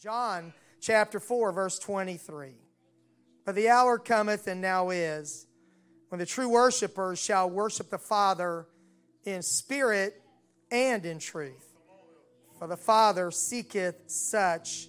John 0.00 0.52
chapter 0.80 1.18
4, 1.18 1.50
verse 1.50 1.76
23. 1.80 2.52
For 3.44 3.52
the 3.52 3.68
hour 3.68 3.98
cometh 3.98 4.46
and 4.46 4.60
now 4.60 4.90
is 4.90 5.48
when 6.08 6.20
the 6.20 6.26
true 6.26 6.48
worshipers 6.48 7.18
shall 7.18 7.50
worship 7.50 7.90
the 7.90 7.98
Father 7.98 8.68
in 9.24 9.42
spirit 9.42 10.22
and 10.70 11.04
in 11.04 11.18
truth. 11.18 11.74
For 12.60 12.68
the 12.68 12.76
Father 12.76 13.32
seeketh 13.32 14.08
such 14.08 14.86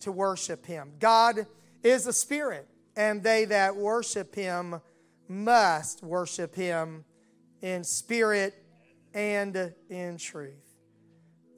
to 0.00 0.10
worship 0.10 0.64
him. 0.64 0.92
God 0.98 1.46
is 1.82 2.06
a 2.06 2.12
spirit, 2.12 2.66
and 2.96 3.22
they 3.22 3.44
that 3.44 3.76
worship 3.76 4.34
him 4.34 4.80
must 5.28 6.02
worship 6.02 6.54
him 6.54 7.04
in 7.60 7.84
spirit 7.84 8.54
and 9.12 9.74
in 9.90 10.16
truth. 10.16 10.54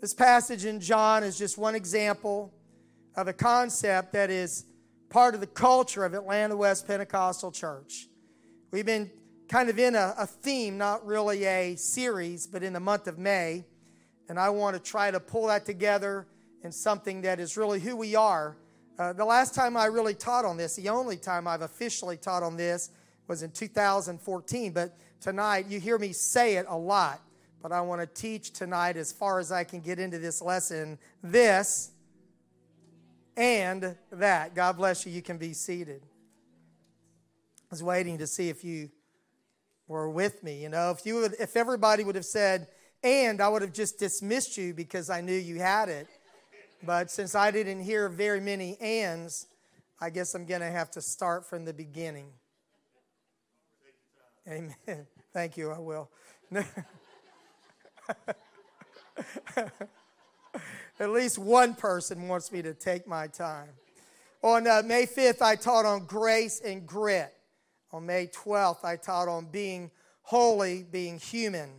This 0.00 0.14
passage 0.14 0.64
in 0.64 0.80
John 0.80 1.22
is 1.22 1.38
just 1.38 1.56
one 1.56 1.76
example 1.76 2.52
of 3.16 3.28
a 3.28 3.32
concept 3.32 4.12
that 4.12 4.30
is 4.30 4.64
part 5.10 5.34
of 5.34 5.40
the 5.40 5.46
culture 5.46 6.04
of 6.04 6.14
Atlanta 6.14 6.56
West 6.56 6.86
Pentecostal 6.86 7.52
Church. 7.52 8.08
We've 8.70 8.86
been 8.86 9.10
kind 9.48 9.68
of 9.68 9.78
in 9.78 9.94
a, 9.94 10.14
a, 10.16 10.26
theme, 10.26 10.78
not 10.78 11.04
really 11.04 11.44
a 11.44 11.76
series, 11.76 12.46
but 12.46 12.62
in 12.62 12.72
the 12.72 12.80
month 12.80 13.06
of 13.06 13.18
May. 13.18 13.64
And 14.28 14.38
I 14.38 14.48
want 14.48 14.76
to 14.76 14.82
try 14.82 15.10
to 15.10 15.20
pull 15.20 15.48
that 15.48 15.66
together 15.66 16.26
in 16.64 16.72
something 16.72 17.20
that 17.22 17.38
is 17.38 17.56
really 17.56 17.80
who 17.80 17.96
we 17.96 18.14
are. 18.14 18.56
Uh, 18.98 19.12
the 19.12 19.24
last 19.24 19.54
time 19.54 19.76
I 19.76 19.86
really 19.86 20.14
taught 20.14 20.46
on 20.46 20.56
this, 20.56 20.76
the 20.76 20.88
only 20.88 21.18
time 21.18 21.46
I've 21.46 21.62
officially 21.62 22.16
taught 22.16 22.42
on 22.42 22.56
this, 22.56 22.90
was 23.28 23.42
in 23.42 23.50
2014. 23.50 24.72
But 24.72 24.96
tonight, 25.20 25.66
you 25.68 25.80
hear 25.80 25.98
me 25.98 26.12
say 26.12 26.56
it 26.56 26.66
a 26.68 26.76
lot. 26.76 27.20
But 27.62 27.72
I 27.72 27.80
want 27.82 28.00
to 28.00 28.06
teach 28.06 28.52
tonight, 28.52 28.96
as 28.96 29.12
far 29.12 29.38
as 29.38 29.52
I 29.52 29.64
can 29.64 29.80
get 29.80 29.98
into 29.98 30.18
this 30.18 30.42
lesson, 30.42 30.98
this 31.22 31.92
and 33.36 33.96
that. 34.10 34.54
God 34.54 34.76
bless 34.76 35.06
you. 35.06 35.12
You 35.12 35.22
can 35.22 35.38
be 35.38 35.52
seated. 35.52 36.02
I 36.04 37.66
was 37.70 37.82
waiting 37.82 38.18
to 38.18 38.26
see 38.26 38.48
if 38.48 38.64
you 38.64 38.90
were 39.88 40.10
with 40.10 40.42
me. 40.42 40.62
You 40.62 40.68
know, 40.68 40.90
if 40.90 41.06
you 41.06 41.16
would, 41.16 41.34
if 41.38 41.56
everybody 41.56 42.04
would 42.04 42.14
have 42.14 42.24
said, 42.24 42.68
and 43.02 43.40
I 43.40 43.48
would 43.48 43.62
have 43.62 43.72
just 43.72 43.98
dismissed 43.98 44.56
you 44.56 44.74
because 44.74 45.10
I 45.10 45.20
knew 45.20 45.34
you 45.34 45.58
had 45.58 45.88
it. 45.88 46.06
But 46.84 47.10
since 47.10 47.34
I 47.34 47.50
didn't 47.50 47.80
hear 47.80 48.08
very 48.08 48.40
many 48.40 48.76
ands, 48.80 49.46
I 50.00 50.10
guess 50.10 50.34
I'm 50.34 50.46
going 50.46 50.60
to 50.60 50.70
have 50.70 50.90
to 50.92 51.00
start 51.00 51.48
from 51.48 51.64
the 51.64 51.72
beginning. 51.72 52.26
Amen. 54.48 54.74
Thank 55.32 55.56
you. 55.56 55.70
I 55.70 55.78
will. 55.78 56.10
At 61.02 61.10
least 61.10 61.36
one 61.36 61.74
person 61.74 62.28
wants 62.28 62.52
me 62.52 62.62
to 62.62 62.74
take 62.74 63.08
my 63.08 63.26
time. 63.26 63.70
On 64.40 64.64
uh, 64.68 64.82
May 64.86 65.04
5th, 65.04 65.42
I 65.42 65.56
taught 65.56 65.84
on 65.84 66.04
grace 66.04 66.60
and 66.64 66.86
grit. 66.86 67.34
On 67.90 68.06
May 68.06 68.28
12th, 68.28 68.84
I 68.84 68.94
taught 68.94 69.26
on 69.26 69.46
being 69.46 69.90
holy, 70.22 70.84
being 70.84 71.18
human. 71.18 71.70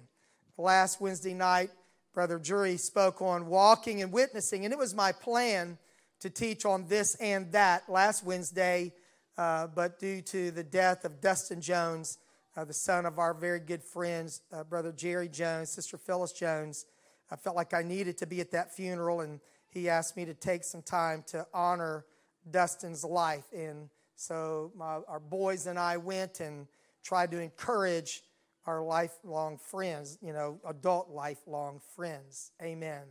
Last 0.58 1.00
Wednesday 1.00 1.34
night, 1.34 1.70
Brother 2.14 2.38
Jury 2.38 2.76
spoke 2.76 3.22
on 3.22 3.48
walking 3.48 4.02
and 4.02 4.12
witnessing, 4.12 4.66
and 4.66 4.74
it 4.74 4.78
was 4.78 4.94
my 4.94 5.14
plan 5.14 5.78
to 6.20 6.30
teach 6.30 6.66
on 6.66 6.90
this 6.90 7.16
and 7.16 7.50
that 7.54 7.90
last 7.90 8.26
Wednesday, 8.26 8.92
uh, 9.38 9.68
but 9.68 10.00
due 10.00 10.22
to 10.24 10.52
the 10.52 10.66
death 10.66 11.06
of 11.06 11.22
Dustin 11.22 11.62
Jones, 11.62 12.18
uh, 12.58 12.66
the 12.66 12.74
son 12.74 13.06
of 13.06 13.20
our 13.20 13.34
very 13.34 13.62
good 13.62 13.84
friends, 13.84 14.42
uh, 14.52 14.66
Brother 14.66 14.92
Jerry 14.92 15.30
Jones, 15.30 15.70
Sister 15.70 15.98
Phyllis 15.98 16.34
Jones, 16.34 16.88
I 17.34 17.36
felt 17.36 17.56
like 17.56 17.74
I 17.74 17.82
needed 17.82 18.20
to 18.20 18.28
be 18.28 18.42
at 18.42 18.52
that 18.52 18.76
funeral, 18.76 19.22
and 19.22 19.40
he 19.72 19.90
asked 19.90 20.16
me 20.16 20.24
to 20.26 20.36
take 20.36 20.64
some 20.64 20.84
time 20.84 21.24
to 21.30 21.48
honor 21.52 22.06
Dustin's 22.52 23.04
life. 23.04 23.46
And 23.52 23.90
so 24.16 24.72
my, 24.78 25.00
our 25.08 25.20
boys 25.20 25.66
and 25.66 25.80
I 25.80 25.98
went 25.98 26.42
and 26.42 26.68
tried 27.04 27.32
to 27.32 27.40
encourage 27.40 28.22
our 28.68 28.84
lifelong 28.84 29.58
friends, 29.58 30.20
you 30.22 30.32
know, 30.32 30.60
adult 30.68 31.10
lifelong 31.10 31.82
friends. 31.96 32.52
Amen. 32.62 33.02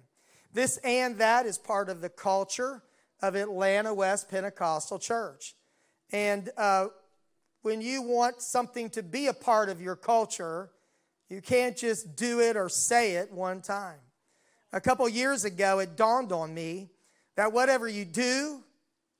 This 0.52 0.76
and 0.78 1.18
that 1.18 1.44
is 1.44 1.58
part 1.58 1.88
of 1.88 2.00
the 2.00 2.08
culture 2.08 2.84
of 3.22 3.34
Atlanta 3.34 3.92
West 3.92 4.30
Pentecostal 4.30 5.00
Church. 5.00 5.56
And 6.12 6.48
uh, 6.56 6.86
when 7.62 7.80
you 7.80 8.02
want 8.02 8.40
something 8.40 8.88
to 8.90 9.02
be 9.02 9.26
a 9.26 9.34
part 9.34 9.68
of 9.68 9.80
your 9.80 9.96
culture, 9.96 10.70
you 11.28 11.42
can't 11.42 11.76
just 11.76 12.14
do 12.14 12.38
it 12.38 12.56
or 12.56 12.68
say 12.68 13.14
it 13.14 13.32
one 13.32 13.62
time. 13.62 13.98
A 14.72 14.80
couple 14.80 15.08
years 15.08 15.44
ago, 15.44 15.80
it 15.80 15.96
dawned 15.96 16.32
on 16.32 16.54
me 16.54 16.90
that 17.36 17.52
whatever 17.52 17.86
you 17.86 18.04
do 18.04 18.62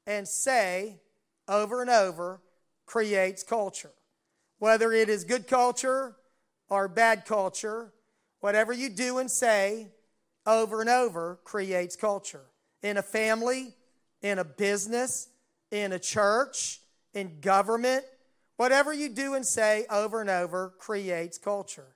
and 0.07 0.27
say 0.27 1.01
over 1.49 1.83
and 1.83 1.91
over 1.91 2.41
creates 2.87 3.43
culture. 3.43 3.93
Whether 4.59 4.93
it 4.93 5.09
is 5.09 5.25
good 5.25 5.47
culture 5.47 6.17
or 6.69 6.89
bad 6.89 7.27
culture, 7.27 7.93
whatever 8.41 8.73
you 8.73 8.89
do 8.89 9.19
and 9.19 9.31
say 9.31 9.89
over 10.47 10.81
and 10.81 10.91
over 10.91 11.39
creates 11.45 11.97
culture. 11.97 12.47
In 12.83 12.97
a 12.97 13.03
family, 13.03 13.75
in 14.23 14.39
a 14.39 14.45
business, 14.45 15.29
in 15.71 15.93
a 15.93 15.99
church, 15.99 16.81
in 17.15 17.41
government, 17.41 18.05
whatever 18.57 18.93
you 18.93 19.09
do 19.09 19.35
and 19.35 19.45
say 19.45 19.87
over 19.91 20.21
and 20.21 20.31
over 20.31 20.73
creates 20.79 21.39
culture. 21.39 21.95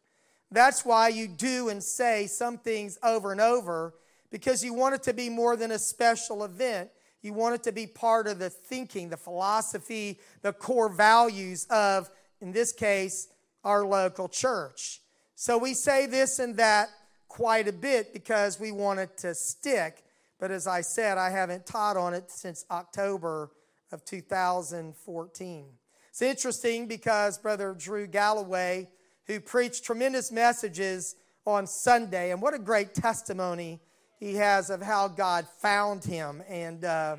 That's 0.50 0.84
why 0.84 1.08
you 1.08 1.28
do 1.28 1.68
and 1.68 1.82
say 1.82 2.26
some 2.26 2.58
things 2.58 2.98
over 3.02 3.32
and 3.32 3.40
over 3.40 3.94
because 4.30 4.62
you 4.62 4.74
want 4.74 4.94
it 4.94 5.02
to 5.04 5.12
be 5.12 5.28
more 5.28 5.56
than 5.56 5.70
a 5.72 5.78
special 5.78 6.44
event. 6.44 6.90
You 7.22 7.32
want 7.32 7.56
it 7.56 7.62
to 7.64 7.72
be 7.72 7.86
part 7.86 8.26
of 8.26 8.38
the 8.38 8.50
thinking, 8.50 9.08
the 9.08 9.16
philosophy, 9.16 10.20
the 10.42 10.52
core 10.52 10.88
values 10.88 11.66
of, 11.70 12.08
in 12.40 12.52
this 12.52 12.72
case, 12.72 13.28
our 13.64 13.84
local 13.84 14.28
church. 14.28 15.00
So 15.34 15.58
we 15.58 15.74
say 15.74 16.06
this 16.06 16.38
and 16.38 16.56
that 16.56 16.90
quite 17.28 17.66
a 17.68 17.72
bit 17.72 18.12
because 18.12 18.60
we 18.60 18.70
want 18.70 19.00
it 19.00 19.18
to 19.18 19.34
stick. 19.34 20.04
But 20.38 20.50
as 20.50 20.66
I 20.66 20.82
said, 20.82 21.18
I 21.18 21.30
haven't 21.30 21.66
taught 21.66 21.96
on 21.96 22.14
it 22.14 22.30
since 22.30 22.64
October 22.70 23.50
of 23.90 24.04
2014. 24.04 25.66
It's 26.10 26.22
interesting 26.22 26.86
because 26.86 27.38
Brother 27.38 27.74
Drew 27.76 28.06
Galloway 28.06 28.88
who 29.26 29.40
preached 29.40 29.84
tremendous 29.84 30.30
messages 30.30 31.16
on 31.44 31.66
Sunday. 31.66 32.32
And 32.32 32.40
what 32.40 32.54
a 32.54 32.58
great 32.58 32.94
testimony 32.94 33.80
he 34.18 34.34
has 34.34 34.70
of 34.70 34.82
how 34.82 35.08
God 35.08 35.46
found 35.60 36.04
him. 36.04 36.42
And 36.48 36.84
uh, 36.84 37.16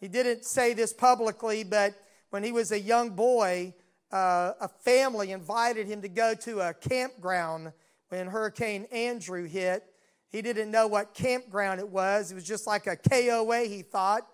he 0.00 0.08
didn't 0.08 0.44
say 0.44 0.72
this 0.72 0.92
publicly, 0.92 1.64
but 1.64 1.94
when 2.30 2.42
he 2.42 2.52
was 2.52 2.72
a 2.72 2.80
young 2.80 3.10
boy, 3.10 3.74
uh, 4.12 4.52
a 4.60 4.68
family 4.68 5.32
invited 5.32 5.86
him 5.86 6.02
to 6.02 6.08
go 6.08 6.34
to 6.34 6.60
a 6.60 6.74
campground 6.74 7.72
when 8.08 8.28
Hurricane 8.28 8.86
Andrew 8.92 9.44
hit. 9.46 9.84
He 10.28 10.42
didn't 10.42 10.70
know 10.70 10.86
what 10.86 11.14
campground 11.14 11.80
it 11.80 11.88
was. 11.88 12.30
It 12.30 12.34
was 12.34 12.44
just 12.44 12.66
like 12.66 12.86
a 12.86 12.96
KOA, 12.96 13.64
he 13.64 13.82
thought. 13.82 14.26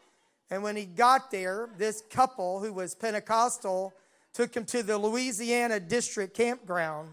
And 0.50 0.62
when 0.62 0.76
he 0.76 0.84
got 0.84 1.30
there, 1.30 1.70
this 1.78 2.02
couple 2.10 2.60
who 2.60 2.72
was 2.72 2.94
Pentecostal 2.94 3.94
took 4.32 4.56
him 4.56 4.64
to 4.66 4.82
the 4.82 4.98
Louisiana 4.98 5.78
District 5.80 6.34
Campground 6.34 7.10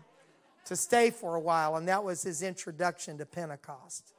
to 0.65 0.75
stay 0.75 1.09
for 1.09 1.35
a 1.35 1.39
while, 1.39 1.75
and 1.75 1.87
that 1.87 2.03
was 2.03 2.21
his 2.21 2.43
introduction 2.43 3.17
to 3.17 3.25
Pentecost. 3.25 4.13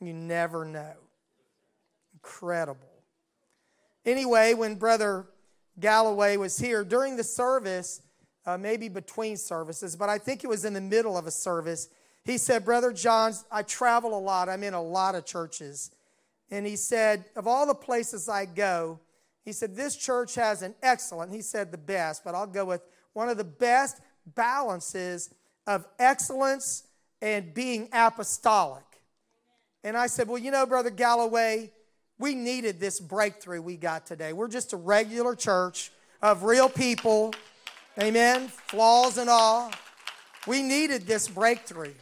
You 0.00 0.12
never 0.12 0.64
know. 0.64 0.94
Incredible. 2.14 2.88
Anyway, 4.04 4.54
when 4.54 4.74
Brother 4.74 5.26
Galloway 5.78 6.36
was 6.36 6.58
here 6.58 6.84
during 6.84 7.16
the 7.16 7.24
service, 7.24 8.02
uh, 8.46 8.56
maybe 8.56 8.88
between 8.88 9.36
services, 9.36 9.94
but 9.96 10.08
I 10.08 10.18
think 10.18 10.42
it 10.42 10.48
was 10.48 10.64
in 10.64 10.72
the 10.72 10.80
middle 10.80 11.16
of 11.16 11.26
a 11.26 11.30
service, 11.30 11.88
he 12.24 12.38
said, 12.38 12.64
Brother 12.64 12.92
Johns, 12.92 13.44
I 13.50 13.62
travel 13.62 14.16
a 14.16 14.20
lot. 14.20 14.48
I'm 14.48 14.62
in 14.62 14.74
a 14.74 14.82
lot 14.82 15.14
of 15.14 15.24
churches. 15.24 15.90
And 16.50 16.66
he 16.66 16.76
said, 16.76 17.24
Of 17.36 17.46
all 17.46 17.66
the 17.66 17.74
places 17.74 18.28
I 18.28 18.44
go, 18.44 19.00
he 19.48 19.52
said, 19.52 19.74
This 19.74 19.96
church 19.96 20.34
has 20.34 20.60
an 20.60 20.74
excellent, 20.82 21.32
he 21.32 21.40
said 21.40 21.72
the 21.72 21.78
best, 21.78 22.22
but 22.22 22.34
I'll 22.34 22.46
go 22.46 22.66
with 22.66 22.82
one 23.14 23.30
of 23.30 23.38
the 23.38 23.44
best 23.44 23.98
balances 24.26 25.30
of 25.66 25.86
excellence 25.98 26.82
and 27.22 27.54
being 27.54 27.88
apostolic. 27.94 28.84
And 29.82 29.96
I 29.96 30.06
said, 30.06 30.28
Well, 30.28 30.36
you 30.36 30.50
know, 30.50 30.66
Brother 30.66 30.90
Galloway, 30.90 31.72
we 32.18 32.34
needed 32.34 32.78
this 32.78 33.00
breakthrough 33.00 33.62
we 33.62 33.78
got 33.78 34.04
today. 34.04 34.34
We're 34.34 34.48
just 34.48 34.74
a 34.74 34.76
regular 34.76 35.34
church 35.34 35.92
of 36.20 36.42
real 36.42 36.68
people, 36.68 37.32
amen, 37.98 38.48
flaws 38.48 39.16
and 39.16 39.30
all. 39.30 39.72
We 40.46 40.60
needed 40.60 41.06
this 41.06 41.26
breakthrough. 41.26 41.94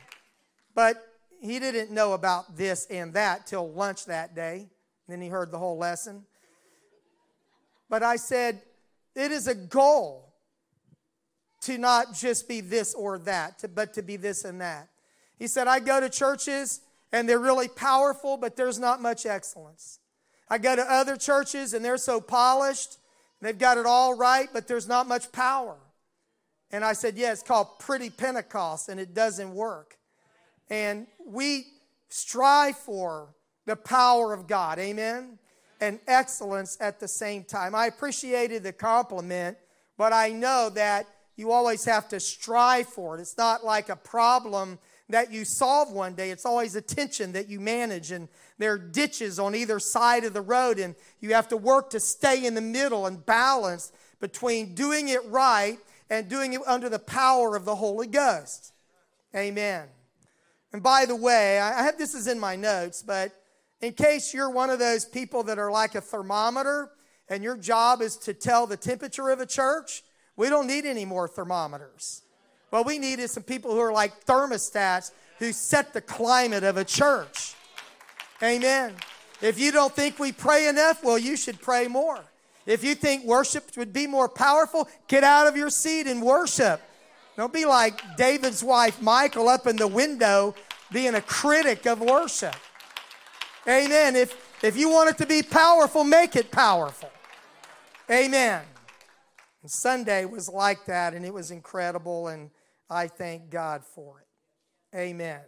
But 0.75 1.01
he 1.41 1.61
didn't 1.61 1.93
know 1.93 2.15
about 2.15 2.57
this 2.57 2.89
and 2.91 3.15
that 3.15 3.47
till 3.47 3.71
lunch 3.71 4.07
that 4.07 4.35
day. 4.35 4.67
Then 5.07 5.21
he 5.21 5.29
heard 5.29 5.53
the 5.53 5.59
whole 5.59 5.79
lesson. 5.79 6.25
But 7.89 8.03
I 8.03 8.17
said, 8.17 8.63
it 9.15 9.31
is 9.33 9.47
a 9.47 9.55
goal 9.55 10.35
to 11.63 11.79
not 11.79 12.15
just 12.15 12.49
be 12.49 12.61
this 12.61 12.95
or 12.95 13.19
that, 13.21 13.65
but 13.75 13.95
to 13.95 14.03
be 14.03 14.17
this 14.17 14.45
and 14.45 14.61
that. 14.61 14.89
He 15.39 15.47
said, 15.47 15.69
I 15.69 15.81
go 15.81 16.01
to 16.01 16.09
churches 16.09 16.81
and 17.13 17.29
they're 17.29 17.39
really 17.39 17.69
powerful, 17.69 18.37
but 18.37 18.57
there's 18.57 18.79
not 18.79 19.01
much 19.01 19.27
excellence. 19.27 19.99
I 20.49 20.59
go 20.59 20.77
to 20.77 20.83
other 20.83 21.17
churches 21.17 21.75
and 21.75 21.85
they're 21.85 21.97
so 21.97 22.21
polished, 22.21 22.99
they've 23.41 23.59
got 23.59 23.79
it 23.79 23.87
all 23.87 24.15
right, 24.15 24.49
but 24.53 24.69
there's 24.69 24.89
not 24.89 25.09
much 25.09 25.33
power. 25.33 25.77
And 26.71 26.85
I 26.85 26.93
said, 26.93 27.17
Yeah, 27.17 27.33
it's 27.33 27.43
called 27.43 27.79
Pretty 27.79 28.11
Pentecost, 28.11 28.89
and 28.89 28.99
it 28.99 29.15
doesn't 29.15 29.55
work. 29.55 29.97
And 30.69 31.07
we 31.25 31.67
strive 32.09 32.77
for 32.77 33.35
the 33.67 33.77
power 33.77 34.33
of 34.33 34.47
God, 34.47 34.79
amen, 34.79 35.39
and 35.81 36.01
excellence 36.07 36.77
at 36.81 37.01
the 37.01 37.09
same 37.09 37.45
time. 37.45 37.75
I 37.75 37.87
appreciated 37.87 38.63
the 38.63 38.73
compliment, 38.73 39.57
but 39.97 40.13
I 40.13 40.31
know 40.31 40.71
that 40.75 41.07
you 41.37 41.53
always 41.53 41.85
have 41.85 42.09
to 42.09 42.21
strive 42.21 42.87
for 42.87 43.17
it. 43.17 43.21
It's 43.21 43.37
not 43.37 43.65
like 43.65 43.89
a 43.89 43.97
problem 43.97 44.79
that 45.09 45.31
you 45.31 45.45
solve 45.45 45.93
one 45.93 46.15
day. 46.15 46.31
It's 46.31 46.47
always 46.47 46.75
a 46.75 46.81
tension 46.81 47.33
that 47.33 47.49
you 47.49 47.61
manage, 47.61 48.11
and 48.11 48.29
there 48.59 48.73
are 48.73 48.79
ditches 48.79 49.39
on 49.39 49.55
either 49.55 49.79
side 49.79 50.25
of 50.25 50.33
the 50.33 50.41
road, 50.41 50.79
and 50.79 50.95
you 51.21 51.35
have 51.35 51.49
to 51.49 51.57
work 51.57 51.91
to 51.91 52.01
stay 52.01 52.45
in 52.45 52.55
the 52.55 52.61
middle 52.61 53.07
and 53.07 53.25
balance 53.25 53.93
between 54.19 54.75
doing 54.75 55.09
it 55.09 55.25
right 55.27 55.79
and 56.11 56.29
doing 56.29 56.55
it 56.55 56.61
under 56.67 56.89
the 56.89 56.99
power 56.99 57.55
of 57.55 57.65
the 57.65 57.77
Holy 57.77 58.07
Ghost. 58.07 58.73
Amen. 59.35 59.87
And 60.73 60.83
by 60.83 61.05
the 61.07 61.17
way, 61.17 61.61
I 61.61 61.83
have 61.83 61.99
this 61.99 62.15
is 62.15 62.27
in 62.27 62.39
my 62.39 62.57
notes, 62.57 63.03
but 63.03 63.33
in 63.81 63.93
case 63.93 64.33
you're 64.33 64.51
one 64.51 64.71
of 64.71 64.79
those 64.79 65.05
people 65.05 65.43
that 65.45 65.59
are 65.59 65.71
like 65.71 65.95
a 65.95 66.01
thermometer 66.01 66.91
and 67.29 67.43
your 67.43 67.57
job 67.57 68.01
is 68.01 68.17
to 68.17 68.35
tell 68.35 68.67
the 68.67 68.77
temperature 68.77 69.29
of 69.29 69.41
a 69.41 69.47
church, 69.47 70.03
we 70.37 70.49
don't 70.49 70.67
need 70.67 70.87
any 70.87 71.05
more 71.05 71.29
thermometers. 71.29 72.23
What 72.71 72.87
we 72.87 72.99
need 72.99 73.19
is 73.19 73.33
some 73.33 73.43
people 73.43 73.73
who 73.73 73.81
are 73.81 73.93
like 73.93 74.25
thermostats 74.25 75.11
who 75.39 75.53
set 75.53 75.93
the 75.93 76.01
climate 76.01 76.65
of 76.65 76.77
a 76.77 76.85
church. 76.85 77.55
Amen. 78.43 78.95
If 79.43 79.59
you 79.59 79.71
don't 79.71 79.95
think 79.95 80.19
we 80.19 80.33
pray 80.33 80.69
enough, 80.69 81.05
well, 81.05 81.19
you 81.19 81.37
should 81.37 81.61
pray 81.61 81.89
more. 81.89 82.21
If 82.65 82.83
you 82.83 82.95
think 82.95 83.25
worship 83.25 83.65
would 83.77 83.93
be 83.93 84.07
more 84.07 84.29
powerful, 84.29 84.89
get 85.09 85.23
out 85.23 85.47
of 85.47 85.57
your 85.57 85.71
seat 85.71 86.07
and 86.07 86.23
worship. 86.23 86.81
Don't 87.37 87.53
be 87.53 87.67
like 87.67 88.17
David's 88.17 88.65
wife, 88.65 89.01
Michal, 89.01 89.49
up 89.49 89.67
in 89.67 89.77
the 89.77 89.87
window 89.87 90.55
being 90.91 91.15
a 91.15 91.21
critic 91.21 91.87
of 91.87 92.01
worship. 92.01 92.57
Amen. 93.69 94.15
If, 94.15 94.63
if 94.63 94.77
you 94.77 94.89
want 94.89 95.11
it 95.11 95.19
to 95.19 95.27
be 95.27 95.43
powerful, 95.43 96.05
make 96.05 96.37
it 96.37 96.51
powerful. 96.51 97.11
Amen. 98.11 98.63
And 99.63 99.71
Sunday 99.71 100.25
was 100.25 100.49
like 100.49 100.87
that, 100.87 101.15
and 101.15 101.25
it 101.25 101.35
was 101.35 101.51
incredible, 101.51 102.29
and 102.29 102.51
I 102.89 103.09
thank 103.09 103.51
God 103.51 103.85
for 103.85 104.21
it. 104.21 104.97
Amen. 104.97 105.41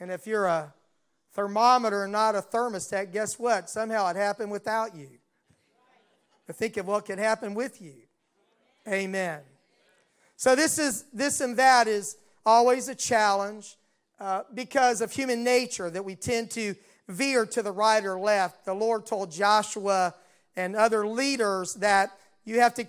And 0.00 0.10
if 0.10 0.26
you're 0.26 0.46
a 0.46 0.74
thermometer 1.32 2.02
and 2.02 2.12
not 2.12 2.34
a 2.34 2.42
thermostat, 2.42 3.12
guess 3.12 3.38
what? 3.38 3.70
Somehow 3.70 4.08
it 4.08 4.16
happened 4.16 4.50
without 4.50 4.96
you. 4.96 5.08
But 6.46 6.56
think 6.56 6.76
of 6.76 6.88
what 6.88 7.04
could 7.04 7.20
happen 7.20 7.54
with 7.54 7.80
you. 7.80 7.94
Amen. 8.88 9.40
So 10.36 10.56
this 10.56 10.78
is 10.78 11.04
this 11.12 11.40
and 11.40 11.56
that 11.56 11.86
is 11.86 12.16
always 12.44 12.88
a 12.88 12.96
challenge 12.96 13.76
uh, 14.18 14.42
because 14.52 15.00
of 15.00 15.12
human 15.12 15.44
nature 15.44 15.88
that 15.88 16.04
we 16.04 16.16
tend 16.16 16.50
to 16.50 16.74
veer 17.08 17.46
to 17.46 17.62
the 17.62 17.72
right 17.72 18.04
or 18.04 18.18
left. 18.18 18.64
The 18.64 18.74
Lord 18.74 19.06
told 19.06 19.30
Joshua 19.30 20.14
and 20.56 20.76
other 20.76 21.06
leaders 21.06 21.74
that 21.74 22.10
you 22.44 22.60
have 22.60 22.74
to 22.74 22.86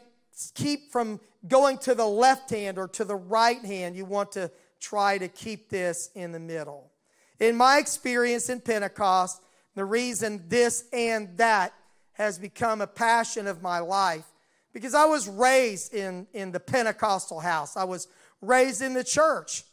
keep 0.56 0.92
from 0.92 1.20
going 1.48 1.78
to 1.80 1.96
the 1.96 2.06
left 2.06 2.50
hand 2.50 2.78
or 2.78 2.88
to 2.90 3.04
the 3.04 3.16
right 3.16 3.64
hand. 3.64 3.96
You 3.96 4.06
want 4.06 4.32
to 4.34 4.52
try 4.80 5.18
to 5.18 5.28
keep 5.28 5.70
this 5.70 6.10
in 6.16 6.32
the 6.32 6.40
middle. 6.40 6.92
In 7.40 7.56
my 7.56 7.78
experience 7.78 8.50
in 8.50 8.62
Pentecost, 8.62 9.42
the 9.76 9.86
reason 9.86 10.44
this 10.48 10.86
and 10.94 11.38
that 11.38 11.74
has 12.14 12.38
become 12.38 12.82
a 12.82 12.88
passion 12.88 13.48
of 13.48 13.62
my 13.62 13.80
life 13.80 14.26
because 14.72 14.94
I 14.94 15.06
was 15.06 15.28
raised 15.28 15.94
in, 15.94 16.28
in 16.34 16.52
the 16.52 16.60
Pentecostal 16.60 17.40
house. 17.40 17.76
I 17.76 17.84
was 17.84 18.08
raised 18.42 18.82
in 18.82 18.94
the 18.94 19.04
church. 19.04 19.64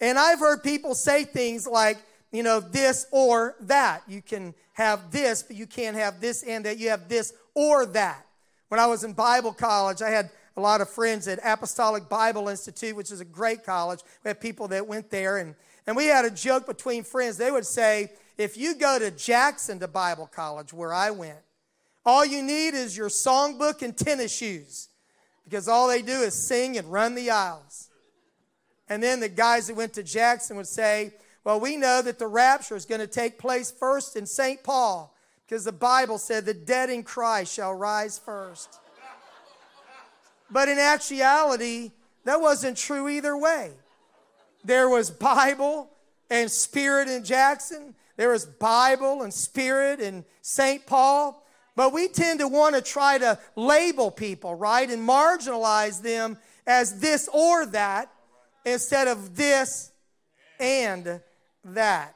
And 0.00 0.18
I've 0.18 0.38
heard 0.38 0.62
people 0.62 0.94
say 0.94 1.24
things 1.24 1.66
like, 1.66 1.98
you 2.32 2.42
know, 2.42 2.60
this 2.60 3.06
or 3.10 3.56
that. 3.60 4.02
You 4.06 4.22
can 4.22 4.54
have 4.74 5.10
this, 5.10 5.42
but 5.42 5.56
you 5.56 5.66
can't 5.66 5.96
have 5.96 6.20
this 6.20 6.42
and 6.42 6.64
that. 6.64 6.78
You 6.78 6.90
have 6.90 7.08
this 7.08 7.32
or 7.54 7.86
that. 7.86 8.26
When 8.68 8.78
I 8.78 8.86
was 8.86 9.04
in 9.04 9.14
Bible 9.14 9.52
college, 9.52 10.02
I 10.02 10.10
had 10.10 10.30
a 10.56 10.60
lot 10.60 10.80
of 10.80 10.90
friends 10.90 11.26
at 11.28 11.38
Apostolic 11.44 12.08
Bible 12.08 12.48
Institute, 12.48 12.94
which 12.96 13.10
is 13.10 13.20
a 13.20 13.24
great 13.24 13.64
college. 13.64 14.00
We 14.24 14.28
had 14.28 14.40
people 14.40 14.68
that 14.68 14.86
went 14.86 15.10
there, 15.10 15.38
and, 15.38 15.54
and 15.86 15.96
we 15.96 16.06
had 16.06 16.24
a 16.24 16.30
joke 16.30 16.66
between 16.66 17.04
friends. 17.04 17.36
They 17.36 17.50
would 17.50 17.64
say, 17.64 18.10
if 18.36 18.56
you 18.56 18.74
go 18.74 18.98
to 18.98 19.10
Jackson 19.10 19.78
to 19.80 19.88
Bible 19.88 20.26
college, 20.26 20.72
where 20.72 20.92
I 20.92 21.10
went, 21.10 21.38
all 22.04 22.24
you 22.24 22.42
need 22.42 22.74
is 22.74 22.96
your 22.96 23.08
songbook 23.08 23.82
and 23.82 23.96
tennis 23.96 24.34
shoes 24.34 24.88
because 25.44 25.68
all 25.68 25.88
they 25.88 26.02
do 26.02 26.20
is 26.20 26.34
sing 26.34 26.76
and 26.76 26.90
run 26.92 27.14
the 27.14 27.30
aisles. 27.30 27.88
And 28.88 29.02
then 29.02 29.20
the 29.20 29.28
guys 29.28 29.66
that 29.66 29.76
went 29.76 29.94
to 29.94 30.02
Jackson 30.02 30.56
would 30.56 30.66
say, 30.66 31.12
Well, 31.48 31.60
we 31.60 31.78
know 31.78 32.02
that 32.02 32.18
the 32.18 32.26
rapture 32.26 32.76
is 32.76 32.84
going 32.84 33.00
to 33.00 33.06
take 33.06 33.38
place 33.38 33.70
first 33.70 34.16
in 34.16 34.26
St. 34.26 34.62
Paul 34.62 35.16
because 35.46 35.64
the 35.64 35.72
Bible 35.72 36.18
said 36.18 36.44
the 36.44 36.52
dead 36.52 36.90
in 36.90 37.02
Christ 37.02 37.54
shall 37.54 37.72
rise 37.72 38.18
first. 38.18 38.78
But 40.50 40.68
in 40.68 40.78
actuality, 40.78 41.92
that 42.24 42.42
wasn't 42.42 42.76
true 42.76 43.08
either 43.08 43.34
way. 43.34 43.70
There 44.62 44.90
was 44.90 45.10
Bible 45.10 45.88
and 46.28 46.50
Spirit 46.50 47.08
in 47.08 47.24
Jackson, 47.24 47.94
there 48.18 48.28
was 48.28 48.44
Bible 48.44 49.22
and 49.22 49.32
Spirit 49.32 50.00
in 50.00 50.26
St. 50.42 50.84
Paul. 50.84 51.42
But 51.74 51.94
we 51.94 52.08
tend 52.08 52.40
to 52.40 52.48
want 52.48 52.74
to 52.74 52.82
try 52.82 53.16
to 53.16 53.38
label 53.56 54.10
people, 54.10 54.54
right, 54.54 54.90
and 54.90 55.08
marginalize 55.08 56.02
them 56.02 56.36
as 56.66 57.00
this 57.00 57.26
or 57.32 57.64
that 57.64 58.12
instead 58.66 59.08
of 59.08 59.34
this 59.34 59.92
and 60.60 61.22
that. 61.64 62.14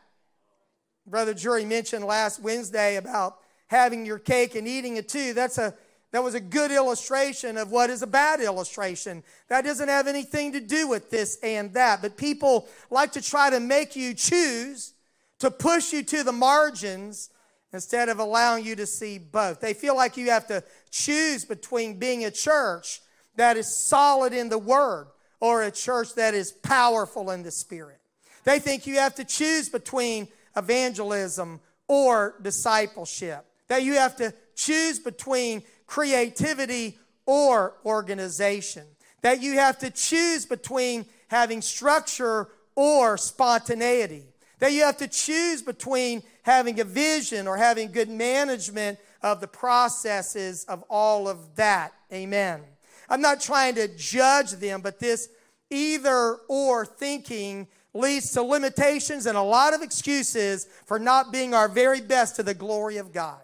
Brother 1.06 1.34
Jury 1.34 1.64
mentioned 1.64 2.04
last 2.04 2.40
Wednesday 2.40 2.96
about 2.96 3.38
having 3.66 4.06
your 4.06 4.18
cake 4.18 4.54
and 4.54 4.68
eating 4.68 4.96
it 4.96 5.08
too. 5.08 5.32
That's 5.34 5.58
a 5.58 5.74
that 6.12 6.22
was 6.22 6.34
a 6.34 6.40
good 6.40 6.70
illustration 6.70 7.56
of 7.56 7.70
what 7.70 7.88
is 7.88 8.02
a 8.02 8.06
bad 8.06 8.40
illustration. 8.40 9.24
That 9.48 9.64
doesn't 9.64 9.88
have 9.88 10.06
anything 10.06 10.52
to 10.52 10.60
do 10.60 10.86
with 10.86 11.10
this 11.10 11.38
and 11.42 11.72
that. 11.72 12.02
But 12.02 12.18
people 12.18 12.68
like 12.90 13.12
to 13.12 13.22
try 13.22 13.48
to 13.48 13.58
make 13.58 13.96
you 13.96 14.12
choose, 14.12 14.92
to 15.38 15.50
push 15.50 15.90
you 15.92 16.02
to 16.02 16.22
the 16.22 16.32
margins 16.32 17.30
instead 17.72 18.10
of 18.10 18.18
allowing 18.18 18.66
you 18.66 18.76
to 18.76 18.86
see 18.86 19.16
both. 19.16 19.60
They 19.60 19.72
feel 19.72 19.96
like 19.96 20.18
you 20.18 20.30
have 20.30 20.46
to 20.48 20.62
choose 20.90 21.46
between 21.46 21.98
being 21.98 22.26
a 22.26 22.30
church 22.30 23.00
that 23.36 23.56
is 23.56 23.74
solid 23.74 24.34
in 24.34 24.50
the 24.50 24.58
Word 24.58 25.06
or 25.40 25.62
a 25.62 25.70
church 25.70 26.14
that 26.16 26.34
is 26.34 26.52
powerful 26.52 27.30
in 27.30 27.42
the 27.42 27.50
Spirit. 27.50 28.01
They 28.44 28.58
think 28.58 28.86
you 28.86 28.96
have 28.96 29.14
to 29.16 29.24
choose 29.24 29.68
between 29.68 30.28
evangelism 30.56 31.60
or 31.88 32.34
discipleship. 32.42 33.44
That 33.68 33.82
you 33.82 33.94
have 33.94 34.16
to 34.16 34.34
choose 34.54 34.98
between 34.98 35.62
creativity 35.86 36.98
or 37.26 37.74
organization. 37.84 38.84
That 39.22 39.40
you 39.42 39.54
have 39.54 39.78
to 39.78 39.90
choose 39.90 40.44
between 40.44 41.06
having 41.28 41.62
structure 41.62 42.48
or 42.74 43.16
spontaneity. 43.16 44.24
That 44.58 44.72
you 44.72 44.82
have 44.82 44.98
to 44.98 45.08
choose 45.08 45.62
between 45.62 46.22
having 46.42 46.80
a 46.80 46.84
vision 46.84 47.46
or 47.46 47.56
having 47.56 47.92
good 47.92 48.08
management 48.08 48.98
of 49.22 49.40
the 49.40 49.46
processes 49.46 50.64
of 50.64 50.82
all 50.90 51.28
of 51.28 51.54
that. 51.56 51.92
Amen. 52.12 52.60
I'm 53.08 53.20
not 53.20 53.40
trying 53.40 53.74
to 53.76 53.88
judge 53.88 54.52
them, 54.52 54.80
but 54.80 54.98
this 54.98 55.28
either 55.70 56.36
or 56.48 56.84
thinking 56.84 57.68
leads 57.94 58.30
to 58.32 58.42
limitations 58.42 59.26
and 59.26 59.36
a 59.36 59.42
lot 59.42 59.74
of 59.74 59.82
excuses 59.82 60.66
for 60.86 60.98
not 60.98 61.32
being 61.32 61.54
our 61.54 61.68
very 61.68 62.00
best 62.00 62.36
to 62.36 62.42
the 62.42 62.54
glory 62.54 62.96
of 62.96 63.12
God. 63.12 63.40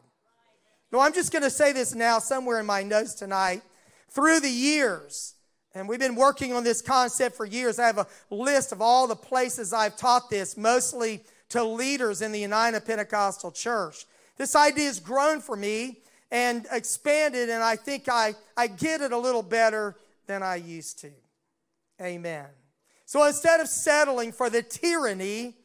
No, 0.91 1.01
I'm 1.01 1.13
just 1.13 1.33
going 1.33 1.43
to 1.43 1.51
say 1.51 1.73
this 1.73 1.95
now 1.95 2.19
somewhere 2.19 2.59
in 2.61 2.67
my 2.67 2.83
notes 2.83 3.15
tonight. 3.15 3.63
Through 4.11 4.41
the 4.41 4.51
years, 4.51 5.35
and 5.75 5.87
we've 5.87 5.99
been 5.99 6.15
working 6.15 6.55
on 6.55 6.65
this 6.65 6.81
concept 6.81 7.37
for 7.37 7.45
years, 7.45 7.79
I 7.79 7.87
have 7.87 7.99
a 7.99 8.07
list 8.31 8.73
of 8.73 8.81
all 8.81 9.07
the 9.07 9.17
places 9.17 9.75
I've 9.75 9.97
taught 9.97 10.31
this, 10.31 10.57
mostly 10.57 11.23
to 11.51 11.63
leaders 11.63 12.23
in 12.23 12.33
the 12.33 12.41
United 12.41 12.87
Pentecostal 12.87 13.53
Church. 13.53 14.07
This 14.39 14.57
idea 14.57 14.87
has 14.87 14.99
grown 14.99 15.41
for 15.41 15.57
me 15.57 15.99
and 16.31 16.67
expanded, 16.73 17.51
and 17.51 17.63
I 17.63 17.77
think 17.77 18.09
I, 18.09 18.35
I 18.57 18.67
get 18.67 19.03
it 19.03 19.13
a 19.13 19.19
little 19.19 19.43
better 19.43 19.95
than 20.27 20.43
I 20.43 20.57
used 20.57 21.01
to. 21.01 21.11
Amen. 22.01 22.47
So 23.09 23.25
instead 23.25 23.61
of 23.61 23.69
settling 23.69 24.33
for 24.33 24.51
the 24.51 24.61
tyranny 24.61 25.57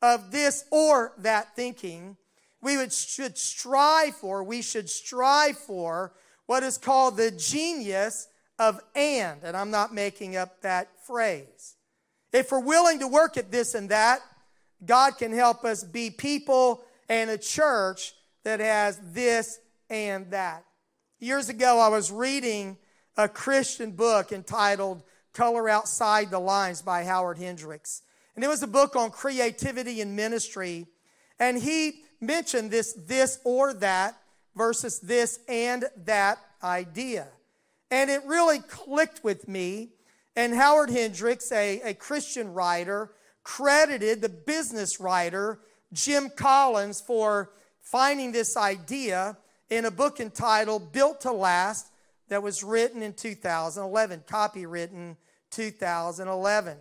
of 0.00 0.30
this 0.30 0.64
or 0.70 1.14
that 1.18 1.56
thinking, 1.56 2.16
we 2.62 2.76
would, 2.76 2.92
should 2.92 3.36
strive 3.36 4.14
for, 4.14 4.44
we 4.44 4.62
should 4.62 4.88
strive 4.88 5.58
for 5.58 6.12
what 6.46 6.62
is 6.62 6.78
called 6.78 7.16
the 7.16 7.32
genius 7.32 8.28
of 8.56 8.78
and. 8.94 9.40
And 9.42 9.56
I'm 9.56 9.72
not 9.72 9.92
making 9.92 10.36
up 10.36 10.62
that 10.62 10.90
phrase. 11.04 11.74
If 12.32 12.52
we're 12.52 12.60
willing 12.60 13.00
to 13.00 13.08
work 13.08 13.36
at 13.36 13.50
this 13.50 13.74
and 13.74 13.88
that, 13.88 14.20
God 14.86 15.18
can 15.18 15.32
help 15.32 15.64
us 15.64 15.82
be 15.82 16.08
people 16.08 16.84
and 17.08 17.30
a 17.30 17.36
church 17.36 18.12
that 18.44 18.60
has 18.60 19.00
this 19.12 19.58
and 19.90 20.30
that. 20.30 20.64
Years 21.18 21.48
ago, 21.48 21.80
I 21.80 21.88
was 21.88 22.12
reading 22.12 22.78
a 23.16 23.28
Christian 23.28 23.90
book 23.90 24.30
entitled 24.30 25.02
Color 25.32 25.68
Outside 25.68 26.30
the 26.30 26.38
Lines 26.38 26.82
by 26.82 27.04
Howard 27.04 27.38
Hendricks. 27.38 28.02
And 28.34 28.44
it 28.44 28.48
was 28.48 28.62
a 28.62 28.66
book 28.66 28.96
on 28.96 29.10
creativity 29.10 30.00
and 30.00 30.16
ministry. 30.16 30.86
And 31.38 31.58
he 31.58 32.02
mentioned 32.20 32.70
this, 32.70 32.92
this 32.92 33.38
or 33.44 33.74
that 33.74 34.16
versus 34.56 35.00
this 35.00 35.40
and 35.48 35.84
that 36.04 36.38
idea. 36.62 37.28
And 37.90 38.10
it 38.10 38.24
really 38.24 38.60
clicked 38.60 39.22
with 39.22 39.48
me. 39.48 39.90
And 40.34 40.54
Howard 40.54 40.90
Hendricks, 40.90 41.52
a, 41.52 41.80
a 41.82 41.94
Christian 41.94 42.54
writer, 42.54 43.10
credited 43.42 44.22
the 44.22 44.28
business 44.28 45.00
writer 45.00 45.58
Jim 45.92 46.30
Collins 46.34 47.00
for 47.00 47.50
finding 47.80 48.32
this 48.32 48.56
idea 48.56 49.36
in 49.68 49.84
a 49.84 49.90
book 49.90 50.20
entitled 50.20 50.92
Built 50.92 51.20
to 51.22 51.32
Last 51.32 51.91
that 52.28 52.42
was 52.42 52.62
written 52.62 53.02
in 53.02 53.12
2011, 53.12 54.24
copywritten 54.26 55.16
2011. 55.50 56.78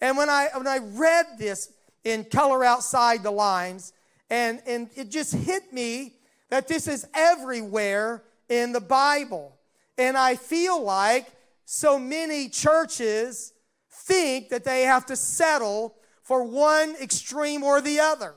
And 0.00 0.16
when 0.16 0.28
I, 0.28 0.48
when 0.54 0.66
I 0.66 0.78
read 0.78 1.26
this 1.38 1.72
in 2.04 2.24
Color 2.24 2.64
Outside 2.64 3.22
the 3.22 3.30
Lines, 3.30 3.92
and, 4.28 4.60
and 4.66 4.90
it 4.96 5.10
just 5.10 5.34
hit 5.34 5.72
me 5.72 6.14
that 6.50 6.68
this 6.68 6.88
is 6.88 7.06
everywhere 7.14 8.24
in 8.48 8.72
the 8.72 8.80
Bible. 8.80 9.56
And 9.96 10.16
I 10.16 10.36
feel 10.36 10.82
like 10.82 11.26
so 11.64 11.98
many 11.98 12.48
churches 12.48 13.52
think 13.90 14.48
that 14.48 14.64
they 14.64 14.82
have 14.82 15.06
to 15.06 15.16
settle 15.16 15.94
for 16.22 16.44
one 16.44 16.94
extreme 17.00 17.62
or 17.62 17.80
the 17.80 18.00
other 18.00 18.34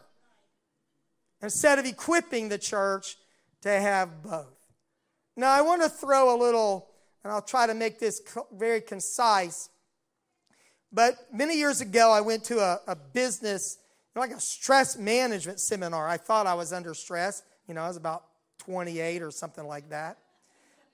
instead 1.41 1.79
of 1.79 1.85
equipping 1.85 2.49
the 2.49 2.57
church 2.57 3.17
to 3.61 3.69
have 3.69 4.23
both. 4.23 4.54
Now, 5.37 5.51
I 5.51 5.61
want 5.61 5.81
to 5.81 5.89
throw 5.89 6.33
a 6.33 6.37
little, 6.37 6.87
and 7.23 7.33
I'll 7.33 7.41
try 7.41 7.67
to 7.67 7.73
make 7.73 7.99
this 7.99 8.21
very 8.53 8.79
concise. 8.79 9.69
But 10.93 11.17
many 11.33 11.57
years 11.57 11.81
ago, 11.81 12.11
I 12.11 12.21
went 12.21 12.45
to 12.45 12.59
a, 12.59 12.79
a 12.87 12.95
business, 12.95 13.77
like 14.15 14.31
a 14.31 14.39
stress 14.39 14.97
management 14.97 15.59
seminar. 15.59 16.07
I 16.07 16.17
thought 16.17 16.47
I 16.47 16.53
was 16.53 16.71
under 16.71 16.93
stress. 16.93 17.43
You 17.67 17.73
know, 17.73 17.81
I 17.81 17.87
was 17.87 17.97
about 17.97 18.23
28 18.59 19.21
or 19.21 19.31
something 19.31 19.67
like 19.67 19.89
that. 19.89 20.17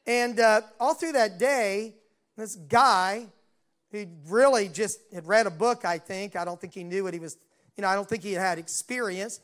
And 0.07 0.39
uh, 0.39 0.61
all 0.79 0.95
through 0.95 1.11
that 1.11 1.37
day, 1.37 1.93
this 2.35 2.55
guy 2.55 3.27
who 3.91 4.07
really 4.27 4.69
just 4.69 4.99
had 5.13 5.27
read 5.27 5.45
a 5.45 5.51
book, 5.51 5.85
I 5.85 5.99
think, 5.99 6.35
I 6.35 6.45
don't 6.45 6.59
think 6.59 6.73
he 6.73 6.83
knew 6.83 7.03
what 7.03 7.13
he 7.13 7.19
was, 7.19 7.37
you 7.77 7.83
know, 7.83 7.87
I 7.87 7.95
don't 7.95 8.09
think 8.09 8.23
he 8.23 8.33
had 8.33 8.57
experience, 8.57 9.39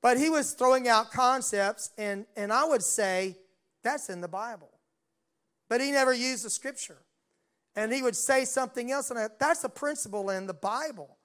but 0.00 0.18
he 0.18 0.30
was 0.30 0.54
throwing 0.54 0.88
out 0.88 1.12
concepts, 1.12 1.90
and, 1.96 2.26
and 2.36 2.52
I 2.52 2.64
would 2.64 2.82
say 2.82 3.36
that's 3.82 4.08
in 4.08 4.20
the 4.20 4.28
Bible. 4.28 4.70
But 5.68 5.80
he 5.80 5.90
never 5.90 6.12
used 6.12 6.44
the 6.44 6.50
scripture. 6.50 6.98
And 7.74 7.92
he 7.92 8.02
would 8.02 8.16
say 8.16 8.44
something 8.44 8.90
else, 8.92 9.10
and 9.10 9.18
I, 9.18 9.28
that's 9.38 9.64
a 9.64 9.68
principle 9.68 10.30
in 10.30 10.46
the 10.46 10.54
Bible. 10.54 11.16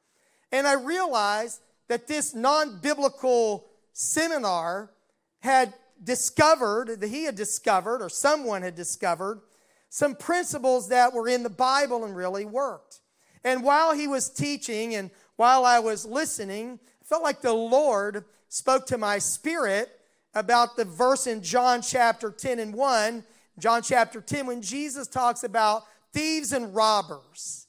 And 0.51 0.65
I 0.65 0.73
realized 0.73 1.59
that 1.89 2.07
this 2.07 2.33
non 2.33 2.79
biblical 2.79 3.67
seminar 3.91 4.91
had 5.39 5.73
discovered, 6.03 7.01
that 7.01 7.07
he 7.07 7.23
had 7.23 7.35
discovered, 7.35 8.01
or 8.01 8.09
someone 8.09 8.61
had 8.61 8.75
discovered, 8.75 9.41
some 9.89 10.15
principles 10.15 10.89
that 10.89 11.13
were 11.13 11.27
in 11.27 11.43
the 11.43 11.49
Bible 11.49 12.05
and 12.05 12.15
really 12.15 12.45
worked. 12.45 13.01
And 13.43 13.63
while 13.63 13.93
he 13.93 14.07
was 14.07 14.29
teaching 14.29 14.95
and 14.95 15.09
while 15.35 15.65
I 15.65 15.79
was 15.79 16.05
listening, 16.05 16.79
I 17.01 17.05
felt 17.05 17.23
like 17.23 17.41
the 17.41 17.53
Lord 17.53 18.25
spoke 18.49 18.85
to 18.87 18.97
my 18.97 19.19
spirit 19.19 19.96
about 20.37 20.77
the 20.77 20.85
verse 20.85 21.25
in 21.25 21.41
John 21.41 21.81
chapter 21.81 22.29
10 22.29 22.59
and 22.59 22.73
1, 22.73 23.23
John 23.57 23.81
chapter 23.81 24.21
10, 24.21 24.45
when 24.45 24.61
Jesus 24.61 25.07
talks 25.07 25.43
about 25.43 25.83
thieves 26.13 26.51
and 26.51 26.75
robbers. 26.75 27.67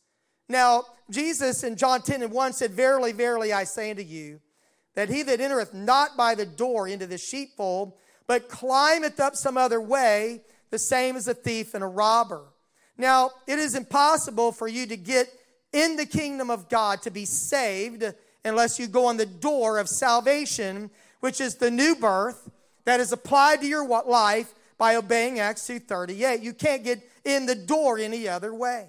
Now, 0.50 0.84
Jesus 1.10 1.64
in 1.64 1.76
John 1.76 2.02
10 2.02 2.22
and 2.22 2.32
1 2.32 2.52
said, 2.52 2.72
Verily, 2.72 3.12
verily, 3.12 3.52
I 3.54 3.64
say 3.64 3.90
unto 3.90 4.02
you, 4.02 4.40
that 4.94 5.08
he 5.08 5.22
that 5.22 5.40
entereth 5.40 5.72
not 5.72 6.16
by 6.16 6.34
the 6.34 6.44
door 6.44 6.86
into 6.86 7.06
the 7.06 7.16
sheepfold, 7.16 7.94
but 8.26 8.50
climbeth 8.50 9.18
up 9.18 9.34
some 9.34 9.56
other 9.56 9.80
way, 9.80 10.42
the 10.70 10.78
same 10.78 11.16
as 11.16 11.26
a 11.26 11.34
thief 11.34 11.72
and 11.72 11.82
a 11.82 11.86
robber. 11.86 12.44
Now, 12.98 13.30
it 13.46 13.58
is 13.58 13.74
impossible 13.74 14.52
for 14.52 14.68
you 14.68 14.86
to 14.86 14.96
get 14.96 15.32
in 15.72 15.96
the 15.96 16.06
kingdom 16.06 16.50
of 16.50 16.68
God 16.68 17.00
to 17.02 17.10
be 17.10 17.24
saved 17.24 18.04
unless 18.44 18.78
you 18.78 18.88
go 18.88 19.06
on 19.06 19.16
the 19.16 19.26
door 19.26 19.78
of 19.78 19.88
salvation, 19.88 20.90
which 21.20 21.40
is 21.40 21.54
the 21.56 21.70
new 21.70 21.96
birth 21.96 22.50
that 22.88 23.00
is 23.00 23.12
applied 23.12 23.60
to 23.60 23.66
your 23.66 23.86
life 23.86 24.54
by 24.78 24.96
obeying 24.96 25.38
Acts 25.38 25.66
2:38. 25.66 26.40
You 26.40 26.54
can't 26.54 26.82
get 26.82 27.06
in 27.22 27.44
the 27.44 27.54
door 27.54 27.98
any 27.98 28.26
other 28.26 28.54
way. 28.54 28.88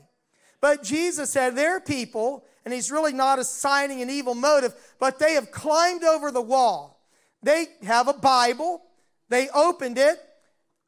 But 0.61 0.83
Jesus 0.83 1.29
said 1.31 1.57
there 1.57 1.75
are 1.75 1.81
people, 1.81 2.45
and 2.63 2.73
he's 2.73 2.91
really 2.91 3.11
not 3.11 3.39
assigning 3.39 4.01
an 4.01 4.09
evil 4.09 4.35
motive, 4.35 4.73
but 4.99 5.19
they 5.19 5.33
have 5.33 5.51
climbed 5.51 6.05
over 6.05 6.31
the 6.31 6.41
wall. 6.41 7.05
They 7.43 7.67
have 7.83 8.07
a 8.07 8.13
Bible, 8.13 8.81
they 9.27 9.49
opened 9.49 9.97
it, 9.97 10.17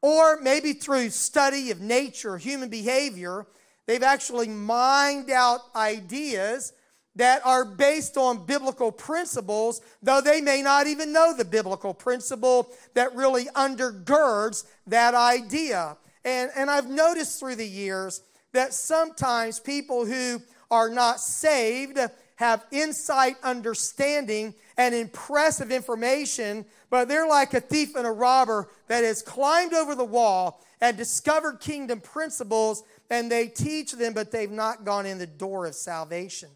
or 0.00 0.40
maybe 0.40 0.72
through 0.72 1.10
study 1.10 1.70
of 1.70 1.82
nature, 1.82 2.38
human 2.38 2.70
behavior, 2.70 3.46
they've 3.84 4.02
actually 4.02 4.48
mined 4.48 5.30
out 5.30 5.60
ideas 5.76 6.72
that 7.16 7.44
are 7.44 7.64
based 7.64 8.16
on 8.16 8.46
biblical 8.46 8.90
principles, 8.90 9.80
though 10.02 10.20
they 10.20 10.40
may 10.40 10.62
not 10.62 10.86
even 10.86 11.12
know 11.12 11.34
the 11.36 11.44
biblical 11.44 11.92
principle 11.92 12.70
that 12.94 13.14
really 13.14 13.44
undergirds 13.54 14.64
that 14.86 15.14
idea. 15.14 15.96
And, 16.24 16.50
and 16.56 16.70
I've 16.70 16.88
noticed 16.88 17.38
through 17.38 17.56
the 17.56 17.66
years 17.66 18.22
that 18.52 18.72
sometimes 18.72 19.60
people 19.60 20.06
who 20.06 20.40
are 20.70 20.88
not 20.88 21.20
saved 21.20 21.98
have 22.36 22.64
insight, 22.70 23.36
understanding, 23.42 24.54
and 24.76 24.94
impressive 24.94 25.70
information, 25.70 26.64
but 26.90 27.08
they're 27.08 27.28
like 27.28 27.54
a 27.54 27.60
thief 27.60 27.94
and 27.94 28.06
a 28.06 28.10
robber 28.10 28.68
that 28.88 29.04
has 29.04 29.22
climbed 29.22 29.74
over 29.74 29.94
the 29.94 30.04
wall 30.04 30.62
and 30.80 30.96
discovered 30.96 31.60
kingdom 31.60 32.00
principles, 32.00 32.82
and 33.10 33.30
they 33.30 33.46
teach 33.46 33.92
them, 33.92 34.14
but 34.14 34.32
they've 34.32 34.50
not 34.50 34.84
gone 34.84 35.06
in 35.06 35.18
the 35.18 35.26
door 35.26 35.66
of 35.66 35.74
salvation. 35.74 36.48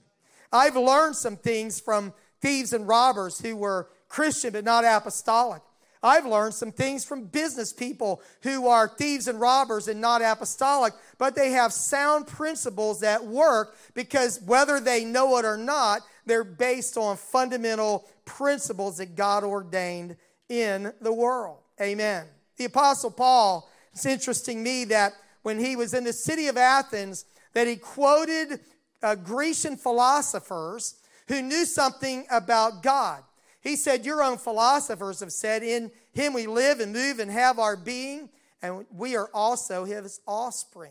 I've 0.52 0.76
learned 0.76 1.16
some 1.16 1.36
things 1.36 1.80
from 1.80 2.12
thieves 2.40 2.72
and 2.72 2.86
robbers 2.86 3.40
who 3.40 3.56
were 3.56 3.88
Christian 4.08 4.52
but 4.52 4.64
not 4.64 4.84
apostolic. 4.84 5.62
I've 6.02 6.26
learned 6.26 6.54
some 6.54 6.72
things 6.72 7.04
from 7.04 7.24
business 7.24 7.72
people 7.72 8.22
who 8.42 8.68
are 8.68 8.86
thieves 8.86 9.28
and 9.28 9.40
robbers 9.40 9.88
and 9.88 10.00
not 10.00 10.22
apostolic, 10.22 10.92
but 11.18 11.34
they 11.34 11.50
have 11.50 11.72
sound 11.72 12.26
principles 12.26 13.00
that 13.00 13.24
work 13.24 13.76
because 13.94 14.40
whether 14.42 14.78
they 14.78 15.04
know 15.04 15.36
it 15.38 15.44
or 15.44 15.56
not, 15.56 16.02
they're 16.24 16.44
based 16.44 16.96
on 16.96 17.16
fundamental 17.16 18.06
principles 18.24 18.98
that 18.98 19.16
God 19.16 19.42
ordained 19.42 20.16
in 20.48 20.92
the 21.00 21.12
world. 21.12 21.58
Amen. 21.80 22.26
The 22.56 22.66
Apostle 22.66 23.10
Paul, 23.10 23.68
it's 23.92 24.06
interesting 24.06 24.62
me 24.62 24.84
that 24.86 25.12
when 25.42 25.58
he 25.58 25.76
was 25.76 25.94
in 25.94 26.04
the 26.04 26.12
city 26.12 26.48
of 26.48 26.56
Athens, 26.56 27.24
that 27.52 27.66
he 27.66 27.76
quoted 27.76 28.60
uh, 29.06 29.14
Grecian 29.14 29.76
philosophers 29.76 30.96
who 31.28 31.40
knew 31.40 31.64
something 31.64 32.26
about 32.28 32.82
God. 32.82 33.22
He 33.60 33.76
said, 33.76 34.04
Your 34.04 34.20
own 34.20 34.36
philosophers 34.36 35.20
have 35.20 35.30
said, 35.30 35.62
In 35.62 35.92
him 36.12 36.32
we 36.32 36.48
live 36.48 36.80
and 36.80 36.92
move 36.92 37.20
and 37.20 37.30
have 37.30 37.60
our 37.60 37.76
being, 37.76 38.28
and 38.60 38.84
we 38.92 39.16
are 39.16 39.30
also 39.32 39.84
his 39.84 40.20
offspring. 40.26 40.90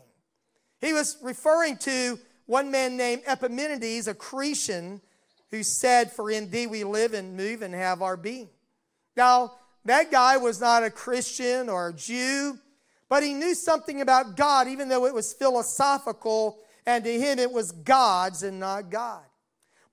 He 0.80 0.94
was 0.94 1.18
referring 1.22 1.76
to 1.78 2.18
one 2.46 2.70
man 2.70 2.96
named 2.96 3.22
Epimenides, 3.26 4.08
a 4.08 4.14
Cretan, 4.14 5.02
who 5.50 5.62
said, 5.62 6.10
For 6.10 6.30
in 6.30 6.50
thee 6.50 6.66
we 6.66 6.84
live 6.84 7.12
and 7.12 7.36
move 7.36 7.60
and 7.60 7.74
have 7.74 8.00
our 8.00 8.16
being. 8.16 8.48
Now, 9.14 9.52
that 9.84 10.10
guy 10.10 10.38
was 10.38 10.58
not 10.58 10.84
a 10.84 10.90
Christian 10.90 11.68
or 11.68 11.88
a 11.88 11.92
Jew, 11.92 12.58
but 13.10 13.22
he 13.22 13.34
knew 13.34 13.54
something 13.54 14.00
about 14.00 14.38
God, 14.38 14.68
even 14.68 14.88
though 14.88 15.04
it 15.04 15.12
was 15.14 15.34
philosophical 15.34 16.60
and 16.86 17.04
to 17.04 17.20
him 17.20 17.38
it 17.38 17.50
was 17.50 17.72
God's 17.72 18.42
and 18.42 18.60
not 18.60 18.90
God. 18.90 19.24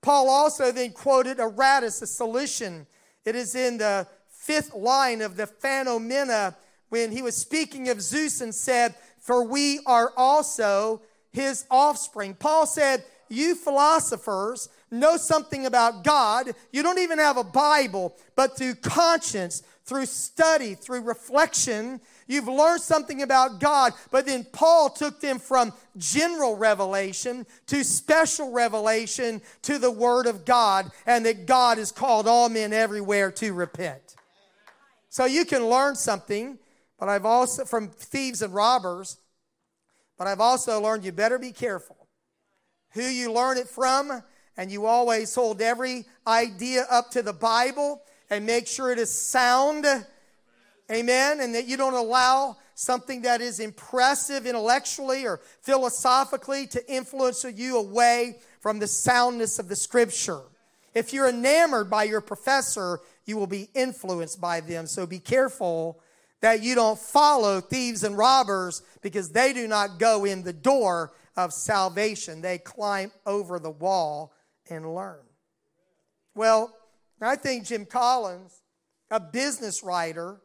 Paul 0.02 0.30
also 0.30 0.72
then 0.72 0.92
quoted 0.92 1.38
Aratus, 1.38 2.02
a 2.02 2.08
Cilician. 2.08 2.86
It 3.26 3.36
is 3.36 3.56
in 3.56 3.78
the 3.78 4.08
fifth 4.30 4.74
line 4.76 5.22
of 5.22 5.38
the 5.38 5.48
Phaenomena 5.48 6.56
when 6.90 7.12
he 7.12 7.22
was 7.22 7.36
speaking 7.36 7.90
of 7.90 8.02
Zeus 8.02 8.42
and 8.42 8.54
said, 8.54 8.96
For 9.20 9.44
we 9.44 9.80
are 9.86 10.12
also 10.16 11.02
his 11.32 11.66
offspring. 11.72 12.36
Paul 12.36 12.68
said, 12.68 13.04
You 13.30 13.56
philosophers 13.56 14.70
know 14.92 15.18
something 15.18 15.66
about 15.66 16.04
God. 16.04 16.52
You 16.72 16.84
don't 16.84 17.00
even 17.00 17.18
have 17.18 17.38
a 17.38 17.44
Bible, 17.44 18.16
but 18.36 18.58
through 18.58 18.76
conscience, 18.76 19.64
through 19.86 20.06
study, 20.06 20.76
through 20.76 21.02
reflection, 21.02 22.02
You've 22.28 22.48
learned 22.48 22.82
something 22.82 23.22
about 23.22 23.60
God, 23.60 23.94
but 24.12 24.26
then 24.26 24.46
Paul 24.52 24.90
took 24.90 25.20
them 25.20 25.40
from 25.40 25.74
general 25.98 26.56
revelation 26.56 27.46
to 27.68 27.84
special 27.84 28.52
revelation 28.52 29.42
to 29.64 29.78
the 29.78 29.92
Word 29.92 30.26
of 30.26 30.46
God, 30.46 30.92
and 31.06 31.26
that 31.26 31.46
God 31.46 31.78
has 31.78 31.92
called 31.92 32.28
all 32.28 32.50
men 32.50 32.74
everywhere 32.74 33.32
to 33.34 33.54
repent. 33.54 34.16
So 35.10 35.26
you 35.26 35.46
can 35.46 35.68
learn 35.68 35.96
something, 35.96 36.58
but 37.00 37.10
I've 37.10 37.26
also 37.26 37.66
from 37.66 37.90
thieves 37.90 38.42
and 38.42 38.54
robbers, 38.54 39.18
but 40.18 40.28
I've 40.28 40.42
also 40.42 40.82
learned 40.82 41.04
you 41.04 41.12
better 41.12 41.38
be 41.38 41.52
careful 41.52 42.04
who 42.94 43.02
you 43.02 43.32
learn 43.32 43.58
it 43.58 43.68
from, 43.68 44.24
and 44.56 44.72
you 44.72 44.86
always 44.86 45.34
hold 45.34 45.62
every 45.62 46.06
idea 46.28 46.86
up 46.90 47.10
to 47.12 47.22
the 47.22 47.34
Bible 47.34 48.02
and 48.30 48.46
make 48.46 48.68
sure 48.68 48.92
it 48.92 49.00
is 49.00 49.12
sound. 49.12 49.86
Amen. 50.94 51.40
And 51.40 51.56
that 51.56 51.66
you 51.68 51.78
don't 51.78 51.94
allow 51.94 52.58
something 52.76 53.24
that 53.24 53.42
is 53.42 53.60
impressive 53.60 54.46
intellectually 54.46 55.26
or 55.26 55.40
philosophically 55.62 56.68
to 56.68 56.92
influence 56.92 57.44
you 57.44 57.78
away 57.78 58.38
from 58.60 58.80
the 58.80 58.88
soundness 58.88 59.60
of 59.60 59.70
the 59.70 59.76
scripture. 59.76 60.42
If 60.94 61.14
you're 61.14 61.30
enamored 61.30 61.90
by 61.90 62.04
your 62.04 62.22
professor, 62.22 63.00
you 63.26 63.38
will 63.38 63.48
be 63.48 63.70
influenced 63.74 64.40
by 64.40 64.60
them. 64.60 64.86
So 64.86 65.06
be 65.08 65.20
careful 65.20 66.00
that 66.42 66.62
you 66.62 66.76
don't 66.76 67.00
follow 67.00 67.62
thieves 67.62 68.04
and 68.04 68.18
robbers 68.18 68.82
because 69.02 69.30
they 69.32 69.54
do 69.54 69.68
not 69.68 69.98
go 69.98 70.26
in 70.26 70.44
the 70.44 70.54
door 70.54 71.14
of 71.36 71.54
salvation. 71.54 72.42
They 72.42 72.58
climb 72.58 73.12
over 73.26 73.60
the 73.60 73.72
wall 73.72 74.34
and 74.70 74.94
learn. 74.94 75.22
Well, 76.36 76.76
I 77.22 77.38
think 77.38 77.66
Jim 77.66 77.86
Collins, 77.86 78.62
a 79.10 79.20
business 79.20 79.84
writer, 79.84 80.42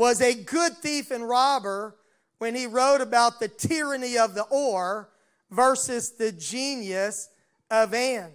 was 0.00 0.22
a 0.22 0.32
good 0.32 0.78
thief 0.78 1.10
and 1.10 1.28
robber 1.28 1.94
when 2.38 2.54
he 2.54 2.66
wrote 2.66 3.02
about 3.02 3.38
the 3.38 3.48
tyranny 3.48 4.16
of 4.16 4.34
the 4.34 4.44
or 4.44 5.10
versus 5.50 6.12
the 6.12 6.32
genius 6.32 7.28
of 7.70 7.92
and. 7.92 8.32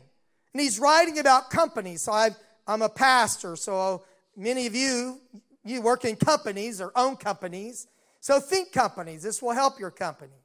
And 0.53 0.62
he's 0.62 0.77
writing 0.77 1.17
about 1.17 1.50
companies. 1.50 2.03
So 2.03 2.12
i 2.12 2.29
am 2.67 2.84
a 2.84 2.89
pastor, 2.89 3.55
so 3.55 4.03
many 4.38 4.67
of 4.67 4.75
you, 4.75 5.19
you 5.63 5.81
work 5.81 6.05
in 6.05 6.15
companies 6.17 6.79
or 6.79 6.91
own 6.95 7.15
companies. 7.15 7.88
So 8.19 8.39
think 8.39 8.72
companies. 8.72 9.24
This 9.24 9.41
will 9.41 9.53
help 9.53 9.79
your 9.79 9.89
company. 9.89 10.43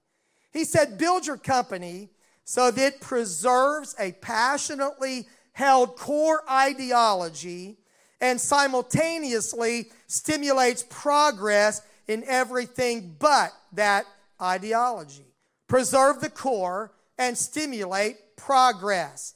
He 0.55 0.65
said, 0.65 0.97
build 0.97 1.27
your 1.27 1.37
company 1.37 2.09
so 2.45 2.71
that 2.71 2.95
it 2.95 3.01
preserves 3.03 3.95
a 3.99 4.13
passionately 4.13 5.29
held 5.53 5.97
core 5.97 6.43
ideology 6.51 7.77
and 8.21 8.41
simultaneously 8.41 9.91
stimulates 10.07 10.85
progress 10.89 11.83
in 12.07 12.25
everything 12.27 13.17
but 13.19 13.53
that 13.73 14.05
ideology. 14.41 15.35
Preserve 15.69 16.21
the 16.21 16.31
core 16.31 16.93
and 17.19 17.37
stimulate 17.37 18.37
progress. 18.37 19.35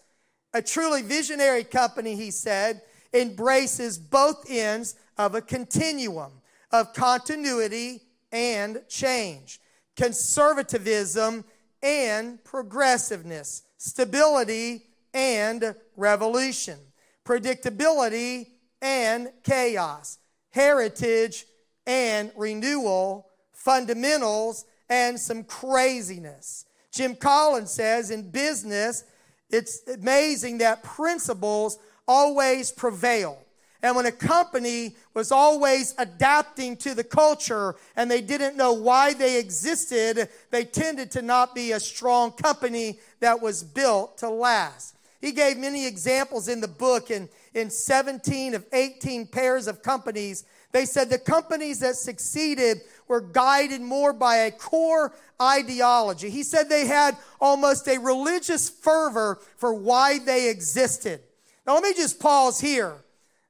A 0.53 0.62
truly 0.62 1.03
visionary 1.03 1.64
company, 1.64 2.17
he 2.17 2.31
said, 2.31 2.83
embraces 3.12 3.99
both 3.99 4.45
ends 4.50 4.97
of 5.17 5.35
a 5.35 5.41
continuum 5.41 6.33
of 6.73 6.93
continuity 6.93 8.03
and 8.33 8.83
change, 8.88 9.61
conservatism 9.97 11.45
and 11.83 12.43
progressiveness, 12.43 13.62
stability 13.76 14.87
and 15.12 15.75
revolution, 15.97 16.79
predictability 17.25 18.49
and 18.83 19.31
chaos, 19.43 20.19
heritage 20.50 21.47
and 21.87 22.31
renewal, 22.37 23.26
fundamentals 23.52 24.64
and 24.88 25.19
some 25.19 25.45
craziness. 25.45 26.66
Jim 26.93 27.16
Collins 27.16 27.71
says 27.71 28.11
in 28.11 28.31
business, 28.31 29.04
it's 29.50 29.87
amazing 29.88 30.59
that 30.59 30.83
principles 30.83 31.78
always 32.07 32.71
prevail. 32.71 33.38
And 33.83 33.95
when 33.97 34.07
a 34.07 34.12
company 34.12 34.97
was 35.12 35.31
always 35.31 35.95
adapting 35.99 36.76
to 36.78 36.95
the 36.95 37.04
culture 37.04 37.75
and 37.97 38.11
they 38.11 38.23
didn't 38.23 38.57
know 38.57 38.73
why 38.73 39.12
they 39.12 39.38
existed, 39.38 40.31
they 40.50 40.64
tended 40.64 41.10
to 41.13 41.23
not 41.23 41.54
be 41.54 41.73
a 41.73 41.80
strong 41.80 42.32
company 42.32 42.99
that 43.21 43.43
was 43.43 43.63
built 43.63 44.17
to 44.19 44.30
last. 44.30 44.97
He 45.25 45.32
gave 45.32 45.56
many 45.56 45.87
examples 45.87 46.49
in 46.49 46.60
the 46.60 46.69
book, 46.69 47.08
and 47.08 47.30
in 47.54 47.71
17 47.71 48.52
of 48.52 48.67
18 48.75 49.26
pairs 49.26 49.67
of 49.67 49.82
companies, 49.82 50.45
they 50.71 50.84
said 50.84 51.08
the 51.08 51.19
companies 51.19 51.80
that 51.80 51.97
succeeded 51.97 52.82
were 53.08 53.23
guided 53.23 53.80
more 53.80 54.13
by 54.13 54.37
a 54.37 54.50
core 54.50 55.15
ideology. 55.41 56.28
He 56.28 56.43
said 56.43 56.69
they 56.69 56.87
had 56.87 57.17
almost 57.41 57.89
a 57.89 57.97
religious 57.97 58.69
fervor 58.69 59.41
for 59.56 59.73
why 59.73 60.19
they 60.19 60.50
existed. 60.50 61.21
Now, 61.67 61.73
let 61.73 61.84
me 61.84 61.95
just 61.95 62.21
pause 62.21 62.60
here. 62.60 62.95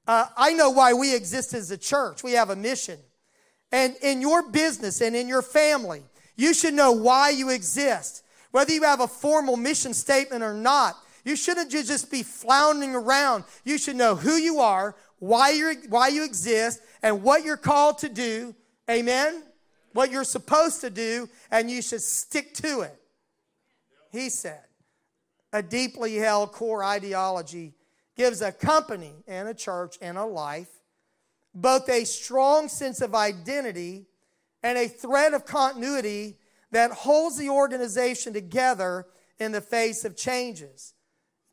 Uh, 0.07 0.27
I 0.37 0.53
know 0.53 0.71
why 0.71 0.93
we 0.93 1.13
exist 1.13 1.55
as 1.55 1.73
a 1.73 1.77
church. 1.77 2.23
We 2.23 2.35
have 2.35 2.51
a 2.51 2.57
mission. 2.57 3.01
And 3.73 3.97
in 4.01 4.21
your 4.21 4.49
business 4.49 5.01
and 5.01 5.17
in 5.17 5.27
your 5.27 5.43
family, 5.43 6.05
you 6.37 6.55
should 6.55 6.75
know 6.75 6.93
why 6.93 7.31
you 7.31 7.51
exist. 7.51 8.23
Whether 8.53 8.73
you 8.73 8.85
have 8.85 9.01
a 9.01 9.09
formal 9.09 9.57
mission 9.57 9.93
statement 9.93 10.45
or 10.45 10.55
not, 10.55 10.97
you 11.25 11.37
shouldn't 11.37 11.71
just 11.71 12.11
be 12.11 12.23
floundering 12.23 12.95
around. 12.95 13.45
You 13.65 13.79
should 13.79 13.97
know 13.97 14.15
who 14.15 14.35
you 14.35 14.61
are, 14.61 14.95
why, 15.19 15.51
you 15.51 15.75
why 15.89 16.09
you 16.09 16.25
exist, 16.25 16.81
and 17.03 17.23
what 17.23 17.45
you're 17.45 17.57
called 17.57 17.99
to 17.99 18.09
do. 18.09 18.55
Amen? 18.91 19.43
What 19.93 20.11
you're 20.11 20.25
supposed 20.25 20.81
to 20.83 20.91
do, 20.91 21.29
and 21.51 21.71
you 21.71 21.81
should 21.81 22.03
stick 22.03 22.55
to 22.55 22.81
it. 22.81 22.97
He 24.11 24.29
said, 24.29 24.65
a 25.53 25.63
deeply 25.63 26.17
held 26.17 26.53
core 26.53 26.85
ideology 26.85 27.75
gives 28.17 28.43
a 28.43 28.53
company 28.53 29.13
and 29.27 29.49
a 29.49 29.55
church 29.55 29.97
and 30.01 30.19
a 30.19 30.25
life 30.25 30.69
both 31.55 31.89
a 31.89 32.05
strong 32.05 32.69
sense 32.69 33.01
of 33.01 33.15
identity 33.15 34.07
and 34.63 34.77
a 34.77 34.89
thread 34.89 35.35
of 35.35 35.45
continuity 35.45 36.37
that 36.73 36.91
holds 36.91 37.39
the 37.39 37.49
organization 37.49 38.33
together 38.33 39.07
in 39.39 39.53
the 39.53 39.61
face 39.61 40.05
of 40.05 40.17
changes 40.17 40.94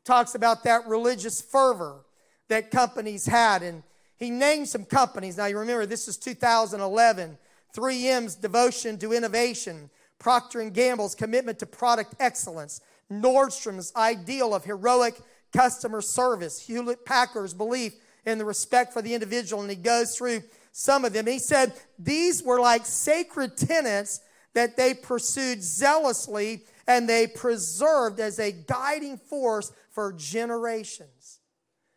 talks 0.04 0.34
about 0.34 0.64
that 0.64 0.86
religious 0.86 1.40
fervor 1.40 2.04
that 2.48 2.70
companies 2.70 3.26
had. 3.26 3.62
And 3.62 3.82
he 4.16 4.30
named 4.30 4.68
some 4.68 4.84
companies. 4.84 5.36
Now, 5.36 5.46
you 5.46 5.58
remember, 5.58 5.86
this 5.86 6.08
is 6.08 6.16
2011. 6.16 7.38
3M's 7.74 8.34
devotion 8.34 8.98
to 8.98 9.12
innovation, 9.12 9.88
Procter 10.18 10.62
& 10.64 10.70
Gamble's 10.70 11.14
commitment 11.14 11.58
to 11.60 11.66
product 11.66 12.14
excellence, 12.20 12.80
Nordstrom's 13.10 13.92
ideal 13.96 14.54
of 14.54 14.64
heroic 14.64 15.18
customer 15.52 16.00
service, 16.00 16.60
Hewlett 16.60 17.04
Packard's 17.04 17.54
belief 17.54 17.94
in 18.24 18.38
the 18.38 18.44
respect 18.44 18.92
for 18.92 19.02
the 19.02 19.14
individual. 19.14 19.62
And 19.62 19.70
he 19.70 19.76
goes 19.76 20.16
through 20.16 20.42
some 20.72 21.04
of 21.04 21.12
them. 21.12 21.26
He 21.26 21.38
said 21.38 21.72
these 21.98 22.42
were 22.42 22.60
like 22.60 22.86
sacred 22.86 23.56
tenets 23.56 24.20
that 24.54 24.76
they 24.76 24.94
pursued 24.94 25.62
zealously 25.62 26.62
and 26.86 27.08
they 27.08 27.26
preserved 27.26 28.20
as 28.20 28.38
a 28.38 28.52
guiding 28.52 29.16
force 29.16 29.72
for 29.90 30.12
generations. 30.12 31.40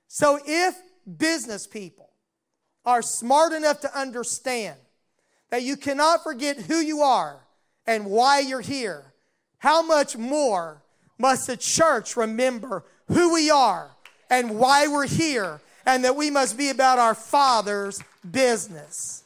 So 0.07 0.39
if 0.45 0.75
business 1.17 1.67
people 1.67 2.09
are 2.85 3.01
smart 3.01 3.53
enough 3.53 3.81
to 3.81 3.97
understand 3.97 4.77
that 5.49 5.63
you 5.63 5.75
cannot 5.77 6.23
forget 6.23 6.57
who 6.57 6.77
you 6.77 7.01
are 7.01 7.39
and 7.87 8.05
why 8.05 8.39
you're 8.39 8.61
here, 8.61 9.13
how 9.57 9.81
much 9.81 10.17
more 10.17 10.81
must 11.17 11.47
the 11.47 11.57
church 11.57 12.15
remember 12.15 12.83
who 13.07 13.33
we 13.33 13.49
are 13.49 13.89
and 14.29 14.59
why 14.59 14.87
we're 14.87 15.07
here 15.07 15.61
and 15.85 16.03
that 16.03 16.15
we 16.15 16.29
must 16.29 16.57
be 16.57 16.69
about 16.69 16.99
our 16.99 17.15
Father's 17.15 18.01
business? 18.29 19.23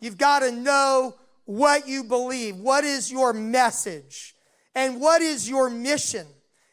You've 0.00 0.18
got 0.18 0.40
to 0.40 0.52
know 0.52 1.14
what 1.44 1.88
you 1.88 2.04
believe. 2.04 2.56
What 2.56 2.84
is 2.84 3.10
your 3.10 3.32
message? 3.32 4.34
And 4.78 5.00
what 5.00 5.22
is 5.22 5.48
your 5.48 5.68
mission? 5.68 6.24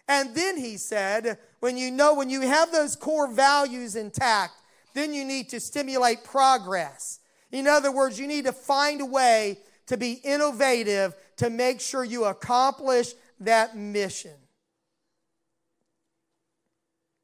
And 0.08 0.36
then 0.36 0.58
he 0.58 0.78
said, 0.78 1.40
when 1.60 1.76
you 1.76 1.90
know, 1.90 2.14
when 2.14 2.30
you 2.30 2.42
have 2.42 2.72
those 2.72 2.96
core 2.96 3.28
values 3.28 3.96
intact, 3.96 4.54
then 4.94 5.12
you 5.12 5.26
need 5.26 5.50
to 5.50 5.60
stimulate 5.60 6.24
progress. 6.24 7.20
In 7.52 7.66
other 7.66 7.92
words, 7.92 8.20
you 8.20 8.28
need 8.28 8.46
to 8.46 8.52
find 8.52 9.02
a 9.02 9.06
way 9.08 9.58
to 9.88 9.98
be 9.98 10.22
innovative 10.24 11.16
to 11.38 11.50
make 11.50 11.82
sure 11.82 12.04
you 12.04 12.26
accomplish 12.26 13.14
that 13.40 13.76
mission. 13.76 14.38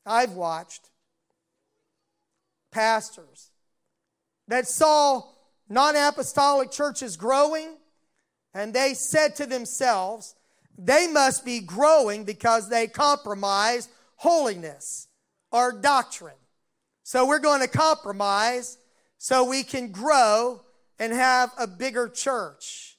I've 0.04 0.32
watched 0.32 0.90
pastors 2.72 3.52
that 4.48 4.68
saw 4.68 5.26
non 5.70 5.96
apostolic 5.96 6.72
churches 6.72 7.18
growing, 7.18 7.78
and 8.56 8.74
they 8.74 8.96
said 8.96 9.36
to 9.36 9.46
themselves, 9.46 10.34
they 10.78 11.08
must 11.08 11.46
be 11.46 11.60
growing 11.60 12.24
because 12.24 12.70
they 12.70 12.88
compromise 12.88 13.90
holiness 14.16 15.08
or 15.52 15.72
doctrine. 15.72 16.36
So 17.04 17.28
we're 17.28 17.40
going 17.40 17.62
to 17.62 17.68
compromise 17.68 18.78
so 19.18 19.44
we 19.44 19.64
can 19.64 19.92
grow 19.92 20.62
and 20.98 21.12
have 21.14 21.52
a 21.58 21.68
bigger 21.68 22.08
church. 22.08 22.98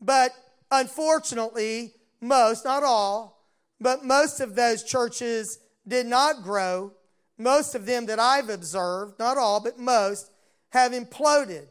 But 0.00 0.32
unfortunately, 0.70 1.94
most, 2.20 2.64
not 2.64 2.82
all, 2.82 3.44
but 3.80 4.04
most 4.04 4.40
of 4.40 4.54
those 4.54 4.82
churches 4.82 5.58
did 5.86 6.06
not 6.06 6.42
grow. 6.42 6.92
Most 7.38 7.74
of 7.74 7.86
them 7.86 8.06
that 8.06 8.18
I've 8.18 8.48
observed, 8.48 9.18
not 9.18 9.36
all, 9.36 9.60
but 9.60 9.78
most, 9.78 10.30
have 10.70 10.92
imploded. 10.92 11.66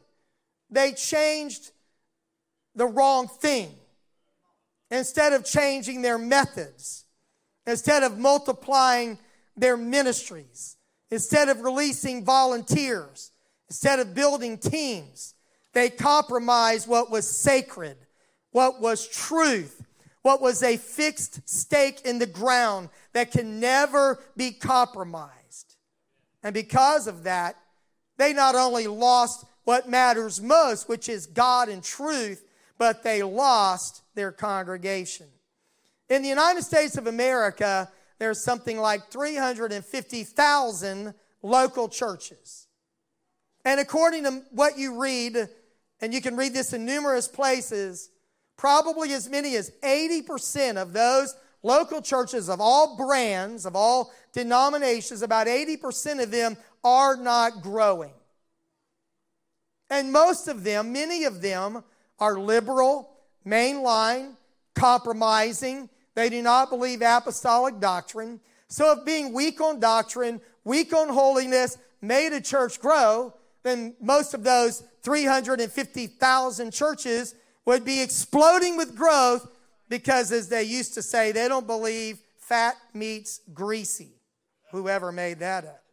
They 0.70 0.94
changed 0.94 1.72
the 2.76 2.88
wrong 2.88 3.28
thing. 3.28 3.72
Instead 4.96 5.34
of 5.34 5.44
changing 5.44 6.02
their 6.02 6.18
methods, 6.18 7.04
instead 7.68 8.02
of 8.02 8.18
multiplying 8.18 9.20
their 9.58 9.76
ministries, 9.76 10.78
instead 11.12 11.50
of 11.50 11.62
releasing 11.62 12.24
volunteers, 12.24 13.32
instead 13.70 14.00
of 14.00 14.14
building 14.14 14.58
teams, 14.58 15.34
they 15.74 15.90
compromised 15.90 16.88
what 16.88 17.12
was 17.12 17.30
sacred, 17.30 17.98
what 18.52 18.80
was 18.80 19.06
truth, 19.08 19.86
what 20.22 20.42
was 20.42 20.64
a 20.64 20.78
fixed 20.78 21.42
stake 21.48 22.02
in 22.06 22.18
the 22.18 22.26
ground 22.26 22.88
that 23.12 23.32
can 23.32 23.60
never 23.60 24.24
be 24.38 24.52
compromised. 24.52 25.76
And 26.42 26.54
because 26.54 27.06
of 27.08 27.24
that, 27.24 27.58
they 28.18 28.32
not 28.32 28.56
only 28.56 28.88
lost 28.88 29.44
what 29.66 29.90
matters 29.90 30.42
most, 30.42 30.88
which 30.88 31.10
is 31.10 31.26
God 31.26 31.68
and 31.68 31.84
truth, 31.84 32.46
but 32.78 33.04
they 33.04 33.24
lost 33.24 34.04
their 34.16 34.32
congregation. 34.32 35.28
In 36.10 36.22
the 36.22 36.30
United 36.30 36.64
States 36.64 36.98
of 36.98 37.08
America, 37.08 37.90
there's 38.20 38.44
something 38.44 38.80
like 38.80 39.12
350,000 39.12 41.14
local 41.42 41.90
churches. 41.90 42.68
And 43.64 43.80
according 43.80 44.24
to 44.24 44.44
what 44.52 44.78
you 44.78 45.02
read, 45.02 45.50
and 46.02 46.14
you 46.14 46.22
can 46.22 46.36
read 46.36 46.54
this 46.54 46.74
in 46.74 46.86
numerous 46.86 47.28
places, 47.28 48.10
probably 48.58 49.14
as 49.14 49.30
many 49.30 49.56
as 49.56 49.72
80% 49.84 50.78
of 50.78 50.94
those 50.94 51.36
local 51.64 52.02
churches 52.02 52.48
of 52.48 52.62
all 52.62 52.96
brands, 52.96 53.66
of 53.66 53.76
all 53.76 54.14
denominations, 54.34 55.24
about 55.24 55.48
80% 55.48 56.22
of 56.22 56.32
them 56.32 56.58
are 56.84 57.18
not 57.18 57.64
growing. 57.64 58.14
And 59.90 60.12
most 60.12 60.48
of 60.48 60.64
them, 60.64 60.94
many 60.94 61.26
of 61.26 61.42
them, 61.42 61.84
are 62.20 62.40
liberal, 62.40 63.15
mainline, 63.46 64.36
compromising. 64.74 65.90
They 66.14 66.30
do 66.30 66.42
not 66.42 66.70
believe 66.70 67.02
apostolic 67.02 67.80
doctrine. 67.80 68.40
So, 68.68 68.92
if 68.94 69.06
being 69.06 69.34
weak 69.34 69.62
on 69.62 69.80
doctrine, 69.80 70.42
weak 70.64 70.94
on 70.94 71.10
holiness 71.10 71.78
made 72.02 72.34
a 72.34 72.42
church 72.42 72.80
grow, 72.80 73.34
then 73.64 73.96
most 74.02 74.34
of 74.34 74.44
those 74.44 74.84
350,000 75.04 76.72
churches 76.72 77.36
would 77.66 77.84
be 77.84 78.02
exploding 78.02 78.78
with 78.78 78.96
growth 78.96 79.48
because, 79.90 80.32
as 80.32 80.50
they 80.50 80.64
used 80.64 80.94
to 80.96 81.02
say, 81.02 81.32
they 81.32 81.48
don't 81.48 81.68
believe 81.68 82.20
fat 82.38 82.76
meets 82.94 83.42
greasy. 83.54 84.14
Whoever 84.72 85.12
made 85.12 85.40
that 85.40 85.66
up. 85.66 85.84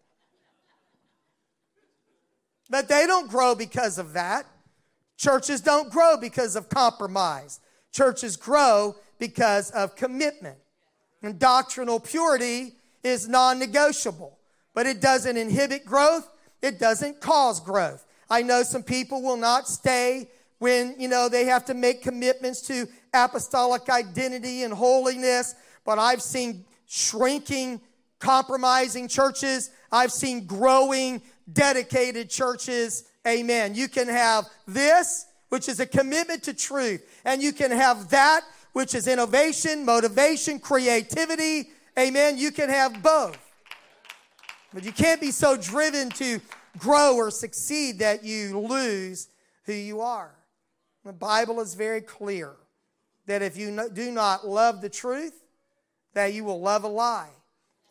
But 2.69 2.88
they 2.88 3.07
don't 3.07 3.31
grow 3.31 3.55
because 3.55 3.99
of 3.99 4.15
that. 4.15 4.47
Churches 5.22 5.61
don't 5.61 5.88
grow 5.88 6.16
because 6.16 6.56
of 6.56 6.68
compromise. 6.68 7.61
Churches 7.92 8.37
grow 8.37 8.96
because 9.20 9.70
of 9.70 9.94
commitment. 9.94 10.58
And 11.22 11.38
doctrinal 11.38 12.00
purity 12.00 12.72
is 13.04 13.28
non 13.28 13.61
negotiable, 13.61 14.37
but 14.74 14.87
it 14.87 15.00
doesn't 15.00 15.37
inhibit 15.37 15.85
growth, 15.85 16.28
it 16.61 16.80
doesn't 16.80 17.20
cause 17.20 17.61
growth. 17.61 18.04
I 18.28 18.42
know 18.42 18.64
some 18.64 18.82
people 18.82 19.22
will 19.22 19.37
not 19.37 19.68
stay 19.68 20.28
when, 20.58 20.96
you 20.98 21.06
know, 21.06 21.28
they 21.28 21.44
have 21.44 21.66
to 21.66 21.74
make 21.74 22.02
commitments 22.02 22.61
to 22.62 22.88
apostolic 23.14 23.88
identity 23.88 24.64
and 24.64 24.74
holiness, 24.74 25.54
but 25.85 26.00
I've 26.00 26.22
seen 26.22 26.64
shrinking, 26.87 27.80
compromising 28.18 29.06
churches. 29.06 29.70
I've 29.92 30.11
seen 30.11 30.46
growing, 30.46 31.22
dedicated 31.52 32.28
churches 32.28 33.04
Amen. 33.26 33.74
You 33.74 33.88
can 33.88 34.08
have 34.08 34.46
this, 34.66 35.26
which 35.48 35.68
is 35.68 35.80
a 35.80 35.87
commitment 35.87 36.42
to 36.44 36.54
truth, 36.54 37.06
and 37.24 37.42
you 37.42 37.52
can 37.52 37.70
have 37.70 38.11
that, 38.11 38.42
which 38.72 38.94
is 38.94 39.06
innovation, 39.06 39.85
motivation, 39.85 40.58
creativity. 40.58 41.70
Amen. 41.98 42.38
You 42.38 42.50
can 42.50 42.68
have 42.68 43.02
both. 43.02 43.38
But 44.74 44.85
you 44.85 44.92
can't 44.92 45.20
be 45.20 45.30
so 45.30 45.56
driven 45.56 46.08
to 46.11 46.40
grow 46.78 47.16
or 47.16 47.30
succeed 47.30 47.98
that 47.98 48.24
you 48.24 48.58
lose 48.58 49.28
who 49.64 49.74
you 49.74 50.00
are. 50.00 50.35
The 51.04 51.12
Bible 51.12 51.61
is 51.61 51.74
very 51.74 52.00
clear 52.00 52.54
that 53.26 53.42
if 53.42 53.56
you 53.56 53.88
do 53.92 54.11
not 54.11 54.48
love 54.48 54.80
the 54.80 54.88
truth, 54.88 55.35
that 56.14 56.32
you 56.32 56.44
will 56.44 56.61
love 56.61 56.85
a 56.85 56.88
lie. 56.88 57.30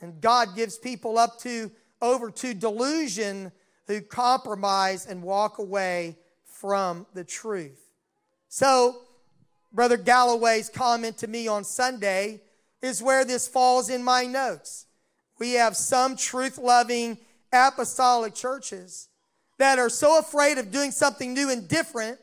And 0.02 0.20
God 0.20 0.56
gives 0.56 0.78
people 0.78 1.18
up 1.18 1.40
to 1.42 1.72
over 2.02 2.32
to 2.32 2.54
delusion 2.54 3.52
who 3.88 4.02
compromise 4.02 5.06
and 5.06 5.24
walk 5.24 5.58
away 5.58 6.18
from 6.46 7.06
the 7.14 7.24
truth. 7.24 7.80
So, 8.48 9.02
Brother 9.74 9.98
Galloway's 9.98 10.70
comment 10.70 11.18
to 11.20 11.28
me 11.28 11.48
on 11.48 11.64
Sunday 11.64 12.42
is 12.82 13.02
where 13.02 13.24
this 13.24 13.48
falls 13.48 13.90
in 13.90 14.04
my 14.04 14.26
notes. 14.26 14.86
We 15.40 15.54
have 15.54 15.78
some 15.78 16.16
truth 16.16 16.58
loving 16.58 17.18
apostolic 17.54 18.36
churches 18.36 19.08
that 19.58 19.80
are 19.80 19.90
so 19.90 20.20
afraid 20.20 20.58
of 20.58 20.72
doing 20.72 20.92
something 20.92 21.34
new 21.34 21.50
and 21.50 21.68
different 21.68 22.20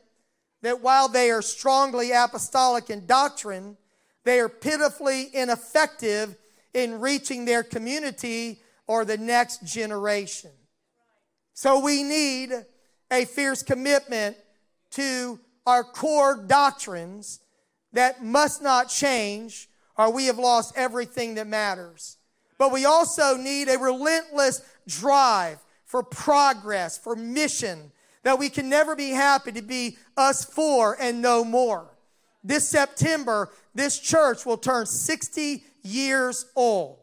that 0.63 0.83
while 0.83 1.09
they 1.09 1.31
are 1.31 1.43
strongly 1.43 2.13
apostolic 2.13 2.91
in 2.91 3.07
doctrine, 3.07 3.77
they 4.25 4.41
are 4.41 4.49
pitifully 4.49 5.29
ineffective 5.33 6.37
in 6.75 7.01
reaching 7.01 7.45
their 7.45 7.63
community 7.63 8.61
or 8.87 9.05
the 9.05 9.17
next 9.17 9.65
generation. 9.65 10.51
So 11.61 11.81
we 11.81 12.05
need 12.05 12.53
a 13.11 13.25
fierce 13.25 13.65
commitment 13.65 14.37
to 14.93 15.41
our 15.67 15.83
core 15.83 16.37
doctrines 16.37 17.41
that 17.93 18.23
must 18.23 18.63
not 18.63 18.89
change, 18.89 19.69
or 19.97 20.13
we 20.13 20.27
have 20.27 20.39
lost 20.39 20.75
everything 20.77 21.35
that 21.35 21.49
matters. 21.49 22.19
But 22.59 22.71
we 22.71 22.85
also 22.85 23.37
need 23.37 23.69
a 23.69 23.77
relentless 23.77 24.63
drive 24.87 25.59
four 25.85 26.05
progress, 26.05 26.97
for 26.97 27.17
mission, 27.17 27.91
that 28.23 28.39
we 28.39 28.51
can 28.51 28.69
never 28.69 28.95
be 28.95 29.11
happy 29.11 29.51
to 29.51 29.63
be 29.63 29.99
us 30.17 30.45
for 30.45 30.97
and 31.01 31.21
no 31.21 31.43
more. 31.43 31.91
This 32.45 32.69
September, 32.69 33.51
this 33.75 33.99
church 33.99 34.47
will 34.47 34.59
turn 34.59 34.87
60 34.87 35.65
years 35.83 36.47
old. 36.55 37.01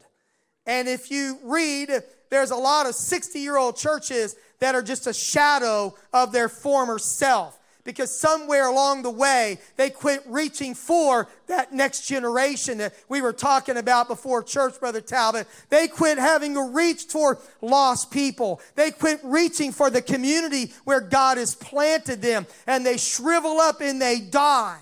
And 0.64 0.88
if 0.88 1.10
you 1.10 1.38
read, 1.44 1.90
there's 2.30 2.50
a 2.50 2.56
lot 2.56 2.86
of 2.86 2.94
60 2.94 3.38
year 3.38 3.58
old 3.58 3.76
churches 3.76 4.34
that 4.58 4.74
are 4.74 4.82
just 4.82 5.06
a 5.06 5.12
shadow 5.14 5.94
of 6.12 6.32
their 6.32 6.48
former 6.48 6.98
self. 6.98 7.58
Because 7.84 8.10
somewhere 8.10 8.66
along 8.66 9.02
the 9.02 9.10
way, 9.10 9.58
they 9.76 9.90
quit 9.90 10.22
reaching 10.26 10.74
for 10.74 11.28
that 11.46 11.72
next 11.72 12.08
generation 12.08 12.78
that 12.78 12.94
we 13.08 13.22
were 13.22 13.32
talking 13.32 13.76
about 13.76 14.08
before 14.08 14.42
church, 14.42 14.80
Brother 14.80 15.00
Talbot. 15.00 15.46
They 15.68 15.86
quit 15.86 16.18
having 16.18 16.56
a 16.56 16.64
reach 16.64 17.04
for 17.04 17.38
lost 17.62 18.10
people. 18.10 18.60
They 18.74 18.90
quit 18.90 19.20
reaching 19.22 19.70
for 19.70 19.88
the 19.88 20.02
community 20.02 20.72
where 20.82 21.00
God 21.00 21.38
has 21.38 21.54
planted 21.54 22.20
them. 22.20 22.48
And 22.66 22.84
they 22.84 22.96
shrivel 22.96 23.60
up 23.60 23.80
and 23.80 24.02
they 24.02 24.18
die 24.18 24.80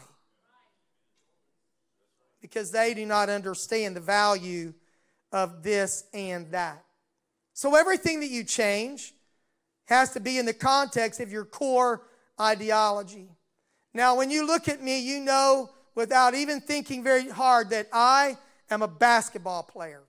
because 2.44 2.70
they 2.70 2.92
do 2.92 3.06
not 3.06 3.30
understand 3.30 3.96
the 3.96 4.00
value 4.00 4.74
of 5.32 5.62
this 5.62 6.04
and 6.12 6.50
that. 6.50 6.84
So 7.54 7.74
everything 7.74 8.20
that 8.20 8.28
you 8.28 8.44
change, 8.44 9.13
has 9.87 10.12
to 10.12 10.20
be 10.20 10.38
in 10.38 10.47
the 10.47 10.55
context 10.55 11.20
of 11.20 11.31
your 11.31 11.44
core 11.44 12.03
ideology. 12.40 13.29
Now, 13.92 14.16
when 14.16 14.31
you 14.31 14.47
look 14.47 14.68
at 14.68 14.83
me, 14.83 15.01
you 15.01 15.20
know 15.20 15.70
without 15.94 16.35
even 16.35 16.61
thinking 16.61 17.03
very 17.03 17.29
hard 17.29 17.70
that 17.70 17.88
I 17.92 18.37
am 18.70 18.83
a 18.83 18.88
basketball 18.88 19.62
player. 19.62 20.03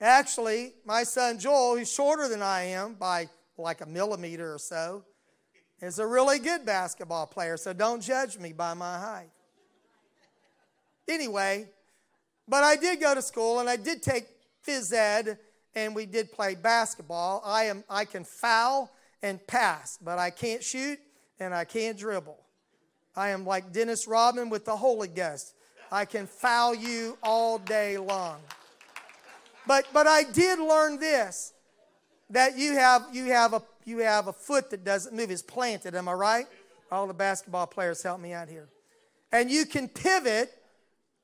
Actually, 0.00 0.72
my 0.84 1.04
son 1.04 1.38
Joel, 1.38 1.76
who's 1.76 1.92
shorter 1.92 2.28
than 2.28 2.42
I 2.42 2.62
am 2.62 2.94
by 2.94 3.28
like 3.56 3.80
a 3.82 3.86
millimeter 3.86 4.54
or 4.54 4.58
so, 4.58 5.04
is 5.80 5.98
a 5.98 6.06
really 6.06 6.38
good 6.38 6.64
basketball 6.64 7.26
player, 7.26 7.56
so 7.56 7.72
don't 7.72 8.00
judge 8.00 8.38
me 8.38 8.52
by 8.52 8.74
my 8.74 8.98
height. 8.98 9.30
Anyway, 11.08 11.68
but 12.48 12.64
I 12.64 12.76
did 12.76 13.00
go 13.00 13.14
to 13.14 13.22
school 13.22 13.60
and 13.60 13.68
I 13.68 13.76
did 13.76 14.02
take 14.02 14.26
phys 14.66 14.92
ed 14.92 15.38
and 15.74 15.94
we 15.94 16.06
did 16.06 16.32
play 16.32 16.54
basketball. 16.54 17.42
I 17.44 17.64
am 17.64 17.84
I 17.88 18.04
can 18.04 18.24
foul 18.24 18.90
and 19.22 19.44
pass, 19.46 19.98
but 20.02 20.18
I 20.18 20.30
can't 20.30 20.62
shoot 20.62 20.98
and 21.40 21.54
I 21.54 21.64
can't 21.64 21.98
dribble. 21.98 22.38
I 23.16 23.30
am 23.30 23.44
like 23.44 23.72
Dennis 23.72 24.06
Rodman 24.06 24.50
with 24.50 24.64
the 24.64 24.76
Holy 24.76 25.08
Ghost. 25.08 25.54
I 25.90 26.04
can 26.04 26.26
foul 26.26 26.74
you 26.74 27.18
all 27.22 27.58
day 27.58 27.98
long. 27.98 28.40
But 29.66 29.86
but 29.92 30.06
I 30.06 30.24
did 30.24 30.58
learn 30.58 30.98
this 30.98 31.52
that 32.30 32.56
you 32.56 32.74
have 32.74 33.06
you 33.12 33.26
have 33.26 33.52
a 33.52 33.62
you 33.84 33.98
have 33.98 34.28
a 34.28 34.32
foot 34.32 34.70
that 34.70 34.84
doesn't 34.84 35.14
move 35.14 35.30
is 35.30 35.42
planted, 35.42 35.94
am 35.94 36.08
I 36.08 36.12
right? 36.12 36.46
All 36.90 37.06
the 37.06 37.14
basketball 37.14 37.66
players 37.66 38.02
help 38.02 38.20
me 38.20 38.32
out 38.32 38.48
here. 38.48 38.68
And 39.30 39.50
you 39.50 39.64
can 39.64 39.88
pivot 39.88 40.52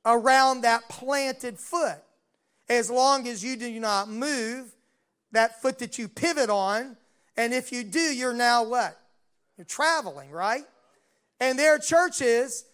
around 0.04 0.62
that 0.62 0.88
planted 0.88 1.58
foot 1.58 1.98
as 2.68 2.90
long 2.90 3.26
as 3.26 3.42
you 3.42 3.56
do 3.56 3.80
not 3.80 4.08
move 4.08 4.74
that 5.32 5.60
foot 5.60 5.78
that 5.78 5.98
you 5.98 6.08
pivot 6.08 6.50
on. 6.50 6.96
And 7.36 7.52
if 7.52 7.72
you 7.72 7.84
do, 7.84 8.00
you're 8.00 8.34
now 8.34 8.64
what? 8.64 8.98
You're 9.56 9.64
traveling, 9.64 10.30
right? 10.30 10.64
And 11.40 11.58
there 11.58 11.74
are 11.74 11.78
churches 11.78 12.64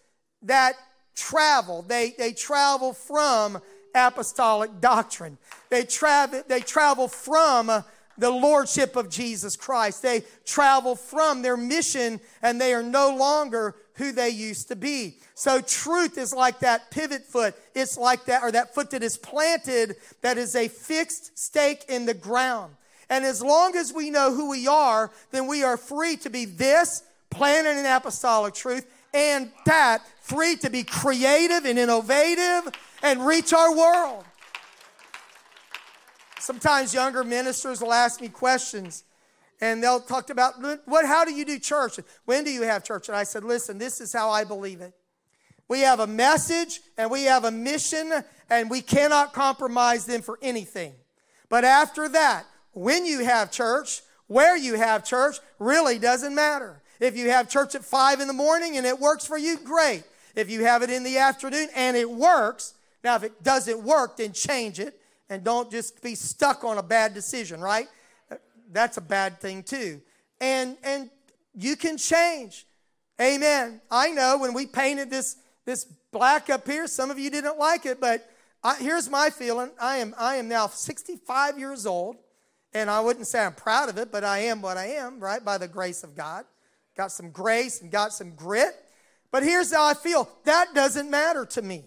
that 0.43 0.75
travel. 1.15 1.83
They, 1.83 2.13
they 2.17 2.33
travel 2.33 2.93
from 2.93 3.61
apostolic 3.93 4.81
doctrine. 4.81 5.37
They 5.69 5.83
travel, 5.83 6.43
they 6.47 6.59
travel 6.59 7.07
from 7.07 7.67
the 8.17 8.29
lordship 8.29 8.95
of 8.95 9.09
Jesus 9.09 9.55
Christ. 9.55 10.01
They 10.01 10.23
travel 10.45 10.95
from 10.95 11.41
their 11.41 11.57
mission 11.57 12.19
and 12.41 12.59
they 12.59 12.73
are 12.73 12.83
no 12.83 13.15
longer 13.15 13.75
who 13.95 14.11
they 14.11 14.29
used 14.29 14.67
to 14.67 14.75
be. 14.75 15.17
So 15.33 15.61
truth 15.61 16.17
is 16.17 16.33
like 16.33 16.59
that 16.59 16.91
pivot 16.91 17.23
foot. 17.23 17.55
It's 17.73 17.97
like 17.97 18.25
that, 18.25 18.43
or 18.43 18.51
that 18.51 18.75
foot 18.75 18.91
that 18.91 19.03
is 19.03 19.17
planted, 19.17 19.95
that 20.21 20.37
is 20.37 20.55
a 20.55 20.67
fixed 20.67 21.37
stake 21.37 21.85
in 21.87 22.05
the 22.05 22.13
ground. 22.13 22.75
And 23.09 23.23
as 23.23 23.41
long 23.41 23.75
as 23.75 23.93
we 23.93 24.09
know 24.09 24.33
who 24.33 24.49
we 24.49 24.67
are, 24.67 25.11
then 25.31 25.47
we 25.47 25.63
are 25.63 25.77
free 25.77 26.17
to 26.17 26.29
be 26.29 26.45
this, 26.45 27.03
planted 27.29 27.79
in 27.79 27.85
apostolic 27.85 28.53
truth, 28.53 28.85
and 29.13 29.49
that, 29.65 30.01
free 30.21 30.57
to 30.57 30.69
be 30.69 30.83
creative 30.83 31.63
and 31.63 31.79
innovative 31.79 32.73
and 33.01 33.25
reach 33.25 33.53
our 33.53 33.73
world. 33.73 34.25
Sometimes 36.39 36.93
younger 36.93 37.23
ministers 37.23 37.79
will 37.81 37.93
ask 37.93 38.19
me 38.19 38.27
questions 38.27 39.04
and 39.61 39.81
they'll 39.81 39.99
talk 39.99 40.29
about 40.29 40.53
what 40.85 41.05
how 41.05 41.25
do 41.25 41.33
you 41.33 41.45
do 41.45 41.59
church? 41.59 41.99
When 42.25 42.43
do 42.43 42.51
you 42.51 42.63
have 42.63 42.83
church? 42.83 43.07
And 43.07 43.15
I 43.15 43.23
said, 43.23 43.43
listen, 43.43 43.77
this 43.77 44.01
is 44.01 44.13
how 44.13 44.29
I 44.29 44.43
believe 44.43 44.81
it. 44.81 44.93
We 45.67 45.79
have 45.81 45.99
a 45.99 46.07
message 46.07 46.81
and 46.97 47.09
we 47.09 47.23
have 47.23 47.43
a 47.43 47.51
mission 47.51 48.11
and 48.49 48.69
we 48.69 48.81
cannot 48.81 49.33
compromise 49.33 50.05
them 50.05 50.21
for 50.21 50.37
anything. 50.41 50.93
But 51.49 51.63
after 51.63 52.07
that, 52.09 52.45
when 52.73 53.05
you 53.05 53.23
have 53.23 53.51
church, 53.51 54.01
where 54.27 54.57
you 54.57 54.75
have 54.75 55.05
church 55.05 55.37
really 55.59 55.97
doesn't 55.97 56.35
matter. 56.35 56.81
If 56.99 57.17
you 57.17 57.29
have 57.29 57.49
church 57.49 57.75
at 57.75 57.83
five 57.83 58.19
in 58.19 58.27
the 58.27 58.33
morning 58.33 58.77
and 58.77 58.85
it 58.85 58.99
works 58.99 59.25
for 59.25 59.37
you, 59.37 59.57
great. 59.57 60.03
If 60.35 60.49
you 60.49 60.65
have 60.65 60.81
it 60.81 60.89
in 60.89 61.03
the 61.03 61.17
afternoon 61.17 61.69
and 61.75 61.95
it 61.95 62.09
works, 62.09 62.73
now 63.03 63.15
if 63.15 63.23
it 63.23 63.43
doesn't 63.43 63.83
work, 63.83 64.17
then 64.17 64.33
change 64.33 64.79
it 64.79 64.99
and 65.29 65.43
don't 65.43 65.71
just 65.71 66.01
be 66.01 66.15
stuck 66.15 66.63
on 66.63 66.77
a 66.77 66.83
bad 66.83 67.13
decision, 67.13 67.61
right? 67.61 67.87
That's 68.71 68.97
a 68.97 69.01
bad 69.01 69.39
thing 69.39 69.63
too. 69.63 70.01
And 70.39 70.77
and 70.83 71.09
you 71.53 71.75
can 71.75 71.97
change. 71.97 72.65
Amen. 73.19 73.81
I 73.89 74.11
know 74.11 74.37
when 74.37 74.53
we 74.53 74.65
painted 74.65 75.09
this 75.09 75.37
this 75.65 75.85
black 76.11 76.49
up 76.49 76.67
here, 76.67 76.87
some 76.87 77.09
of 77.11 77.17
you 77.17 77.29
didn't 77.29 77.57
like 77.57 77.85
it, 77.85 77.99
but 77.99 78.29
I, 78.63 78.75
here's 78.75 79.09
my 79.09 79.29
feeling. 79.29 79.71
I 79.79 79.97
am 79.97 80.13
I 80.17 80.35
am 80.35 80.47
now 80.47 80.67
65 80.67 81.59
years 81.59 81.85
old, 81.85 82.17
and 82.73 82.89
I 82.89 82.99
wouldn't 82.99 83.27
say 83.27 83.39
I'm 83.43 83.53
proud 83.53 83.89
of 83.89 83.97
it, 83.97 84.11
but 84.11 84.23
I 84.23 84.39
am 84.39 84.61
what 84.61 84.77
I 84.77 84.87
am, 84.87 85.19
right? 85.19 85.43
By 85.43 85.57
the 85.57 85.67
grace 85.67 86.03
of 86.03 86.15
God. 86.15 86.45
Got 86.97 87.11
some 87.11 87.31
grace 87.31 87.81
and 87.81 87.91
got 87.91 88.13
some 88.13 88.35
grit. 88.35 88.73
But 89.31 89.43
here's 89.43 89.73
how 89.73 89.85
I 89.85 89.93
feel. 89.93 90.29
That 90.45 90.73
doesn't 90.73 91.09
matter 91.09 91.45
to 91.45 91.61
me. 91.61 91.85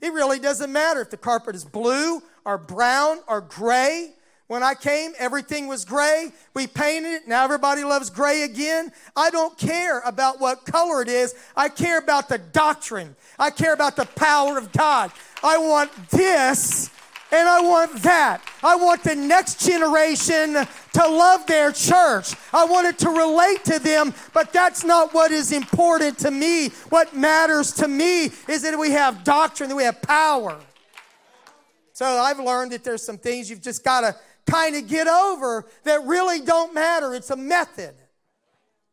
It 0.00 0.12
really 0.12 0.38
doesn't 0.38 0.72
matter 0.72 1.00
if 1.00 1.10
the 1.10 1.16
carpet 1.16 1.54
is 1.54 1.64
blue 1.64 2.22
or 2.44 2.58
brown 2.58 3.18
or 3.28 3.40
gray. 3.40 4.14
When 4.48 4.62
I 4.62 4.74
came, 4.74 5.12
everything 5.18 5.66
was 5.66 5.84
gray. 5.84 6.30
We 6.54 6.68
painted 6.68 7.12
it. 7.12 7.28
Now 7.28 7.42
everybody 7.42 7.82
loves 7.82 8.10
gray 8.10 8.42
again. 8.42 8.92
I 9.16 9.30
don't 9.30 9.58
care 9.58 10.00
about 10.00 10.40
what 10.40 10.64
color 10.64 11.02
it 11.02 11.08
is. 11.08 11.34
I 11.56 11.68
care 11.68 11.98
about 11.98 12.28
the 12.28 12.38
doctrine. 12.38 13.16
I 13.40 13.50
care 13.50 13.74
about 13.74 13.96
the 13.96 14.04
power 14.04 14.56
of 14.56 14.70
God. 14.72 15.10
I 15.42 15.58
want 15.58 15.90
this 16.10 16.90
and 17.32 17.48
I 17.48 17.60
want 17.60 18.02
that. 18.02 18.40
I 18.62 18.76
want 18.76 19.02
the 19.02 19.16
next 19.16 19.66
generation 19.66 20.54
to 20.54 21.08
love 21.08 21.44
their 21.46 21.72
church. 21.72 22.34
I 22.52 22.64
want 22.66 22.86
it 22.86 22.98
to 23.00 23.08
relate 23.08 23.64
to 23.64 23.80
them, 23.80 24.14
but 24.32 24.52
that's 24.52 24.84
not 24.84 25.12
what 25.12 25.32
is 25.32 25.50
important 25.50 26.18
to 26.18 26.30
me. 26.30 26.68
What 26.90 27.16
matters 27.16 27.72
to 27.74 27.88
me 27.88 28.30
is 28.48 28.62
that 28.62 28.78
we 28.78 28.92
have 28.92 29.24
doctrine, 29.24 29.70
that 29.70 29.76
we 29.76 29.82
have 29.82 30.00
power. 30.02 30.56
So 31.92 32.06
I've 32.06 32.38
learned 32.38 32.72
that 32.72 32.84
there's 32.84 33.04
some 33.04 33.18
things 33.18 33.50
you've 33.50 33.62
just 33.62 33.82
got 33.82 34.02
to 34.02 34.14
kind 34.46 34.76
of 34.76 34.88
get 34.88 35.08
over 35.08 35.66
that 35.84 36.04
really 36.04 36.40
don't 36.40 36.74
matter. 36.74 37.14
It's 37.14 37.30
a 37.30 37.36
method. 37.36 37.94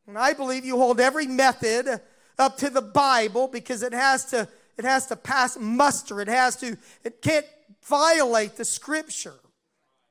And 0.08 0.18
I 0.18 0.34
believe 0.34 0.66
you 0.66 0.78
hold 0.78 1.00
every 1.00 1.28
method 1.28 2.02
up 2.38 2.58
to 2.58 2.70
the 2.70 2.82
Bible 2.82 3.48
because 3.48 3.84
it 3.84 3.94
has 3.94 4.26
to 4.26 4.48
it 4.76 4.86
has 4.86 5.06
to 5.08 5.16
pass 5.16 5.58
muster. 5.58 6.20
It 6.20 6.28
has 6.28 6.56
to 6.58 6.78
it 7.04 7.22
can't 7.22 7.46
violate 7.84 8.56
the 8.56 8.66
scripture. 8.66 9.36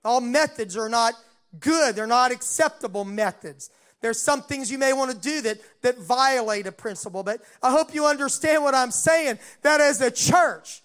All 0.05 0.20
methods 0.20 0.76
are 0.76 0.88
not 0.88 1.14
good. 1.59 1.94
They're 1.94 2.07
not 2.07 2.33
acceptable 2.33 3.05
methods. 3.05 3.70
There's 4.00 4.20
some 4.20 4.42
things 4.42 4.70
you 4.70 4.78
may 4.78 4.92
want 4.92 5.12
to 5.12 5.16
do 5.16 5.42
that, 5.42 5.61
that 5.83 5.98
violate 5.98 6.66
a 6.66 6.72
principle, 6.72 7.22
but 7.22 7.40
I 7.62 7.70
hope 7.70 7.94
you 7.94 8.05
understand 8.05 8.64
what 8.64 8.74
I'm 8.74 8.90
saying. 8.90 9.38
That 9.62 9.81
as 9.81 10.00
a 10.00 10.11
church, 10.11 10.83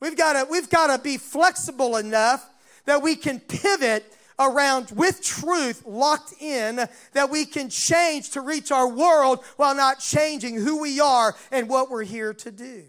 we've 0.00 0.16
got 0.16 0.32
to, 0.32 0.50
we've 0.50 0.70
got 0.70 0.96
to 0.96 1.02
be 1.02 1.18
flexible 1.18 1.98
enough 1.98 2.48
that 2.86 3.02
we 3.02 3.16
can 3.16 3.40
pivot 3.40 4.04
around 4.40 4.90
with 4.92 5.22
truth 5.22 5.84
locked 5.86 6.32
in 6.40 6.88
that 7.12 7.30
we 7.30 7.44
can 7.44 7.68
change 7.68 8.30
to 8.30 8.40
reach 8.40 8.72
our 8.72 8.88
world 8.88 9.44
while 9.56 9.74
not 9.74 10.00
changing 10.00 10.56
who 10.56 10.80
we 10.80 10.98
are 10.98 11.36
and 11.52 11.68
what 11.68 11.90
we're 11.90 12.04
here 12.04 12.32
to 12.32 12.50
do. 12.50 12.84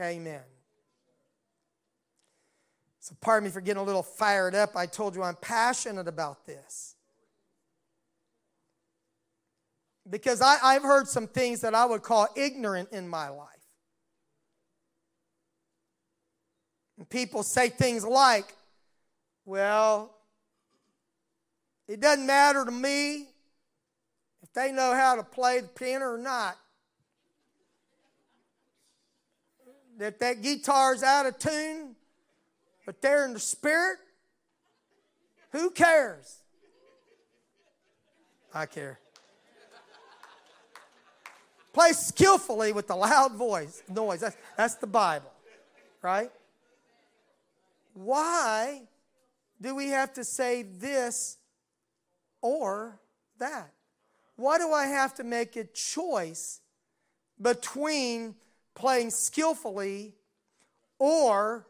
Amen. 0.00 0.18
Amen. 0.18 0.40
So, 3.00 3.14
pardon 3.20 3.48
me 3.48 3.52
for 3.52 3.60
getting 3.60 3.80
a 3.80 3.84
little 3.84 4.02
fired 4.02 4.54
up. 4.54 4.76
I 4.76 4.86
told 4.86 5.14
you 5.14 5.22
I'm 5.22 5.36
passionate 5.36 6.08
about 6.08 6.44
this. 6.44 6.96
Because 10.10 10.42
I, 10.42 10.56
I've 10.62 10.82
heard 10.82 11.08
some 11.08 11.28
things 11.28 11.60
that 11.60 11.74
I 11.74 11.84
would 11.84 12.02
call 12.02 12.28
ignorant 12.36 12.90
in 12.90 13.08
my 13.08 13.28
life. 13.28 13.55
And 16.98 17.08
people 17.08 17.42
say 17.42 17.68
things 17.68 18.04
like, 18.04 18.54
well, 19.44 20.14
it 21.88 22.00
doesn't 22.00 22.26
matter 22.26 22.64
to 22.64 22.70
me 22.70 23.28
if 24.42 24.52
they 24.54 24.72
know 24.72 24.94
how 24.94 25.14
to 25.14 25.22
play 25.22 25.60
the 25.60 25.68
piano 25.68 26.06
or 26.06 26.18
not. 26.18 26.56
That 29.98 30.18
that 30.20 30.42
guitar's 30.42 31.02
out 31.02 31.26
of 31.26 31.38
tune, 31.38 31.94
but 32.84 33.00
they're 33.00 33.24
in 33.24 33.32
the 33.32 33.40
spirit. 33.40 33.98
Who 35.52 35.70
cares? 35.70 36.40
I 38.52 38.66
care. 38.66 38.98
Play 41.72 41.92
skillfully 41.92 42.72
with 42.72 42.88
the 42.88 42.96
loud 42.96 43.34
voice 43.34 43.82
noise. 43.88 44.20
That's, 44.20 44.36
that's 44.56 44.74
the 44.76 44.86
Bible, 44.86 45.30
right? 46.00 46.30
Why 47.96 48.82
do 49.58 49.74
we 49.74 49.88
have 49.88 50.12
to 50.14 50.24
say 50.24 50.62
this 50.62 51.38
or 52.42 53.00
that? 53.38 53.72
Why 54.36 54.58
do 54.58 54.70
I 54.70 54.84
have 54.84 55.14
to 55.14 55.24
make 55.24 55.56
a 55.56 55.64
choice 55.64 56.60
between 57.40 58.34
playing 58.74 59.10
skillfully 59.10 60.14
or 60.98 61.66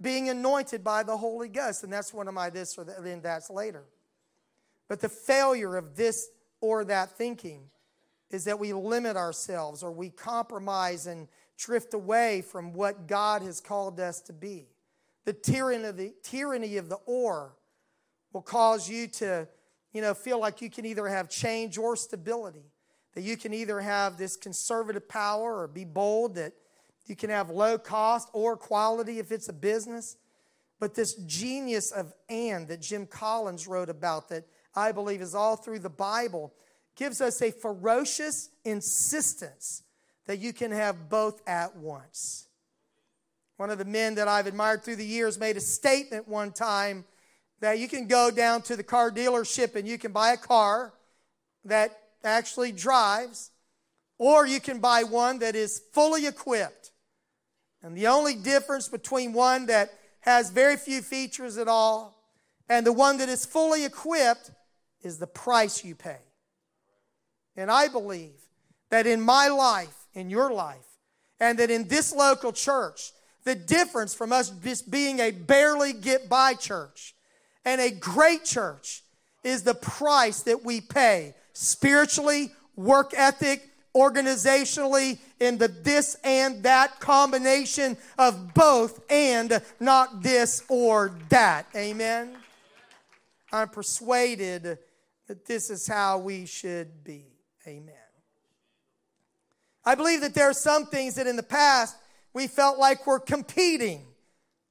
being 0.00 0.28
anointed 0.28 0.82
by 0.82 1.04
the 1.04 1.16
Holy 1.16 1.48
Ghost? 1.48 1.84
And 1.84 1.92
that's 1.92 2.12
one 2.12 2.26
of 2.26 2.34
my 2.34 2.50
this 2.50 2.76
or 2.76 2.82
then 2.82 3.20
that's 3.22 3.48
later. 3.48 3.84
But 4.88 4.98
the 4.98 5.08
failure 5.08 5.76
of 5.76 5.94
this 5.94 6.28
or 6.60 6.84
that 6.86 7.10
thinking 7.10 7.70
is 8.32 8.46
that 8.46 8.58
we 8.58 8.72
limit 8.72 9.16
ourselves 9.16 9.84
or 9.84 9.92
we 9.92 10.10
compromise 10.10 11.06
and 11.06 11.28
drift 11.56 11.94
away 11.94 12.42
from 12.42 12.72
what 12.72 13.06
God 13.06 13.42
has 13.42 13.60
called 13.60 14.00
us 14.00 14.20
to 14.22 14.32
be. 14.32 14.66
The 15.28 15.34
tyranny 15.34 15.84
of 15.84 15.98
the, 15.98 16.14
tyranny 16.22 16.78
of 16.78 16.88
the 16.88 16.96
or 17.04 17.54
will 18.32 18.40
cause 18.40 18.88
you 18.88 19.06
to, 19.08 19.46
you 19.92 20.00
know, 20.00 20.14
feel 20.14 20.40
like 20.40 20.62
you 20.62 20.70
can 20.70 20.86
either 20.86 21.06
have 21.06 21.28
change 21.28 21.76
or 21.76 21.96
stability. 21.96 22.72
That 23.12 23.20
you 23.20 23.36
can 23.36 23.52
either 23.52 23.78
have 23.78 24.16
this 24.16 24.38
conservative 24.38 25.06
power 25.06 25.58
or 25.58 25.68
be 25.68 25.84
bold, 25.84 26.36
that 26.36 26.54
you 27.04 27.14
can 27.14 27.28
have 27.28 27.50
low 27.50 27.76
cost 27.76 28.30
or 28.32 28.56
quality 28.56 29.18
if 29.18 29.30
it's 29.30 29.50
a 29.50 29.52
business. 29.52 30.16
But 30.80 30.94
this 30.94 31.12
genius 31.26 31.90
of 31.90 32.14
and 32.30 32.66
that 32.68 32.80
Jim 32.80 33.04
Collins 33.04 33.68
wrote 33.68 33.90
about, 33.90 34.30
that 34.30 34.44
I 34.74 34.92
believe 34.92 35.20
is 35.20 35.34
all 35.34 35.56
through 35.56 35.80
the 35.80 35.90
Bible, 35.90 36.54
gives 36.96 37.20
us 37.20 37.42
a 37.42 37.50
ferocious 37.50 38.48
insistence 38.64 39.82
that 40.24 40.38
you 40.38 40.54
can 40.54 40.70
have 40.70 41.10
both 41.10 41.46
at 41.46 41.76
once. 41.76 42.47
One 43.58 43.70
of 43.70 43.78
the 43.78 43.84
men 43.84 44.14
that 44.14 44.28
I've 44.28 44.46
admired 44.46 44.82
through 44.82 44.96
the 44.96 45.04
years 45.04 45.38
made 45.38 45.56
a 45.56 45.60
statement 45.60 46.28
one 46.28 46.52
time 46.52 47.04
that 47.60 47.78
you 47.80 47.88
can 47.88 48.06
go 48.06 48.30
down 48.30 48.62
to 48.62 48.76
the 48.76 48.84
car 48.84 49.10
dealership 49.10 49.74
and 49.74 49.86
you 49.86 49.98
can 49.98 50.12
buy 50.12 50.32
a 50.32 50.36
car 50.36 50.94
that 51.64 51.98
actually 52.22 52.70
drives, 52.70 53.50
or 54.16 54.46
you 54.46 54.60
can 54.60 54.78
buy 54.78 55.02
one 55.02 55.40
that 55.40 55.56
is 55.56 55.82
fully 55.92 56.26
equipped. 56.26 56.92
And 57.82 57.96
the 57.96 58.06
only 58.06 58.36
difference 58.36 58.88
between 58.88 59.32
one 59.32 59.66
that 59.66 59.90
has 60.20 60.50
very 60.50 60.76
few 60.76 61.02
features 61.02 61.58
at 61.58 61.68
all 61.68 62.18
And 62.68 62.86
the 62.86 62.92
one 62.92 63.16
that 63.18 63.28
is 63.28 63.46
fully 63.46 63.84
equipped 63.84 64.50
is 65.02 65.18
the 65.18 65.26
price 65.26 65.84
you 65.84 65.94
pay. 65.94 66.18
And 67.56 67.70
I 67.70 67.88
believe 67.88 68.38
that 68.90 69.06
in 69.06 69.20
my 69.20 69.48
life, 69.48 70.06
in 70.12 70.28
your 70.28 70.52
life, 70.52 70.84
and 71.40 71.58
that 71.58 71.70
in 71.70 71.88
this 71.88 72.12
local 72.14 72.52
church, 72.52 73.12
the 73.48 73.54
difference 73.54 74.14
from 74.14 74.30
us 74.30 74.50
just 74.62 74.90
being 74.90 75.20
a 75.20 75.30
barely 75.30 75.94
get 75.94 76.28
by 76.28 76.52
church 76.52 77.14
and 77.64 77.80
a 77.80 77.90
great 77.90 78.44
church 78.44 79.02
is 79.42 79.62
the 79.62 79.72
price 79.74 80.42
that 80.42 80.64
we 80.64 80.82
pay 80.82 81.34
spiritually, 81.54 82.52
work 82.76 83.14
ethic, 83.16 83.66
organizationally, 83.96 85.18
in 85.40 85.56
the 85.56 85.68
this 85.68 86.16
and 86.22 86.62
that 86.62 87.00
combination 87.00 87.96
of 88.18 88.52
both 88.52 89.00
and 89.10 89.62
not 89.80 90.22
this 90.22 90.62
or 90.68 91.16
that. 91.30 91.66
Amen. 91.74 92.36
I'm 93.50 93.68
persuaded 93.70 94.78
that 95.26 95.46
this 95.46 95.70
is 95.70 95.88
how 95.88 96.18
we 96.18 96.44
should 96.44 97.02
be. 97.02 97.24
Amen. 97.66 97.94
I 99.86 99.94
believe 99.94 100.20
that 100.20 100.34
there 100.34 100.50
are 100.50 100.54
some 100.54 100.84
things 100.84 101.14
that 101.14 101.26
in 101.26 101.36
the 101.36 101.42
past 101.42 101.96
we 102.38 102.46
felt 102.46 102.78
like 102.78 103.04
we're 103.04 103.18
competing, 103.18 104.06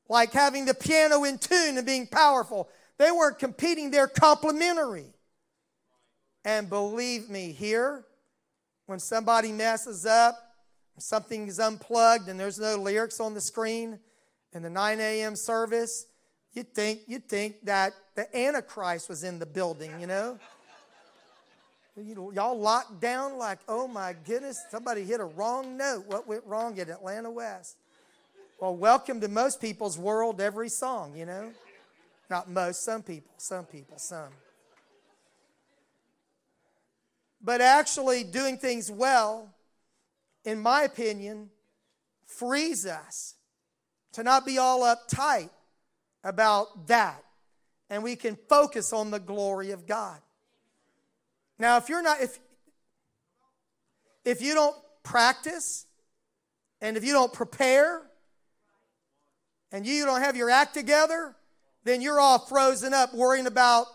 like 0.08 0.32
having 0.32 0.63
the 0.63 0.73
piano 0.73 1.25
in 1.25 1.38
tune 1.38 1.77
and 1.77 1.86
being 1.86 2.08
powerful. 2.08 2.69
They 2.97 3.12
weren't 3.12 3.39
competing, 3.39 3.91
they're 3.91 4.08
complementary. 4.08 5.08
And 6.45 6.69
believe 6.69 7.30
me, 7.30 7.51
here, 7.51 8.06
when 8.86 8.99
somebody 8.99 9.51
messes 9.51 10.06
up, 10.06 10.36
something 10.97 11.45
is 11.45 11.60
unplugged 11.60 12.30
and 12.30 12.39
there's 12.39 12.58
no 12.58 12.77
lyrics 12.77 13.19
on 13.19 13.34
the 13.34 13.41
screen 13.41 13.99
in 14.53 14.63
the 14.63 14.69
9 14.69 15.01
a.m. 15.01 15.36
service, 15.36 16.06
you'd 16.53 16.73
think, 16.73 17.01
you'd 17.06 17.27
think 17.27 17.65
that 17.65 17.91
the 18.15 18.34
Antichrist 18.34 19.10
was 19.10 19.25
in 19.25 19.39
the 19.39 19.45
building, 19.45 19.99
you 19.99 20.08
know? 20.08 20.39
Y'all 21.97 22.60
locked 22.60 22.99
down 23.01 23.39
like, 23.39 23.57
oh 23.67 23.88
my 23.88 24.13
goodness, 24.25 24.63
somebody 24.69 25.03
hit 25.03 25.19
a 25.19 25.25
wrong 25.25 25.77
note. 25.77 26.05
What 26.05 26.27
went 26.27 26.43
wrong 26.45 26.79
at 26.79 26.89
Atlanta 26.89 27.31
West? 27.31 27.75
Well, 28.62 28.75
welcome 28.75 29.19
to 29.21 29.27
most 29.27 29.60
people's 29.60 29.97
world, 29.97 30.39
every 30.39 30.69
song, 30.69 31.15
you 31.15 31.25
know? 31.25 31.51
Not 32.29 32.49
most, 32.49 32.83
some 32.83 33.01
people, 33.01 33.31
some 33.38 33.65
people, 33.65 33.97
some. 33.97 34.29
But 37.41 37.62
actually, 37.62 38.23
doing 38.23 38.57
things 38.57 38.91
well, 38.91 39.49
in 40.45 40.60
my 40.60 40.83
opinion, 40.83 41.49
frees 42.25 42.86
us 42.86 43.36
to 44.13 44.21
not 44.21 44.45
be 44.45 44.60
all 44.60 44.81
uptight 44.81 45.49
about 46.23 46.88
that. 46.88 47.23
And 47.89 48.03
we 48.03 48.15
can 48.15 48.38
focus 48.49 48.93
on 48.93 49.10
the 49.10 49.19
glory 49.19 49.71
of 49.71 49.88
God. 49.88 50.19
Now, 51.60 51.78
if 51.78 51.89
you're 51.89 52.02
not, 52.02 52.22
if, 52.22 52.38
if 54.24 54.41
you 54.41 54.54
don't 54.54 54.76
practice 55.04 55.86
and 56.82 56.98
if 56.98 57.04
you 57.04 57.13
don't 57.13 57.34
prepare 57.34 58.02
and 59.72 59.86
you 59.86 60.06
don't 60.06 60.22
have 60.22 60.36
your 60.36 60.50
act 60.50 60.74
together, 60.74 61.36
then 61.84 62.02
you're 62.02 62.20
all 62.20 62.39
frozen 62.39 62.93
up 62.93 63.13
worrying 63.13 63.48
about 63.48 63.88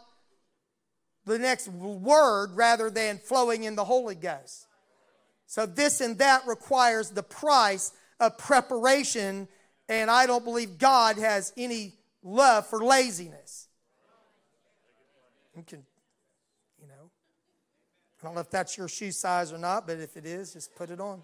the 1.25 1.38
next 1.38 1.68
word 1.68 2.51
rather 2.55 2.90
than 2.90 3.18
flowing 3.18 3.64
in 3.64 3.77
the 3.77 3.85
Holy 3.85 4.14
Ghost. 4.14 4.66
So, 5.46 5.66
this 5.66 6.01
and 6.01 6.18
that 6.18 6.46
requires 6.46 7.11
the 7.11 7.22
price 7.22 7.92
of 8.18 8.38
preparation, 8.38 9.46
and 9.88 10.11
I 10.11 10.27
don't 10.27 10.44
believe 10.44 10.79
God 10.79 11.18
has 11.18 11.53
any 11.57 11.94
love 12.22 12.66
for 12.66 12.83
laziness. 12.83 13.68
You 15.55 15.62
can, 15.62 15.85
I 18.22 18.26
don't 18.26 18.35
know 18.37 18.40
if 18.40 18.50
that's 18.50 18.78
your 18.78 18.87
shoe 18.87 19.11
size 19.11 19.52
or 19.52 19.58
not, 19.58 19.85
but 19.85 19.98
if 19.98 20.16
it 20.16 20.24
is, 20.24 20.52
just 20.52 20.76
put 20.76 20.90
it 20.90 21.00
on. 21.00 21.22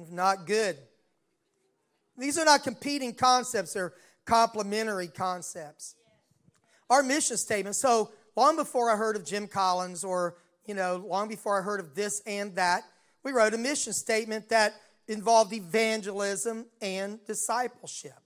If 0.00 0.10
not, 0.10 0.46
good. 0.46 0.76
These 2.18 2.38
are 2.38 2.44
not 2.44 2.64
competing 2.64 3.14
concepts, 3.14 3.72
they're 3.72 3.92
complementary 4.24 5.06
concepts. 5.06 5.94
Our 6.88 7.04
mission 7.04 7.36
statement, 7.36 7.76
so 7.76 8.10
long 8.34 8.56
before 8.56 8.90
I 8.90 8.96
heard 8.96 9.14
of 9.14 9.24
Jim 9.24 9.46
Collins 9.46 10.02
or, 10.02 10.36
you 10.66 10.74
know, 10.74 11.04
long 11.06 11.28
before 11.28 11.58
I 11.58 11.62
heard 11.62 11.78
of 11.78 11.94
this 11.94 12.20
and 12.26 12.56
that, 12.56 12.82
we 13.22 13.30
wrote 13.30 13.54
a 13.54 13.58
mission 13.58 13.92
statement 13.92 14.48
that 14.48 14.74
involved 15.06 15.52
evangelism 15.52 16.66
and 16.82 17.24
discipleship. 17.26 18.18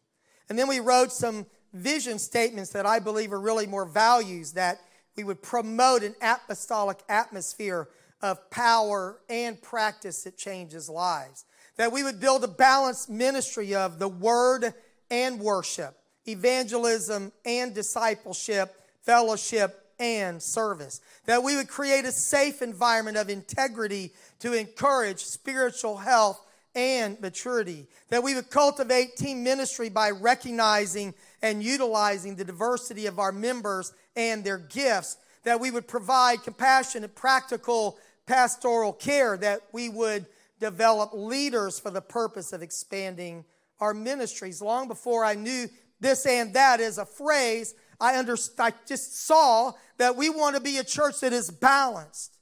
And 0.48 0.58
then 0.58 0.66
we 0.66 0.80
wrote 0.80 1.12
some 1.12 1.44
vision 1.74 2.18
statements 2.18 2.70
that 2.70 2.86
I 2.86 3.00
believe 3.00 3.32
are 3.32 3.40
really 3.40 3.66
more 3.66 3.84
values 3.84 4.52
that 4.52 4.78
we 5.16 5.24
would 5.24 5.42
promote 5.42 6.02
an 6.02 6.14
apostolic 6.20 6.98
atmosphere 7.08 7.88
of 8.22 8.50
power 8.50 9.18
and 9.28 9.60
practice 9.60 10.22
that 10.22 10.36
changes 10.36 10.88
lives 10.88 11.44
that 11.76 11.92
we 11.92 12.02
would 12.02 12.20
build 12.20 12.44
a 12.44 12.48
balanced 12.48 13.10
ministry 13.10 13.74
of 13.74 13.98
the 13.98 14.08
word 14.08 14.74
and 15.10 15.40
worship, 15.40 15.96
evangelism 16.26 17.32
and 17.44 17.74
discipleship, 17.74 18.74
fellowship 19.02 19.80
and 19.98 20.42
service. 20.42 21.00
That 21.26 21.42
we 21.42 21.56
would 21.56 21.68
create 21.68 22.04
a 22.04 22.12
safe 22.12 22.62
environment 22.62 23.16
of 23.16 23.28
integrity 23.28 24.12
to 24.40 24.52
encourage 24.52 25.20
spiritual 25.20 25.96
health 25.96 26.40
and 26.74 27.20
maturity. 27.20 27.86
That 28.08 28.22
we 28.22 28.34
would 28.34 28.50
cultivate 28.50 29.16
team 29.16 29.42
ministry 29.42 29.88
by 29.88 30.10
recognizing 30.10 31.14
and 31.42 31.62
utilizing 31.62 32.36
the 32.36 32.44
diversity 32.44 33.06
of 33.06 33.18
our 33.18 33.32
members 33.32 33.92
and 34.16 34.44
their 34.44 34.58
gifts. 34.58 35.16
That 35.44 35.60
we 35.60 35.70
would 35.70 35.86
provide 35.86 36.42
compassionate, 36.42 37.14
practical 37.14 37.98
pastoral 38.26 38.92
care. 38.92 39.36
That 39.36 39.60
we 39.72 39.88
would 39.88 40.26
develop 40.60 41.10
leaders 41.12 41.78
for 41.78 41.90
the 41.90 42.00
purpose 42.00 42.52
of 42.52 42.62
expanding 42.62 43.44
our 43.80 43.92
ministries. 43.92 44.62
Long 44.62 44.88
before 44.88 45.24
I 45.24 45.34
knew 45.34 45.68
this 46.00 46.26
and 46.26 46.54
that 46.54 46.80
is 46.80 46.98
a 46.98 47.06
phrase, 47.06 47.74
I, 48.00 48.18
under, 48.18 48.36
I 48.58 48.72
just 48.86 49.26
saw 49.26 49.72
that 49.98 50.16
we 50.16 50.30
want 50.30 50.56
to 50.56 50.62
be 50.62 50.78
a 50.78 50.84
church 50.84 51.20
that 51.20 51.32
is 51.32 51.50
balanced. 51.50 52.36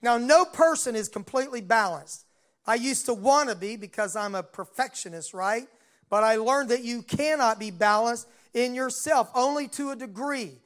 Now, 0.00 0.18
no 0.18 0.44
person 0.44 0.96
is 0.96 1.08
completely 1.08 1.60
balanced. 1.60 2.24
I 2.66 2.74
used 2.74 3.06
to 3.06 3.14
want 3.14 3.48
to 3.48 3.56
be 3.56 3.76
because 3.76 4.16
I'm 4.16 4.34
a 4.34 4.42
perfectionist, 4.42 5.34
right? 5.34 5.66
But 6.08 6.24
I 6.24 6.36
learned 6.36 6.68
that 6.70 6.84
you 6.84 7.02
cannot 7.02 7.58
be 7.58 7.70
balanced 7.70 8.28
in 8.54 8.74
yourself, 8.74 9.30
only 9.34 9.68
to 9.68 9.90
a 9.90 9.96
degree. 9.96 10.58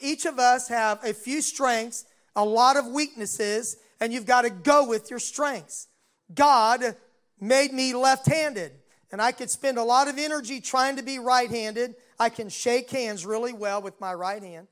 Each 0.00 0.24
of 0.24 0.38
us 0.38 0.68
have 0.68 1.02
a 1.04 1.12
few 1.12 1.42
strengths, 1.42 2.04
a 2.34 2.44
lot 2.44 2.76
of 2.76 2.86
weaknesses, 2.86 3.76
and 4.00 4.12
you've 4.12 4.26
got 4.26 4.42
to 4.42 4.50
go 4.50 4.86
with 4.86 5.10
your 5.10 5.18
strengths. 5.18 5.88
God 6.34 6.96
made 7.40 7.72
me 7.72 7.94
left 7.94 8.26
handed, 8.26 8.72
and 9.10 9.20
I 9.20 9.32
could 9.32 9.50
spend 9.50 9.78
a 9.78 9.82
lot 9.82 10.08
of 10.08 10.18
energy 10.18 10.60
trying 10.60 10.96
to 10.96 11.02
be 11.02 11.18
right 11.18 11.50
handed. 11.50 11.94
I 12.18 12.28
can 12.28 12.48
shake 12.48 12.90
hands 12.90 13.24
really 13.24 13.52
well 13.52 13.82
with 13.82 14.00
my 14.00 14.14
right 14.14 14.42
hand. 14.42 14.68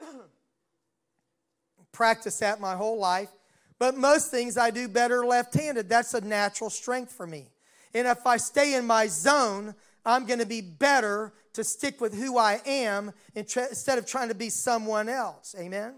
Practice 1.92 2.38
that 2.38 2.60
my 2.60 2.76
whole 2.76 2.98
life. 2.98 3.30
But 3.78 3.96
most 3.96 4.30
things 4.30 4.58
I 4.58 4.70
do 4.70 4.88
better 4.88 5.24
left 5.24 5.54
handed. 5.54 5.88
That's 5.88 6.12
a 6.14 6.20
natural 6.20 6.70
strength 6.70 7.12
for 7.12 7.26
me. 7.26 7.48
And 7.94 8.06
if 8.06 8.26
I 8.26 8.36
stay 8.36 8.74
in 8.74 8.86
my 8.86 9.06
zone, 9.06 9.74
I'm 10.04 10.26
going 10.26 10.38
to 10.38 10.46
be 10.46 10.60
better 10.60 11.32
to 11.52 11.64
stick 11.64 12.00
with 12.00 12.14
who 12.14 12.38
I 12.38 12.60
am 12.64 13.12
instead 13.34 13.98
of 13.98 14.06
trying 14.06 14.28
to 14.28 14.34
be 14.34 14.48
someone 14.48 15.08
else. 15.08 15.54
Amen? 15.58 15.94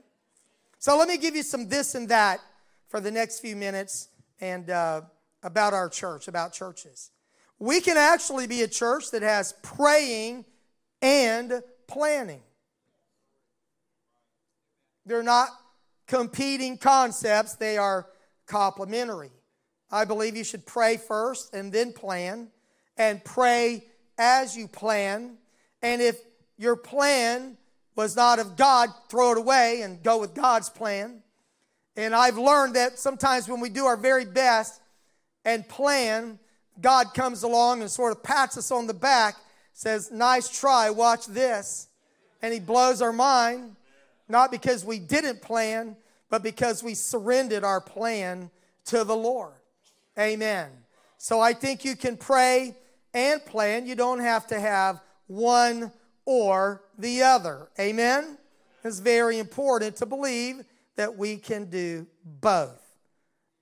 So 0.78 0.96
let 0.98 1.08
me 1.08 1.16
give 1.16 1.36
you 1.36 1.42
some 1.42 1.68
this 1.68 1.94
and 1.94 2.08
that 2.08 2.40
for 2.88 3.00
the 3.00 3.10
next 3.10 3.40
few 3.40 3.54
minutes 3.54 4.08
and 4.40 4.68
uh, 4.68 5.02
about 5.42 5.72
our 5.72 5.88
church, 5.88 6.28
about 6.28 6.52
churches. 6.52 7.10
We 7.58 7.80
can 7.80 7.96
actually 7.96 8.46
be 8.46 8.62
a 8.62 8.68
church 8.68 9.10
that 9.12 9.22
has 9.22 9.54
praying 9.62 10.44
and 11.00 11.62
planning. 11.86 12.42
They're 15.06 15.22
not 15.22 15.48
competing 16.06 16.76
concepts, 16.78 17.54
they 17.54 17.78
are 17.78 18.06
complementary. 18.46 19.30
I 19.90 20.04
believe 20.04 20.36
you 20.36 20.44
should 20.44 20.66
pray 20.66 20.96
first 20.96 21.54
and 21.54 21.72
then 21.72 21.92
plan, 21.92 22.48
and 22.96 23.22
pray 23.24 23.84
as 24.22 24.56
you 24.56 24.68
plan. 24.68 25.36
And 25.82 26.00
if 26.00 26.16
your 26.56 26.76
plan 26.76 27.56
was 27.96 28.14
not 28.14 28.38
of 28.38 28.56
God, 28.56 28.88
throw 29.10 29.32
it 29.32 29.38
away 29.38 29.82
and 29.82 30.00
go 30.02 30.20
with 30.20 30.32
God's 30.32 30.70
plan. 30.70 31.22
And 31.96 32.14
I've 32.14 32.38
learned 32.38 32.76
that 32.76 33.00
sometimes 33.00 33.48
when 33.48 33.60
we 33.60 33.68
do 33.68 33.84
our 33.84 33.96
very 33.96 34.24
best 34.24 34.80
and 35.44 35.68
plan, 35.68 36.38
God 36.80 37.12
comes 37.14 37.42
along 37.42 37.82
and 37.82 37.90
sort 37.90 38.12
of 38.12 38.22
pats 38.22 38.56
us 38.56 38.70
on 38.70 38.86
the 38.86 38.94
back, 38.94 39.34
says, 39.72 40.10
Nice 40.12 40.48
try, 40.48 40.88
watch 40.88 41.26
this. 41.26 41.88
And 42.40 42.54
He 42.54 42.60
blows 42.60 43.02
our 43.02 43.12
mind, 43.12 43.74
not 44.28 44.52
because 44.52 44.84
we 44.84 45.00
didn't 45.00 45.42
plan, 45.42 45.96
but 46.30 46.44
because 46.44 46.82
we 46.82 46.94
surrendered 46.94 47.64
our 47.64 47.80
plan 47.80 48.50
to 48.86 49.02
the 49.02 49.16
Lord. 49.16 49.52
Amen. 50.18 50.70
So 51.18 51.40
I 51.40 51.52
think 51.52 51.84
you 51.84 51.96
can 51.96 52.16
pray 52.16 52.76
and 53.14 53.44
plan. 53.44 53.86
You 53.86 53.94
don't 53.94 54.20
have 54.20 54.46
to 54.48 54.58
have 54.58 55.00
one 55.26 55.92
or 56.24 56.82
the 56.98 57.22
other. 57.22 57.68
Amen? 57.78 58.38
It's 58.84 58.98
very 58.98 59.38
important 59.38 59.96
to 59.96 60.06
believe 60.06 60.64
that 60.96 61.16
we 61.16 61.36
can 61.36 61.66
do 61.66 62.06
both. 62.24 62.80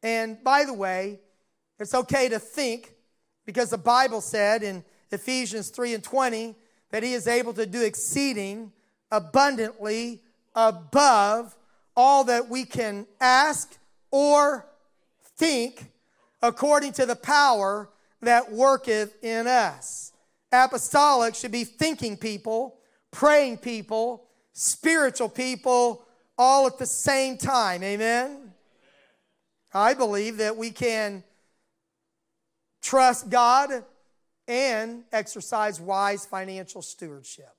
And 0.02 0.42
by 0.42 0.64
the 0.64 0.72
way, 0.72 1.20
it's 1.78 1.94
okay 1.94 2.28
to 2.28 2.38
think 2.38 2.94
because 3.46 3.70
the 3.70 3.78
Bible 3.78 4.20
said 4.20 4.62
in 4.62 4.84
Ephesians 5.10 5.70
3 5.70 5.94
and 5.94 6.04
20 6.04 6.54
that 6.90 7.02
He 7.02 7.12
is 7.12 7.26
able 7.26 7.52
to 7.54 7.66
do 7.66 7.82
exceeding 7.82 8.72
abundantly 9.10 10.22
above 10.54 11.56
all 11.96 12.24
that 12.24 12.48
we 12.48 12.64
can 12.64 13.06
ask 13.20 13.76
or 14.10 14.66
think 15.36 15.90
according 16.42 16.92
to 16.92 17.06
the 17.06 17.16
power 17.16 17.88
that 18.22 18.52
worketh 18.52 19.22
in 19.24 19.46
us. 19.46 20.12
Apostolic 20.52 21.34
should 21.34 21.52
be 21.52 21.64
thinking 21.64 22.16
people, 22.16 22.78
praying 23.10 23.58
people, 23.58 24.26
spiritual 24.52 25.28
people, 25.28 26.04
all 26.36 26.66
at 26.66 26.78
the 26.78 26.86
same 26.86 27.36
time. 27.36 27.82
Amen? 27.82 28.52
I 29.72 29.94
believe 29.94 30.38
that 30.38 30.56
we 30.56 30.70
can 30.70 31.22
trust 32.82 33.30
God 33.30 33.84
and 34.48 35.04
exercise 35.12 35.80
wise 35.80 36.26
financial 36.26 36.82
stewardship. 36.82 37.54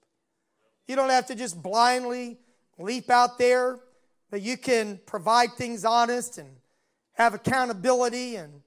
You 0.87 0.95
don't 0.95 1.09
have 1.09 1.27
to 1.27 1.35
just 1.35 1.61
blindly 1.61 2.37
leap 2.77 3.09
out 3.09 3.37
there, 3.37 3.79
but 4.29 4.41
you 4.41 4.57
can 4.57 4.99
provide 5.05 5.53
things 5.53 5.85
honest 5.85 6.37
and 6.37 6.49
have 7.13 7.33
accountability 7.33 8.35
and 8.35 8.61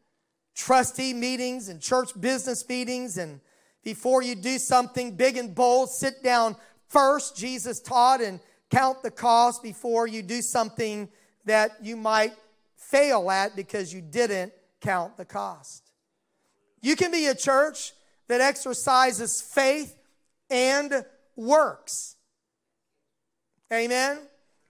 trustee 0.55 1.13
meetings 1.13 1.69
and 1.69 1.81
church 1.81 2.11
business 2.21 2.67
meetings. 2.69 3.19
And 3.19 3.41
before 3.83 4.23
you 4.23 4.35
do 4.35 4.59
something 4.59 5.17
big 5.17 5.37
and 5.37 5.55
bold, 5.55 5.91
sit 5.91 6.23
down 6.23 6.57
first, 6.89 7.37
Jesus 7.37 7.81
taught, 7.81 8.21
and 8.21 8.41
count 8.71 9.03
the 9.03 9.11
cost 9.11 9.63
before 9.63 10.07
you 10.07 10.23
do 10.23 10.43
something 10.43 11.09
that 11.45 11.73
you 11.83 11.97
might 11.97 12.33
fail 12.77 13.31
at 13.31 13.57
because 13.57 13.93
you 13.93 14.01
didn't 14.01 14.53
count 14.81 15.17
the 15.17 15.25
cost. 15.25 15.91
You 16.81 16.97
can 16.97 17.11
be 17.11 17.27
a 17.27 17.35
church 17.35 17.93
that 18.29 18.41
exercises 18.41 19.41
faith 19.41 19.97
and 20.51 21.05
works. 21.37 22.17
Amen. 23.73 24.19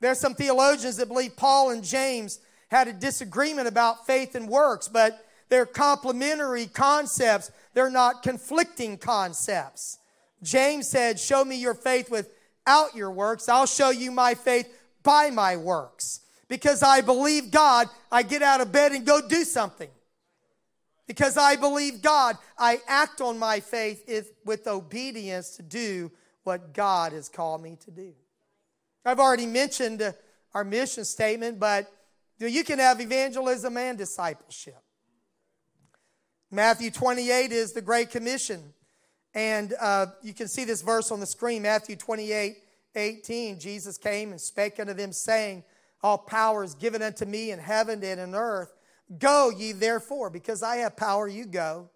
There's 0.00 0.18
some 0.18 0.34
theologians 0.34 0.96
that 0.96 1.08
believe 1.08 1.36
Paul 1.36 1.70
and 1.70 1.82
James 1.82 2.40
had 2.68 2.88
a 2.88 2.92
disagreement 2.92 3.68
about 3.68 4.06
faith 4.06 4.34
and 4.34 4.48
works, 4.48 4.88
but 4.88 5.23
they're 5.48 5.66
complementary 5.66 6.66
concepts. 6.66 7.50
They're 7.74 7.90
not 7.90 8.22
conflicting 8.22 8.98
concepts. 8.98 9.98
James 10.42 10.88
said, 10.88 11.18
Show 11.18 11.44
me 11.44 11.56
your 11.56 11.74
faith 11.74 12.10
without 12.10 12.94
your 12.94 13.10
works. 13.10 13.48
I'll 13.48 13.66
show 13.66 13.90
you 13.90 14.10
my 14.10 14.34
faith 14.34 14.68
by 15.02 15.30
my 15.30 15.56
works. 15.56 16.20
Because 16.48 16.82
I 16.82 17.00
believe 17.00 17.50
God, 17.50 17.88
I 18.12 18.22
get 18.22 18.42
out 18.42 18.60
of 18.60 18.70
bed 18.70 18.92
and 18.92 19.06
go 19.06 19.26
do 19.26 19.44
something. 19.44 19.90
Because 21.06 21.36
I 21.36 21.56
believe 21.56 22.00
God, 22.00 22.36
I 22.58 22.80
act 22.86 23.20
on 23.20 23.38
my 23.38 23.60
faith 23.60 24.32
with 24.44 24.66
obedience 24.66 25.56
to 25.56 25.62
do 25.62 26.10
what 26.44 26.72
God 26.72 27.12
has 27.12 27.28
called 27.28 27.62
me 27.62 27.76
to 27.84 27.90
do. 27.90 28.12
I've 29.04 29.20
already 29.20 29.46
mentioned 29.46 30.14
our 30.54 30.64
mission 30.64 31.04
statement, 31.04 31.58
but 31.58 31.90
you 32.38 32.64
can 32.64 32.78
have 32.78 33.00
evangelism 33.00 33.76
and 33.76 33.98
discipleship. 33.98 34.83
Matthew 36.54 36.92
28 36.92 37.50
is 37.50 37.72
the 37.72 37.82
Great 37.82 38.10
Commission. 38.10 38.62
And 39.34 39.74
uh, 39.80 40.06
you 40.22 40.32
can 40.32 40.46
see 40.46 40.64
this 40.64 40.82
verse 40.82 41.10
on 41.10 41.18
the 41.18 41.26
screen 41.26 41.62
Matthew 41.62 41.96
28 41.96 42.58
18. 42.94 43.58
Jesus 43.58 43.98
came 43.98 44.30
and 44.30 44.40
spake 44.40 44.78
unto 44.78 44.94
them, 44.94 45.10
saying, 45.12 45.64
All 46.00 46.16
power 46.16 46.62
is 46.62 46.74
given 46.74 47.02
unto 47.02 47.24
me 47.24 47.50
in 47.50 47.58
heaven 47.58 48.04
and 48.04 48.20
in 48.20 48.36
earth. 48.36 48.72
Go 49.18 49.50
ye 49.50 49.72
therefore, 49.72 50.30
because 50.30 50.62
I 50.62 50.76
have 50.76 50.96
power, 50.96 51.26
you 51.26 51.44
go. 51.44 51.90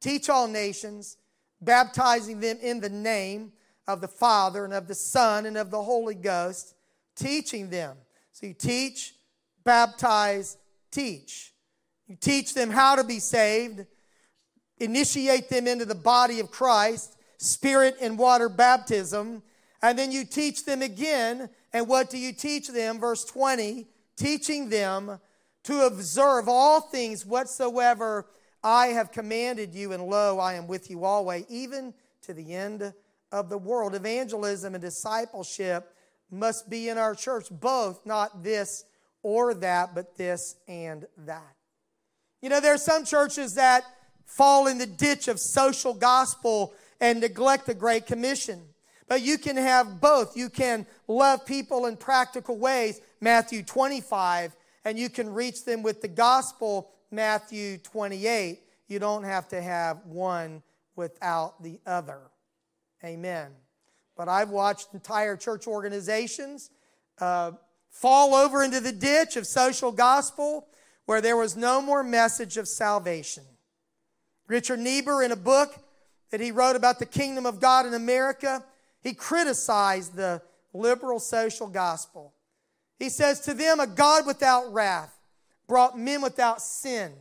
Teach 0.00 0.30
all 0.30 0.48
nations, 0.48 1.18
baptizing 1.60 2.40
them 2.40 2.56
in 2.62 2.80
the 2.80 2.88
name 2.88 3.52
of 3.86 4.00
the 4.00 4.08
Father 4.08 4.64
and 4.64 4.72
of 4.72 4.88
the 4.88 4.94
Son 4.94 5.44
and 5.44 5.58
of 5.58 5.70
the 5.70 5.82
Holy 5.82 6.14
Ghost, 6.14 6.74
teaching 7.14 7.68
them. 7.68 7.98
So 8.32 8.46
you 8.46 8.54
teach, 8.54 9.14
baptize, 9.62 10.56
teach. 10.90 11.52
You 12.10 12.16
teach 12.16 12.54
them 12.54 12.70
how 12.70 12.96
to 12.96 13.04
be 13.04 13.20
saved, 13.20 13.86
initiate 14.78 15.48
them 15.48 15.68
into 15.68 15.84
the 15.84 15.94
body 15.94 16.40
of 16.40 16.50
Christ, 16.50 17.16
spirit 17.38 17.98
and 18.00 18.18
water 18.18 18.48
baptism, 18.48 19.44
and 19.80 19.96
then 19.96 20.10
you 20.10 20.24
teach 20.24 20.64
them 20.64 20.82
again. 20.82 21.48
And 21.72 21.86
what 21.86 22.10
do 22.10 22.18
you 22.18 22.32
teach 22.32 22.66
them? 22.66 22.98
Verse 22.98 23.24
20 23.24 23.86
teaching 24.16 24.68
them 24.70 25.20
to 25.62 25.86
observe 25.86 26.48
all 26.48 26.80
things 26.80 27.24
whatsoever 27.24 28.26
I 28.64 28.88
have 28.88 29.12
commanded 29.12 29.72
you, 29.72 29.92
and 29.92 30.02
lo, 30.02 30.40
I 30.40 30.54
am 30.54 30.66
with 30.66 30.90
you 30.90 31.04
always, 31.04 31.44
even 31.48 31.94
to 32.22 32.34
the 32.34 32.56
end 32.56 32.92
of 33.30 33.48
the 33.48 33.56
world. 33.56 33.94
Evangelism 33.94 34.74
and 34.74 34.82
discipleship 34.82 35.94
must 36.28 36.68
be 36.68 36.88
in 36.88 36.98
our 36.98 37.14
church, 37.14 37.46
both, 37.52 38.04
not 38.04 38.42
this 38.42 38.84
or 39.22 39.54
that, 39.54 39.94
but 39.94 40.16
this 40.16 40.56
and 40.66 41.06
that. 41.18 41.54
You 42.40 42.48
know, 42.48 42.60
there 42.60 42.74
are 42.74 42.78
some 42.78 43.04
churches 43.04 43.54
that 43.54 43.84
fall 44.24 44.66
in 44.66 44.78
the 44.78 44.86
ditch 44.86 45.28
of 45.28 45.38
social 45.38 45.92
gospel 45.92 46.72
and 47.00 47.20
neglect 47.20 47.66
the 47.66 47.74
Great 47.74 48.06
Commission. 48.06 48.62
But 49.08 49.22
you 49.22 49.38
can 49.38 49.56
have 49.56 50.00
both. 50.00 50.36
You 50.36 50.48
can 50.48 50.86
love 51.08 51.44
people 51.44 51.86
in 51.86 51.96
practical 51.96 52.56
ways, 52.56 53.00
Matthew 53.20 53.62
25, 53.62 54.54
and 54.84 54.98
you 54.98 55.10
can 55.10 55.32
reach 55.32 55.64
them 55.64 55.82
with 55.82 56.00
the 56.00 56.08
gospel, 56.08 56.90
Matthew 57.10 57.78
28. 57.78 58.60
You 58.88 58.98
don't 58.98 59.24
have 59.24 59.48
to 59.48 59.60
have 59.60 60.04
one 60.06 60.62
without 60.96 61.62
the 61.62 61.80
other. 61.86 62.20
Amen. 63.04 63.50
But 64.16 64.28
I've 64.28 64.50
watched 64.50 64.94
entire 64.94 65.36
church 65.36 65.66
organizations 65.66 66.70
uh, 67.18 67.52
fall 67.90 68.34
over 68.34 68.62
into 68.62 68.80
the 68.80 68.92
ditch 68.92 69.36
of 69.36 69.46
social 69.46 69.92
gospel 69.92 70.66
where 71.06 71.20
there 71.20 71.36
was 71.36 71.56
no 71.56 71.80
more 71.82 72.02
message 72.02 72.56
of 72.56 72.68
salvation. 72.68 73.44
Richard 74.46 74.80
Niebuhr, 74.80 75.22
in 75.22 75.32
a 75.32 75.36
book 75.36 75.74
that 76.30 76.40
he 76.40 76.50
wrote 76.50 76.76
about 76.76 76.98
the 76.98 77.06
kingdom 77.06 77.46
of 77.46 77.60
God 77.60 77.86
in 77.86 77.94
America, 77.94 78.64
he 79.02 79.14
criticized 79.14 80.14
the 80.14 80.42
liberal 80.72 81.18
social 81.18 81.66
gospel. 81.66 82.34
He 82.98 83.08
says, 83.08 83.40
To 83.40 83.54
them, 83.54 83.80
a 83.80 83.86
God 83.86 84.26
without 84.26 84.72
wrath 84.72 85.18
brought 85.66 85.98
men 85.98 86.20
without 86.20 86.60
sin 86.60 87.12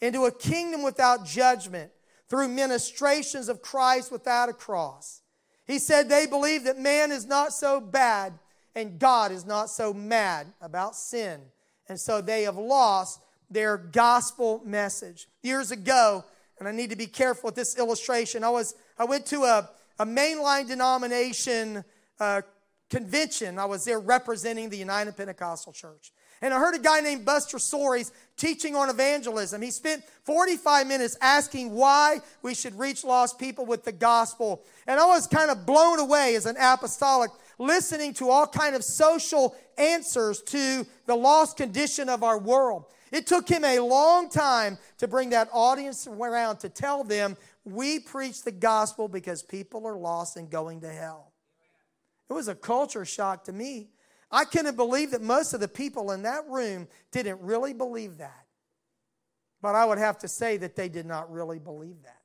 into 0.00 0.24
a 0.26 0.32
kingdom 0.32 0.82
without 0.82 1.24
judgment 1.24 1.90
through 2.28 2.48
ministrations 2.48 3.48
of 3.48 3.62
Christ 3.62 4.12
without 4.12 4.48
a 4.48 4.52
cross. 4.52 5.22
He 5.66 5.78
said 5.78 6.08
they 6.08 6.26
believe 6.26 6.64
that 6.64 6.78
man 6.78 7.10
is 7.10 7.26
not 7.26 7.52
so 7.52 7.80
bad 7.80 8.38
and 8.74 8.98
God 8.98 9.32
is 9.32 9.46
not 9.46 9.70
so 9.70 9.92
mad 9.92 10.52
about 10.60 10.94
sin. 10.94 11.40
And 11.88 11.98
so 11.98 12.20
they 12.20 12.42
have 12.42 12.56
lost 12.56 13.20
their 13.50 13.76
gospel 13.76 14.60
message. 14.64 15.28
Years 15.42 15.70
ago, 15.70 16.24
and 16.58 16.68
I 16.68 16.72
need 16.72 16.90
to 16.90 16.96
be 16.96 17.06
careful 17.06 17.48
with 17.48 17.54
this 17.54 17.78
illustration, 17.78 18.42
I, 18.42 18.50
was, 18.50 18.74
I 18.98 19.04
went 19.04 19.26
to 19.26 19.44
a, 19.44 19.68
a 19.98 20.06
mainline 20.06 20.66
denomination 20.66 21.84
uh, 22.18 22.42
convention. 22.90 23.58
I 23.58 23.66
was 23.66 23.84
there 23.84 24.00
representing 24.00 24.70
the 24.70 24.78
United 24.78 25.16
Pentecostal 25.16 25.72
Church. 25.72 26.12
And 26.42 26.52
I 26.52 26.58
heard 26.58 26.74
a 26.74 26.78
guy 26.78 27.00
named 27.00 27.24
Buster 27.24 27.58
Soaries 27.58 28.12
teaching 28.36 28.76
on 28.76 28.90
evangelism. 28.90 29.62
He 29.62 29.70
spent 29.70 30.04
45 30.24 30.86
minutes 30.86 31.16
asking 31.20 31.72
why 31.72 32.20
we 32.42 32.54
should 32.54 32.78
reach 32.78 33.04
lost 33.04 33.38
people 33.38 33.64
with 33.64 33.84
the 33.84 33.92
gospel. 33.92 34.62
And 34.86 35.00
I 35.00 35.06
was 35.06 35.26
kind 35.26 35.50
of 35.50 35.64
blown 35.64 35.98
away 35.98 36.34
as 36.36 36.44
an 36.44 36.56
apostolic 36.60 37.30
listening 37.58 38.12
to 38.14 38.30
all 38.30 38.46
kind 38.46 38.74
of 38.74 38.84
social 38.84 39.56
answers 39.78 40.42
to 40.42 40.86
the 41.06 41.14
lost 41.14 41.56
condition 41.56 42.08
of 42.08 42.22
our 42.22 42.38
world. 42.38 42.84
It 43.12 43.26
took 43.26 43.48
him 43.48 43.64
a 43.64 43.78
long 43.80 44.28
time 44.28 44.78
to 44.98 45.08
bring 45.08 45.30
that 45.30 45.48
audience 45.52 46.06
around 46.06 46.58
to 46.58 46.68
tell 46.68 47.04
them 47.04 47.36
we 47.64 47.98
preach 47.98 48.42
the 48.42 48.52
gospel 48.52 49.08
because 49.08 49.42
people 49.42 49.86
are 49.86 49.96
lost 49.96 50.36
and 50.36 50.50
going 50.50 50.80
to 50.80 50.92
hell. 50.92 51.32
It 52.28 52.32
was 52.32 52.48
a 52.48 52.54
culture 52.54 53.04
shock 53.04 53.44
to 53.44 53.52
me. 53.52 53.90
I 54.30 54.44
couldn't 54.44 54.76
believe 54.76 55.12
that 55.12 55.22
most 55.22 55.54
of 55.54 55.60
the 55.60 55.68
people 55.68 56.10
in 56.10 56.22
that 56.22 56.48
room 56.48 56.88
didn't 57.12 57.40
really 57.40 57.72
believe 57.72 58.18
that. 58.18 58.44
But 59.62 59.74
I 59.74 59.84
would 59.84 59.98
have 59.98 60.18
to 60.18 60.28
say 60.28 60.56
that 60.58 60.76
they 60.76 60.88
did 60.88 61.06
not 61.06 61.30
really 61.30 61.58
believe 61.58 62.02
that. 62.02 62.20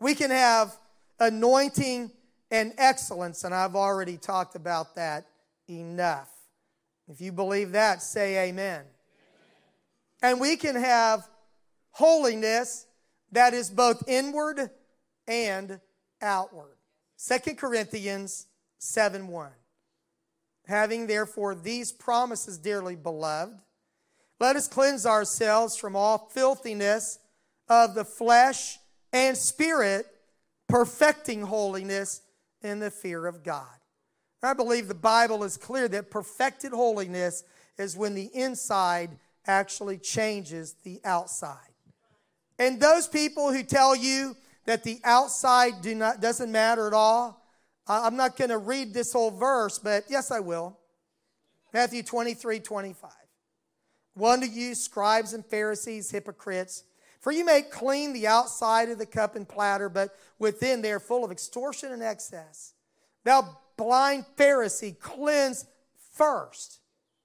We 0.00 0.14
can 0.14 0.30
have 0.30 0.76
anointing 1.20 2.10
and 2.52 2.74
excellence, 2.76 3.44
and 3.44 3.54
I've 3.54 3.74
already 3.74 4.18
talked 4.18 4.54
about 4.54 4.94
that 4.96 5.26
enough. 5.68 6.30
If 7.08 7.20
you 7.20 7.32
believe 7.32 7.72
that, 7.72 8.02
say 8.02 8.48
amen. 8.50 8.82
amen. 8.82 8.84
And 10.22 10.40
we 10.40 10.56
can 10.56 10.76
have 10.76 11.26
holiness, 11.92 12.86
that 13.32 13.54
is 13.54 13.70
both 13.70 14.06
inward 14.06 14.70
and 15.26 15.80
outward. 16.20 16.76
2 17.26 17.54
Corinthians 17.54 18.46
7 18.78 19.28
1. 19.28 19.50
Having 20.66 21.06
therefore 21.06 21.54
these 21.54 21.90
promises, 21.90 22.58
dearly 22.58 22.96
beloved, 22.96 23.58
let 24.38 24.56
us 24.56 24.68
cleanse 24.68 25.06
ourselves 25.06 25.74
from 25.74 25.96
all 25.96 26.28
filthiness 26.32 27.18
of 27.68 27.94
the 27.94 28.04
flesh 28.04 28.78
and 29.12 29.36
spirit, 29.36 30.06
perfecting 30.68 31.42
holiness 31.42 32.20
in 32.62 32.80
the 32.80 32.90
fear 32.90 33.26
of 33.26 33.42
God. 33.42 33.66
I 34.42 34.54
believe 34.54 34.88
the 34.88 34.94
Bible 34.94 35.44
is 35.44 35.56
clear 35.56 35.88
that 35.88 36.10
perfected 36.10 36.72
holiness 36.72 37.44
is 37.78 37.96
when 37.96 38.14
the 38.14 38.30
inside 38.34 39.10
actually 39.46 39.98
changes 39.98 40.74
the 40.82 41.00
outside. 41.04 41.58
And 42.58 42.80
those 42.80 43.06
people 43.06 43.52
who 43.52 43.62
tell 43.62 43.94
you 43.94 44.36
that 44.66 44.84
the 44.84 45.00
outside 45.04 45.82
do 45.82 45.94
not, 45.94 46.20
doesn't 46.20 46.50
matter 46.50 46.86
at 46.86 46.92
all, 46.92 47.42
I'm 47.86 48.16
not 48.16 48.36
going 48.36 48.50
to 48.50 48.58
read 48.58 48.94
this 48.94 49.12
whole 49.12 49.30
verse, 49.30 49.78
but 49.78 50.04
yes, 50.08 50.30
I 50.30 50.40
will. 50.40 50.78
Matthew 51.72 52.02
23 52.02 52.60
25. 52.60 53.10
One 54.14 54.40
to 54.40 54.46
you, 54.46 54.74
scribes 54.74 55.32
and 55.32 55.44
Pharisees, 55.44 56.10
hypocrites, 56.10 56.84
for 57.22 57.32
you 57.32 57.44
make 57.44 57.70
clean 57.70 58.12
the 58.12 58.26
outside 58.26 58.90
of 58.90 58.98
the 58.98 59.06
cup 59.06 59.36
and 59.36 59.48
platter, 59.48 59.88
but 59.88 60.14
within 60.38 60.82
they 60.82 60.92
are 60.92 61.00
full 61.00 61.24
of 61.24 61.30
extortion 61.30 61.92
and 61.92 62.02
excess. 62.02 62.74
Thou 63.24 63.56
blind 63.76 64.26
Pharisee, 64.36 64.98
cleanse 64.98 65.64
first. 66.12 66.80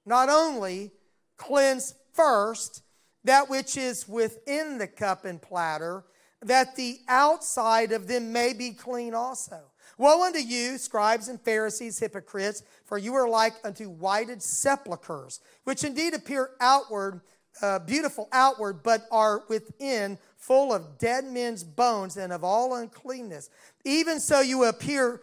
Not 0.06 0.30
only 0.30 0.92
cleanse 1.36 1.96
first 2.14 2.84
that 3.24 3.50
which 3.50 3.76
is 3.76 4.08
within 4.08 4.78
the 4.78 4.88
cup 4.88 5.26
and 5.26 5.42
platter, 5.42 6.06
that 6.42 6.76
the 6.76 7.00
outside 7.08 7.92
of 7.92 8.08
them 8.08 8.32
may 8.32 8.54
be 8.54 8.72
clean 8.72 9.14
also. 9.14 9.60
Woe 9.98 10.24
unto 10.24 10.40
you, 10.40 10.78
scribes 10.78 11.28
and 11.28 11.42
Pharisees, 11.42 12.00
hypocrites, 12.00 12.62
for 12.86 12.98
you 12.98 13.16
are 13.16 13.28
like 13.28 13.56
unto 13.64 13.90
whited 13.90 14.44
sepulchres, 14.44 15.40
which 15.64 15.84
indeed 15.84 16.14
appear 16.14 16.52
outward, 16.62 17.22
uh, 17.62 17.80
beautiful 17.80 18.28
outward, 18.32 18.84
but 18.84 19.06
are 19.12 19.44
within 19.50 20.18
full 20.38 20.74
of 20.74 20.98
dead 20.98 21.26
men's 21.26 21.64
bones 21.64 22.18
and 22.18 22.32
of 22.32 22.44
all 22.44 22.76
uncleanness. 22.76 23.50
Even 23.84 24.20
so, 24.20 24.42
you 24.42 24.66
appear 24.66 25.22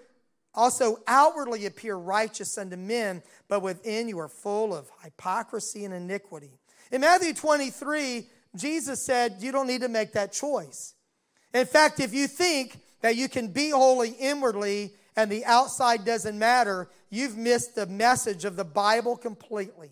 also 0.54 0.98
outwardly 1.06 1.66
appear 1.66 1.96
righteous 1.96 2.56
unto 2.56 2.76
men, 2.76 3.22
but 3.48 3.62
within 3.62 4.08
you 4.08 4.18
are 4.18 4.28
full 4.28 4.74
of 4.74 4.88
hypocrisy 5.02 5.84
and 5.84 5.92
iniquity. 5.92 6.52
In 6.92 7.00
Matthew 7.00 7.34
23, 7.34 8.26
Jesus 8.56 9.04
said, 9.04 9.36
You 9.40 9.52
don't 9.52 9.66
need 9.66 9.80
to 9.80 9.88
make 9.88 10.12
that 10.12 10.32
choice. 10.32 10.94
In 11.52 11.66
fact, 11.66 12.00
if 12.00 12.14
you 12.14 12.26
think 12.26 12.78
that 13.00 13.16
you 13.16 13.28
can 13.28 13.48
be 13.48 13.70
holy 13.70 14.10
inwardly 14.10 14.92
and 15.16 15.30
the 15.30 15.44
outside 15.44 16.04
doesn't 16.04 16.38
matter, 16.38 16.88
you've 17.10 17.36
missed 17.36 17.74
the 17.74 17.86
message 17.86 18.44
of 18.44 18.56
the 18.56 18.64
Bible 18.64 19.16
completely. 19.16 19.90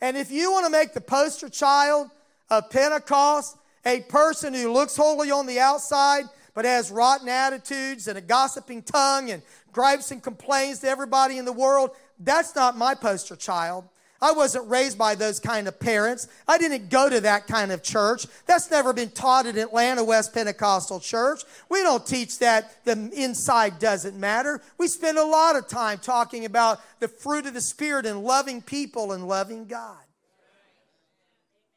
And 0.00 0.16
if 0.16 0.30
you 0.30 0.52
want 0.52 0.66
to 0.66 0.70
make 0.70 0.94
the 0.94 1.00
poster 1.00 1.48
child 1.48 2.10
of 2.48 2.70
Pentecost 2.70 3.56
a 3.84 4.00
person 4.02 4.54
who 4.54 4.72
looks 4.72 4.96
holy 4.96 5.30
on 5.30 5.46
the 5.46 5.60
outside 5.60 6.24
but 6.54 6.64
has 6.64 6.90
rotten 6.90 7.28
attitudes 7.28 8.08
and 8.08 8.18
a 8.18 8.20
gossiping 8.20 8.82
tongue 8.82 9.30
and 9.30 9.42
gripes 9.72 10.10
and 10.10 10.22
complains 10.22 10.80
to 10.80 10.88
everybody 10.88 11.38
in 11.38 11.44
the 11.44 11.52
world, 11.52 11.90
that's 12.18 12.54
not 12.54 12.76
my 12.76 12.94
poster 12.94 13.36
child. 13.36 13.84
I 14.22 14.32
wasn't 14.32 14.68
raised 14.68 14.98
by 14.98 15.14
those 15.14 15.40
kind 15.40 15.66
of 15.66 15.80
parents. 15.80 16.28
I 16.46 16.58
didn't 16.58 16.90
go 16.90 17.08
to 17.08 17.20
that 17.22 17.46
kind 17.46 17.72
of 17.72 17.82
church. 17.82 18.26
That's 18.46 18.70
never 18.70 18.92
been 18.92 19.10
taught 19.10 19.46
at 19.46 19.56
Atlanta 19.56 20.04
West 20.04 20.34
Pentecostal 20.34 21.00
Church. 21.00 21.42
We 21.70 21.82
don't 21.82 22.06
teach 22.06 22.38
that 22.40 22.84
the 22.84 23.10
inside 23.14 23.78
doesn't 23.78 24.18
matter. 24.18 24.60
We 24.76 24.88
spend 24.88 25.16
a 25.16 25.24
lot 25.24 25.56
of 25.56 25.68
time 25.68 25.98
talking 25.98 26.44
about 26.44 26.80
the 27.00 27.08
fruit 27.08 27.46
of 27.46 27.54
the 27.54 27.62
Spirit 27.62 28.04
and 28.04 28.22
loving 28.22 28.60
people 28.60 29.12
and 29.12 29.26
loving 29.26 29.66
God. 29.66 29.96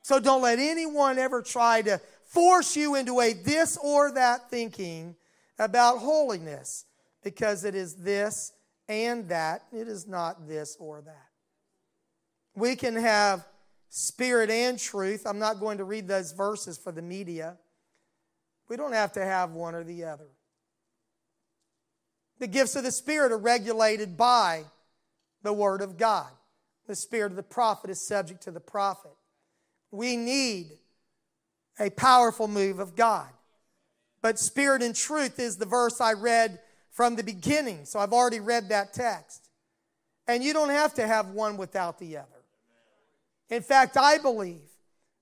So 0.01 0.19
don't 0.19 0.41
let 0.41 0.59
anyone 0.59 1.17
ever 1.17 1.41
try 1.41 1.81
to 1.83 2.01
force 2.25 2.75
you 2.75 2.95
into 2.95 3.21
a 3.21 3.31
this 3.31 3.77
or 3.81 4.11
that 4.11 4.49
thinking 4.49 5.15
about 5.57 5.99
holiness 5.99 6.83
because 7.23 7.63
it 7.63 7.73
is 7.73 7.95
this 7.95 8.51
and 8.89 9.29
that. 9.29 9.63
It 9.71 9.87
is 9.87 10.07
not 10.07 10.45
this 10.45 10.75
or 10.77 11.01
that. 11.01 11.32
We 12.56 12.76
can 12.76 12.95
have 12.95 13.45
spirit 13.89 14.49
and 14.49 14.80
truth. 14.80 15.26
I'm 15.26 15.39
not 15.39 15.60
going 15.60 15.78
to 15.78 15.84
read 15.84 16.08
those 16.08 16.32
verses 16.32 16.78
for 16.78 16.91
the 16.91 17.01
media. 17.01 17.58
We 18.70 18.78
don't 18.78 18.93
have 18.93 19.14
to 19.14 19.24
have 19.24 19.51
one 19.51 19.76
or 19.76 19.84
the 19.84 20.06
other. 20.06 20.28
The 22.39 22.47
gifts 22.47 22.76
of 22.76 22.84
the 22.84 22.91
Spirit 22.91 23.32
are 23.32 23.38
regulated 23.38 24.18
by 24.18 24.66
the 25.43 25.54
Word 25.54 25.82
of 25.82 25.97
God. 25.97 26.30
The 26.88 26.95
spirit 26.95 27.32
of 27.32 27.38
the 27.38 27.43
prophet 27.43 27.89
is 27.89 28.06
subject 28.06 28.41
to 28.43 28.51
the 28.51 28.60
prophet. 28.60 29.12
We 29.91 30.18
need 30.18 30.72
a 31.80 31.89
powerful 31.89 32.47
move 32.47 32.80
of 32.80 32.95
God. 32.95 33.30
But 34.22 34.39
spirit 34.39 34.82
and 34.82 34.95
truth 34.95 35.39
is 35.39 35.58
the 35.58 35.66
verse 35.66 36.01
I 36.01 36.14
read 36.14 36.60
from 36.91 37.16
the 37.16 37.24
beginning. 37.24 37.86
So 37.86 37.99
I've 37.99 38.14
already 38.14 38.39
read 38.39 38.70
that 38.70 38.93
text. 38.93 39.49
And 40.28 40.43
you 40.43 40.54
don't 40.54 40.70
have 40.70 40.93
to 40.95 41.08
have 41.08 41.30
one 41.30 41.58
without 41.58 41.99
the 41.99 42.18
other. 42.18 42.42
In 43.49 43.61
fact, 43.61 43.97
I 43.97 44.17
believe 44.17 44.61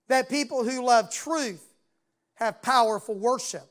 that 0.07 0.29
people 0.29 0.63
who 0.63 0.85
love 0.85 1.11
truth 1.11 1.63
have 2.35 2.61
powerful 2.61 3.15
worship 3.15 3.63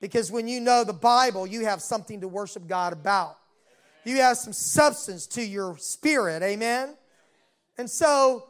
because 0.00 0.30
when 0.30 0.48
you 0.48 0.60
know 0.60 0.84
the 0.84 0.92
Bible, 0.92 1.46
you 1.46 1.64
have 1.64 1.82
something 1.82 2.20
to 2.22 2.28
worship 2.28 2.66
God 2.66 2.92
about. 2.92 3.36
You 4.04 4.16
have 4.16 4.38
some 4.38 4.52
substance 4.52 5.26
to 5.28 5.42
your 5.42 5.76
spirit, 5.76 6.42
amen? 6.42 6.96
And 7.76 7.88
so 7.88 8.46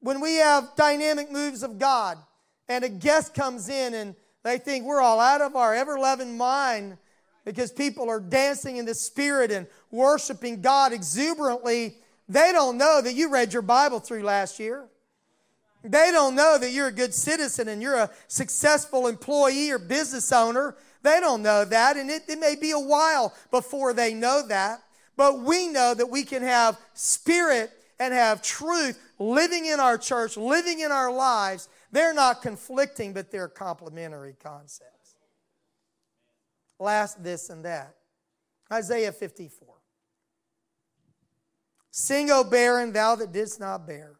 when 0.00 0.20
we 0.20 0.34
have 0.36 0.76
dynamic 0.76 1.30
moves 1.30 1.62
of 1.62 1.78
God 1.78 2.18
and 2.68 2.84
a 2.84 2.88
guest 2.88 3.34
comes 3.34 3.68
in 3.68 3.94
and 3.94 4.14
they 4.44 4.58
think 4.58 4.84
we're 4.84 5.00
all 5.00 5.18
out 5.18 5.40
of 5.40 5.56
our 5.56 5.74
ever 5.74 5.98
loving 5.98 6.36
mind 6.36 6.98
because 7.44 7.72
people 7.72 8.10
are 8.10 8.20
dancing 8.20 8.76
in 8.76 8.84
the 8.84 8.94
spirit 8.94 9.50
and 9.50 9.66
worshiping 9.90 10.60
God 10.60 10.92
exuberantly, 10.92 11.98
they 12.28 12.50
don't 12.52 12.76
know 12.76 13.00
that 13.00 13.14
you 13.14 13.30
read 13.30 13.52
your 13.52 13.62
Bible 13.62 14.00
through 14.00 14.22
last 14.22 14.58
year. 14.58 14.88
They 15.84 16.10
don't 16.10 16.34
know 16.34 16.58
that 16.58 16.72
you're 16.72 16.88
a 16.88 16.92
good 16.92 17.14
citizen 17.14 17.68
and 17.68 17.80
you're 17.80 17.94
a 17.96 18.10
successful 18.26 19.06
employee 19.06 19.70
or 19.70 19.78
business 19.78 20.32
owner. 20.32 20.74
They 21.02 21.20
don't 21.20 21.42
know 21.42 21.64
that, 21.64 21.96
and 21.96 22.10
it, 22.10 22.22
it 22.28 22.40
may 22.40 22.56
be 22.56 22.72
a 22.72 22.78
while 22.78 23.32
before 23.52 23.92
they 23.92 24.12
know 24.12 24.44
that. 24.48 24.82
But 25.16 25.40
we 25.40 25.68
know 25.68 25.94
that 25.94 26.10
we 26.10 26.24
can 26.24 26.42
have 26.42 26.78
spirit 26.94 27.70
and 27.98 28.12
have 28.12 28.42
truth 28.42 28.98
living 29.18 29.66
in 29.66 29.80
our 29.80 29.96
church, 29.96 30.36
living 30.36 30.80
in 30.80 30.90
our 30.90 31.12
lives. 31.12 31.68
They're 31.92 32.12
not 32.12 32.42
conflicting, 32.42 33.12
but 33.12 33.30
they're 33.30 33.48
complementary 33.48 34.34
concepts. 34.42 35.14
Last, 36.78 37.22
this 37.22 37.48
and 37.48 37.64
that. 37.64 37.94
Isaiah 38.70 39.12
54. 39.12 39.75
Sing, 41.98 42.30
O 42.30 42.44
barren, 42.44 42.92
thou 42.92 43.14
that 43.14 43.32
didst 43.32 43.58
not 43.58 43.86
bear. 43.86 44.18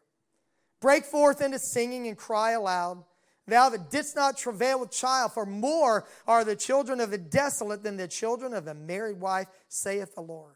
Break 0.81 1.05
forth 1.05 1.41
into 1.41 1.59
singing 1.59 2.07
and 2.07 2.17
cry 2.17 2.53
aloud, 2.53 3.03
thou 3.45 3.69
that 3.69 3.91
didst 3.91 4.15
not 4.15 4.35
travail 4.35 4.79
with 4.79 4.89
child, 4.89 5.33
for 5.33 5.45
more 5.45 6.07
are 6.25 6.43
the 6.43 6.55
children 6.55 6.99
of 6.99 7.11
the 7.11 7.19
desolate 7.19 7.83
than 7.83 7.95
the 7.95 8.07
children 8.07 8.55
of 8.55 8.65
the 8.65 8.73
married 8.73 9.19
wife, 9.19 9.45
saith 9.67 10.15
the 10.15 10.21
Lord. 10.21 10.55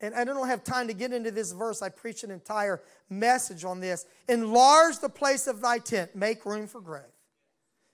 And 0.00 0.14
I 0.14 0.22
don't 0.22 0.46
have 0.46 0.62
time 0.62 0.86
to 0.86 0.94
get 0.94 1.12
into 1.12 1.32
this 1.32 1.50
verse. 1.50 1.82
I 1.82 1.88
preach 1.88 2.22
an 2.22 2.30
entire 2.30 2.80
message 3.08 3.64
on 3.64 3.80
this. 3.80 4.06
Enlarge 4.28 5.00
the 5.00 5.08
place 5.08 5.48
of 5.48 5.60
thy 5.60 5.78
tent, 5.78 6.14
make 6.14 6.46
room 6.46 6.68
for 6.68 6.80
growth. 6.80 7.02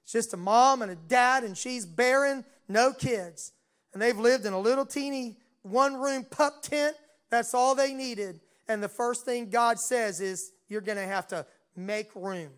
It's 0.04 0.12
just 0.12 0.34
a 0.34 0.36
mom 0.36 0.82
and 0.82 0.92
a 0.92 0.96
dad, 0.96 1.44
and 1.44 1.56
she's 1.56 1.86
barren, 1.86 2.44
no 2.68 2.92
kids. 2.92 3.52
And 3.94 4.02
they've 4.02 4.18
lived 4.18 4.44
in 4.44 4.52
a 4.52 4.60
little 4.60 4.84
teeny 4.84 5.38
one 5.62 5.94
room 5.94 6.26
pup 6.30 6.60
tent. 6.60 6.94
That's 7.30 7.54
all 7.54 7.74
they 7.74 7.94
needed. 7.94 8.40
And 8.68 8.82
the 8.82 8.88
first 8.88 9.24
thing 9.24 9.50
God 9.50 9.78
says 9.78 10.20
is, 10.20 10.52
You're 10.68 10.80
going 10.80 10.98
to 10.98 11.06
have 11.06 11.28
to 11.28 11.46
make 11.76 12.14
room. 12.14 12.50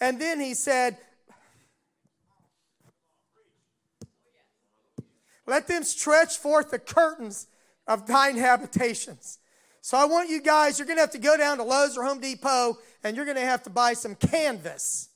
And 0.00 0.20
then 0.20 0.40
he 0.40 0.54
said, 0.54 0.96
Let 5.46 5.66
them 5.66 5.82
stretch 5.82 6.38
forth 6.38 6.70
the 6.70 6.78
curtains 6.78 7.48
of 7.86 8.06
thine 8.06 8.36
habitations. 8.36 9.38
So 9.80 9.98
I 9.98 10.04
want 10.04 10.30
you 10.30 10.40
guys, 10.40 10.78
you're 10.78 10.86
going 10.86 10.98
to 10.98 11.02
have 11.02 11.10
to 11.10 11.18
go 11.18 11.36
down 11.36 11.58
to 11.58 11.64
Lowe's 11.64 11.98
or 11.98 12.04
Home 12.04 12.20
Depot 12.20 12.78
and 13.02 13.16
you're 13.16 13.24
going 13.24 13.36
to 13.36 13.42
have 13.42 13.64
to 13.64 13.70
buy 13.70 13.94
some 13.94 14.14
canvas 14.14 15.08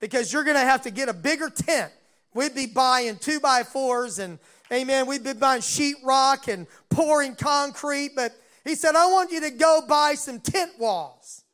because 0.00 0.32
you're 0.32 0.44
going 0.44 0.56
to 0.56 0.62
have 0.62 0.82
to 0.82 0.90
get 0.90 1.10
a 1.10 1.12
bigger 1.12 1.50
tent. 1.50 1.92
We'd 2.32 2.54
be 2.54 2.66
buying 2.66 3.16
two 3.16 3.40
by 3.40 3.62
fours 3.62 4.18
and, 4.18 4.38
amen, 4.72 5.06
we'd 5.06 5.24
be 5.24 5.34
buying 5.34 5.60
sheetrock 5.60 6.52
and 6.52 6.66
pouring 6.88 7.34
concrete, 7.34 8.12
but 8.16 8.34
he 8.68 8.74
said, 8.74 8.94
I 8.94 9.06
want 9.06 9.30
you 9.30 9.40
to 9.42 9.50
go 9.50 9.82
buy 9.86 10.14
some 10.14 10.40
tent 10.40 10.72
walls. 10.78 11.44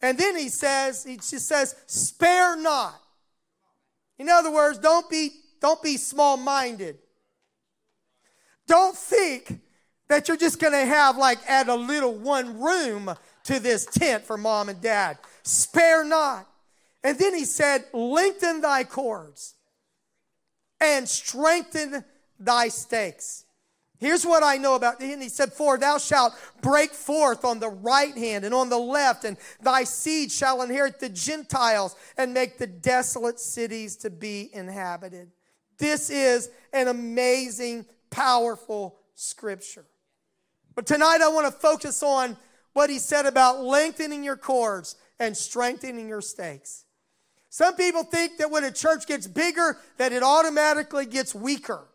And 0.00 0.18
then 0.18 0.36
he 0.36 0.48
says, 0.48 1.04
he 1.04 1.16
just 1.16 1.48
says, 1.48 1.74
spare 1.86 2.56
not. 2.56 3.00
In 4.18 4.28
other 4.28 4.52
words, 4.52 4.78
don't 4.78 5.08
be, 5.10 5.30
don't 5.60 5.82
be 5.82 5.96
small 5.96 6.36
minded. 6.36 6.98
Don't 8.66 8.96
think 8.96 9.60
that 10.08 10.28
you're 10.28 10.36
just 10.36 10.60
going 10.60 10.72
to 10.72 10.84
have, 10.84 11.16
like, 11.16 11.38
add 11.48 11.68
a 11.68 11.74
little 11.74 12.14
one 12.14 12.60
room 12.60 13.14
to 13.44 13.60
this 13.60 13.86
tent 13.86 14.24
for 14.24 14.36
mom 14.36 14.68
and 14.68 14.80
dad. 14.80 15.18
Spare 15.42 16.04
not. 16.04 16.46
And 17.02 17.18
then 17.18 17.34
he 17.34 17.44
said, 17.44 17.84
Lengthen 17.92 18.60
thy 18.60 18.84
cords 18.84 19.54
and 20.80 21.08
strengthen 21.08 22.04
thy 22.38 22.68
stakes. 22.68 23.45
Here's 23.98 24.26
what 24.26 24.42
I 24.42 24.56
know 24.58 24.74
about 24.74 25.00
him. 25.00 25.20
He 25.20 25.28
said, 25.28 25.52
For 25.52 25.78
thou 25.78 25.98
shalt 25.98 26.34
break 26.60 26.92
forth 26.92 27.44
on 27.44 27.60
the 27.60 27.70
right 27.70 28.14
hand 28.14 28.44
and 28.44 28.54
on 28.54 28.68
the 28.68 28.78
left, 28.78 29.24
and 29.24 29.36
thy 29.62 29.84
seed 29.84 30.30
shall 30.30 30.62
inherit 30.62 31.00
the 31.00 31.08
Gentiles 31.08 31.96
and 32.18 32.34
make 32.34 32.58
the 32.58 32.66
desolate 32.66 33.40
cities 33.40 33.96
to 33.96 34.10
be 34.10 34.50
inhabited. 34.52 35.30
This 35.78 36.10
is 36.10 36.50
an 36.72 36.88
amazing, 36.88 37.86
powerful 38.10 38.98
scripture. 39.14 39.86
But 40.74 40.86
tonight 40.86 41.20
I 41.22 41.28
want 41.28 41.46
to 41.46 41.52
focus 41.52 42.02
on 42.02 42.36
what 42.74 42.90
he 42.90 42.98
said 42.98 43.24
about 43.24 43.62
lengthening 43.62 44.22
your 44.22 44.36
cords 44.36 44.96
and 45.18 45.34
strengthening 45.34 46.08
your 46.08 46.20
stakes. 46.20 46.84
Some 47.48 47.74
people 47.76 48.04
think 48.04 48.36
that 48.36 48.50
when 48.50 48.64
a 48.64 48.70
church 48.70 49.06
gets 49.06 49.26
bigger, 49.26 49.78
that 49.96 50.12
it 50.12 50.22
automatically 50.22 51.06
gets 51.06 51.34
weaker. 51.34 51.86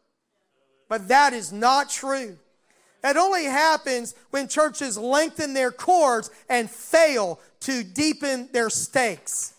But 0.91 1.07
that 1.07 1.31
is 1.31 1.53
not 1.53 1.89
true. 1.89 2.37
That 3.01 3.15
only 3.15 3.45
happens 3.45 4.13
when 4.31 4.49
churches 4.49 4.97
lengthen 4.97 5.53
their 5.53 5.71
cords 5.71 6.29
and 6.49 6.69
fail 6.69 7.39
to 7.61 7.81
deepen 7.81 8.49
their 8.51 8.69
stakes. 8.69 9.53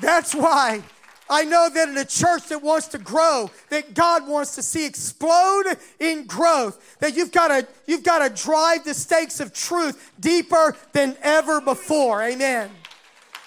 That's 0.00 0.34
why 0.34 0.82
I 1.30 1.44
know 1.44 1.68
that 1.72 1.88
in 1.88 1.96
a 1.96 2.04
church 2.04 2.48
that 2.48 2.60
wants 2.60 2.88
to 2.88 2.98
grow, 2.98 3.52
that 3.70 3.94
God 3.94 4.26
wants 4.26 4.56
to 4.56 4.64
see 4.64 4.84
explode 4.84 5.76
in 6.00 6.26
growth, 6.26 6.96
that 6.98 7.14
you've 7.14 7.30
got 7.30 7.48
to 7.48 7.68
you've 7.86 8.02
got 8.02 8.18
to 8.18 8.42
drive 8.42 8.82
the 8.82 8.94
stakes 8.94 9.38
of 9.38 9.54
truth 9.54 10.10
deeper 10.18 10.76
than 10.90 11.16
ever 11.22 11.60
before. 11.60 12.20
Amen. 12.20 12.68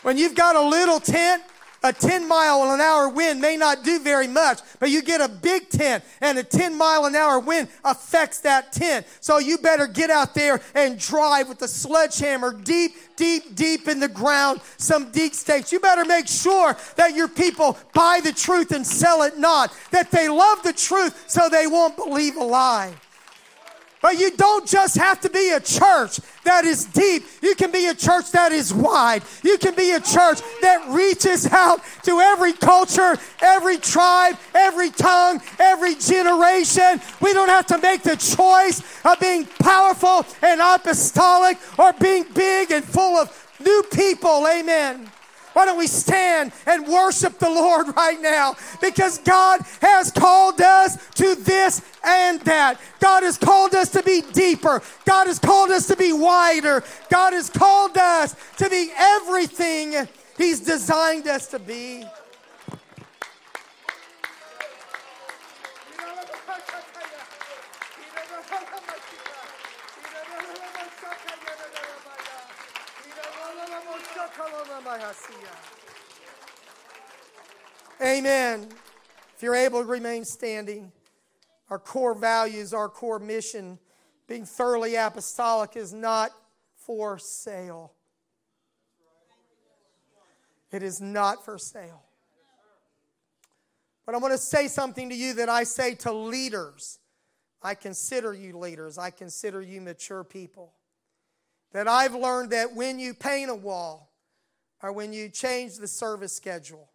When 0.04 0.18
you've 0.18 0.36
got 0.36 0.56
a 0.56 0.62
little 0.62 1.02
tent 1.02 1.44
a 1.84 1.94
10 1.94 2.28
mile 2.28 2.64
an 2.72 2.82
hour 2.82 3.10
wind 3.10 3.42
may 3.42 3.58
not 3.58 3.84
do 3.84 4.00
very 4.00 4.28
much, 4.28 4.60
but 4.80 4.90
you 4.90 5.02
get 5.02 5.22
a 5.22 5.30
big 5.30 5.70
tent 5.70 6.04
and 6.22 6.38
a 6.38 6.44
10 6.44 6.78
mile 6.78 7.06
an 7.06 7.16
hour 7.16 7.40
wind 7.40 7.68
affects 7.84 8.40
that 8.42 8.72
tent. 8.72 9.06
So 9.20 9.38
you 9.38 9.58
better 9.58 9.88
get 9.88 10.10
out 10.10 10.34
there 10.34 10.62
and 10.76 11.00
drive 11.00 11.50
with 11.50 11.60
the 11.60 11.68
sledgehammer 11.68 12.54
deep, 12.54 12.96
deep, 13.16 13.56
deep 13.56 13.88
in 13.88 14.00
the 14.00 14.08
ground, 14.08 14.62
some 14.78 15.12
deep 15.12 15.34
stakes. 15.34 15.72
You 15.72 15.80
better 15.80 16.06
make 16.06 16.28
sure 16.28 16.76
that 16.96 17.16
your 17.16 17.28
people 17.28 17.78
buy 17.94 18.20
the 18.24 18.34
truth 18.34 18.72
and 18.72 18.86
sell 18.86 19.24
it 19.24 19.38
not, 19.38 19.74
that 19.92 20.12
they 20.12 20.30
love 20.30 20.64
the 20.64 20.74
truth 20.74 21.26
so 21.28 21.50
they 21.50 21.68
won't 21.68 21.96
believe 21.96 22.36
a 22.36 22.44
lie. 22.44 22.94
But 24.02 24.20
you 24.20 24.32
don't 24.32 24.68
just 24.68 24.96
have 24.98 25.20
to 25.22 25.30
be 25.30 25.52
a 25.52 25.60
church 25.60 26.20
that 26.44 26.66
is 26.66 26.86
deep. 26.86 27.26
You 27.42 27.56
can 27.56 27.72
be 27.72 27.88
a 27.88 27.96
church 27.96 28.32
that 28.32 28.52
is 28.52 28.74
wide. 28.74 29.24
You 29.44 29.58
can 29.58 29.74
be 29.76 29.92
a 29.92 30.00
church 30.00 30.40
that 30.62 30.88
reaches 30.90 31.48
out 31.48 31.82
to 32.04 32.20
every 32.20 32.54
culture, 32.54 33.18
every 33.42 33.78
tribe, 33.78 34.38
every 34.54 34.92
tongue, 34.92 35.42
every 35.60 35.96
generation. 35.96 37.02
We 37.22 37.34
don't 37.34 37.50
have 37.50 37.66
to 37.68 37.80
make 37.80 38.04
the 38.04 38.16
choice 38.16 38.82
of 39.04 39.20
being 39.20 39.46
powerful 39.60 40.26
and 40.42 40.62
apostolic 40.62 41.58
or 41.80 41.92
being 41.94 42.26
big 42.34 42.72
and 42.72 42.86
full 42.86 43.18
of 43.18 43.32
new 43.60 43.84
people. 43.92 44.48
Amen. 44.48 45.10
Why 45.58 45.66
don't 45.66 45.80
we 45.80 45.88
stand 45.88 46.52
and 46.68 46.88
worship 46.88 47.40
the 47.40 47.50
Lord 47.50 47.88
right 47.96 48.22
now? 48.22 48.56
Because 48.80 49.18
God 49.18 49.62
has 49.82 50.12
called 50.12 50.62
us 50.62 51.04
to 51.16 51.34
this 51.34 51.82
and 52.04 52.40
that. 52.42 52.80
God 53.00 53.24
has 53.24 53.40
called 53.40 53.74
us 53.74 53.90
to 53.94 54.04
be 54.04 54.22
deeper. 54.34 54.84
God 55.06 55.26
has 55.26 55.40
called 55.40 55.72
us 55.72 55.88
to 55.88 55.96
be 55.96 56.14
wider. 56.14 56.84
God 57.10 57.34
has 57.34 57.50
called 57.50 57.98
us 57.98 58.36
to 58.58 58.70
be 58.70 58.92
everything 58.96 60.08
He's 60.38 60.60
designed 60.60 61.28
us 61.28 61.48
to 61.48 61.58
be. 61.58 62.06
Amen. 78.02 78.68
If 79.36 79.44
you're 79.44 79.56
able 79.56 79.82
to 79.82 79.88
remain 79.88 80.24
standing, 80.26 80.92
our 81.70 81.80
core 81.80 82.16
values, 82.16 82.74
our 82.74 82.90
core 82.90 83.20
mission, 83.20 83.80
being 84.28 84.46
thoroughly 84.46 84.96
apostolic 84.96 85.76
is 85.76 85.94
not 85.94 86.32
for 86.76 87.18
sale. 87.18 87.94
It 90.72 90.84
is 90.84 91.02
not 91.02 91.46
for 91.46 91.58
sale. 91.58 92.04
But 94.06 94.16
I 94.16 94.20
want 94.20 94.34
to 94.34 94.38
say 94.38 94.68
something 94.68 95.10
to 95.10 95.16
you 95.16 95.34
that 95.36 95.50
I 95.50 95.64
say 95.64 95.96
to 95.96 96.12
leaders. 96.12 97.00
I 97.62 97.74
consider 97.74 98.34
you 98.34 98.58
leaders, 98.58 98.98
I 98.98 99.10
consider 99.10 99.62
you 99.62 99.82
mature 99.82 100.24
people. 100.24 100.74
That 101.74 101.88
I've 101.88 102.16
learned 102.16 102.52
that 102.52 102.74
when 102.74 103.00
you 103.00 103.14
paint 103.14 103.50
a 103.50 103.56
wall 103.56 104.07
or 104.82 104.92
when 104.92 105.14
you 105.14 105.30
change 105.30 105.78
the 105.78 105.88
service 105.88 106.34
schedule, 106.34 106.90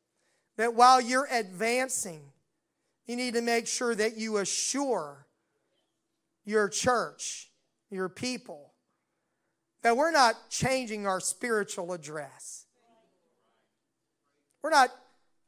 that 0.57 0.74
while 0.74 1.01
you're 1.01 1.28
advancing, 1.30 2.22
you 3.07 3.16
need 3.16 3.35
to 3.35 3.43
make 3.43 3.66
sure 3.66 3.95
that 3.95 4.16
you 4.16 4.39
assure 4.39 5.26
your 6.45 6.68
church, 6.68 7.51
your 7.91 8.09
people, 8.09 8.72
that 9.83 9.97
we're 9.97 10.12
not 10.12 10.49
changing 10.49 11.07
our 11.07 11.20
spiritual 11.20 11.93
address. 11.93 12.66
We're 14.62 14.70
not 14.70 14.91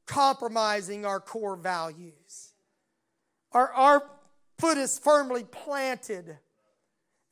compromising 0.07 1.07
our 1.07 1.21
core 1.21 1.57
values. 1.57 2.53
Our, 3.53 3.73
our 3.73 4.03
foot 4.59 4.77
is 4.77 4.99
firmly 4.99 5.45
planted. 5.45 6.39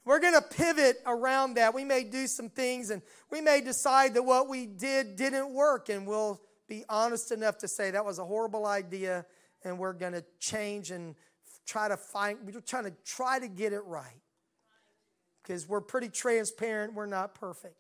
We're 0.04 0.18
going 0.18 0.34
to 0.34 0.42
pivot 0.42 0.96
around 1.06 1.54
that. 1.54 1.74
We 1.74 1.84
may 1.84 2.02
do 2.04 2.26
some 2.26 2.48
things 2.48 2.90
and 2.90 3.02
we 3.30 3.40
may 3.40 3.60
decide 3.60 4.14
that 4.14 4.22
what 4.22 4.48
we 4.48 4.66
did 4.66 5.16
didn't 5.16 5.52
work 5.52 5.88
and 5.88 6.06
we'll 6.06 6.40
be 6.68 6.84
honest 6.88 7.30
enough 7.30 7.58
to 7.58 7.68
say 7.68 7.90
that 7.92 8.04
was 8.04 8.18
a 8.18 8.24
horrible 8.24 8.66
idea 8.66 9.24
and 9.64 9.78
we're 9.78 9.92
going 9.92 10.12
to 10.12 10.24
change 10.40 10.90
and 10.90 11.14
try 11.66 11.88
to 11.88 11.96
find, 11.96 12.38
we're 12.44 12.60
trying 12.60 12.84
to 12.84 12.92
try 13.04 13.38
to 13.38 13.48
get 13.48 13.72
it 13.72 13.84
right. 13.84 14.20
Because 15.42 15.68
we're 15.68 15.80
pretty 15.80 16.08
transparent, 16.08 16.94
we're 16.94 17.06
not 17.06 17.34
perfect. 17.34 17.76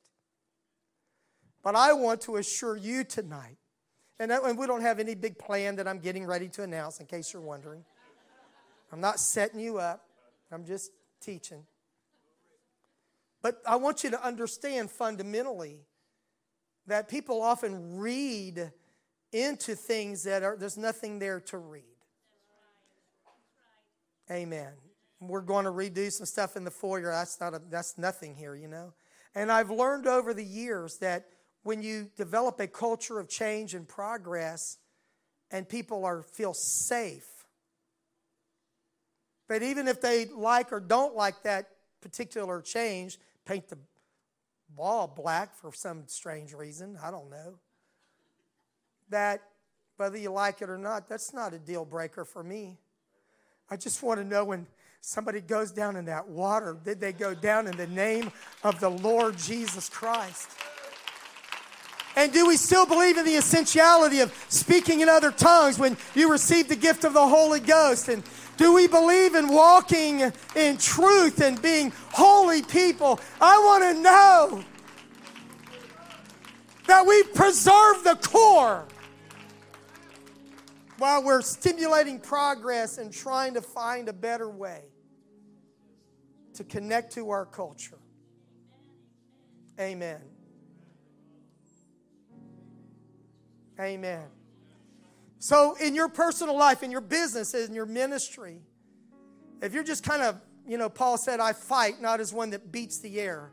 But 1.62 1.76
I 1.76 1.92
want 1.92 2.20
to 2.22 2.36
assure 2.36 2.76
you 2.76 3.04
tonight, 3.04 3.56
and, 4.18 4.32
and 4.32 4.58
we 4.58 4.66
don't 4.66 4.80
have 4.80 4.98
any 4.98 5.14
big 5.14 5.38
plan 5.38 5.76
that 5.76 5.86
I'm 5.86 6.00
getting 6.00 6.26
ready 6.26 6.48
to 6.50 6.64
announce 6.64 6.98
in 6.98 7.06
case 7.06 7.32
you're 7.32 7.42
wondering. 7.42 7.84
I'm 8.92 9.00
not 9.00 9.20
setting 9.20 9.60
you 9.60 9.78
up, 9.78 10.04
I'm 10.50 10.64
just 10.64 10.90
teaching. 11.20 11.64
But 13.42 13.60
I 13.66 13.76
want 13.76 14.04
you 14.04 14.10
to 14.10 14.24
understand 14.24 14.90
fundamentally 14.90 15.80
that 16.86 17.08
people 17.08 17.42
often 17.42 17.96
read 17.98 18.72
into 19.32 19.74
things 19.74 20.22
that 20.24 20.42
are, 20.42 20.56
there's 20.56 20.78
nothing 20.78 21.18
there 21.18 21.40
to 21.40 21.58
read. 21.58 21.84
Amen. 24.30 24.72
We're 25.20 25.40
going 25.40 25.64
to 25.64 25.70
redo 25.70 26.10
some 26.10 26.26
stuff 26.26 26.56
in 26.56 26.64
the 26.64 26.70
foyer. 26.70 27.10
That's 27.10 27.40
not 27.40 27.54
a, 27.54 27.62
that's 27.70 27.98
nothing 27.98 28.34
here, 28.34 28.54
you 28.54 28.68
know. 28.68 28.92
And 29.34 29.50
I've 29.50 29.70
learned 29.70 30.06
over 30.06 30.34
the 30.34 30.44
years 30.44 30.98
that 30.98 31.26
when 31.62 31.82
you 31.82 32.10
develop 32.16 32.60
a 32.60 32.66
culture 32.66 33.18
of 33.18 33.28
change 33.28 33.74
and 33.74 33.86
progress, 33.86 34.78
and 35.50 35.68
people 35.68 36.04
are 36.04 36.22
feel 36.22 36.54
safe, 36.54 37.28
but 39.48 39.62
even 39.62 39.86
if 39.86 40.00
they 40.00 40.24
like 40.26 40.72
or 40.72 40.80
don't 40.80 41.14
like 41.14 41.42
that 41.42 41.68
particular 42.00 42.60
change, 42.62 43.18
paint 43.44 43.68
the 43.68 43.78
wall 44.76 45.06
black 45.06 45.54
for 45.54 45.72
some 45.72 46.04
strange 46.06 46.52
reason. 46.52 46.98
I 47.02 47.10
don't 47.10 47.30
know 47.30 47.58
that 49.10 49.42
whether 49.96 50.16
you 50.16 50.32
like 50.32 50.62
it 50.62 50.70
or 50.70 50.78
not, 50.78 51.08
that's 51.08 51.32
not 51.32 51.52
a 51.52 51.58
deal 51.58 51.84
breaker 51.84 52.24
for 52.24 52.42
me. 52.42 52.78
I 53.70 53.76
just 53.76 54.02
want 54.02 54.20
to 54.20 54.24
know 54.24 54.44
when 54.44 54.66
somebody 55.00 55.40
goes 55.40 55.70
down 55.70 55.96
in 55.96 56.06
that 56.06 56.28
water, 56.28 56.76
did 56.84 57.00
they 57.00 57.12
go 57.12 57.34
down 57.34 57.66
in 57.66 57.76
the 57.76 57.86
name 57.86 58.32
of 58.64 58.80
the 58.80 58.88
Lord 58.88 59.36
Jesus 59.36 59.88
Christ? 59.88 60.50
And 62.16 62.32
do 62.32 62.46
we 62.46 62.56
still 62.56 62.86
believe 62.86 63.16
in 63.16 63.24
the 63.24 63.36
essentiality 63.36 64.20
of 64.20 64.32
speaking 64.48 65.00
in 65.00 65.08
other 65.08 65.30
tongues 65.30 65.78
when 65.78 65.96
you 66.14 66.30
receive 66.30 66.68
the 66.68 66.76
gift 66.76 67.04
of 67.04 67.14
the 67.14 67.26
Holy 67.26 67.60
Ghost? 67.60 68.08
And 68.08 68.22
do 68.56 68.74
we 68.74 68.86
believe 68.86 69.34
in 69.34 69.48
walking 69.48 70.20
in 70.54 70.76
truth 70.76 71.40
and 71.40 71.60
being 71.62 71.92
holy 72.10 72.62
people? 72.62 73.18
I 73.40 73.58
want 73.58 73.84
to 73.84 74.02
know 74.02 74.64
that 76.86 77.06
we 77.06 77.22
preserve 77.34 78.04
the 78.04 78.16
core 78.22 78.86
while 80.98 81.24
we're 81.24 81.42
stimulating 81.42 82.20
progress 82.20 82.98
and 82.98 83.12
trying 83.12 83.54
to 83.54 83.62
find 83.62 84.08
a 84.08 84.12
better 84.12 84.48
way 84.48 84.82
to 86.54 86.64
connect 86.64 87.14
to 87.14 87.30
our 87.30 87.46
culture. 87.46 87.98
Amen. 89.80 90.20
Amen. 93.82 94.24
So, 95.38 95.74
in 95.80 95.94
your 95.94 96.08
personal 96.08 96.56
life, 96.56 96.84
in 96.84 96.90
your 96.90 97.00
business, 97.00 97.52
in 97.52 97.74
your 97.74 97.86
ministry, 97.86 98.60
if 99.60 99.74
you're 99.74 99.82
just 99.82 100.04
kind 100.04 100.22
of, 100.22 100.40
you 100.66 100.78
know, 100.78 100.88
Paul 100.88 101.18
said, 101.18 101.40
I 101.40 101.52
fight 101.52 102.00
not 102.00 102.20
as 102.20 102.32
one 102.32 102.50
that 102.50 102.70
beats 102.70 103.00
the 103.00 103.20
air. 103.20 103.50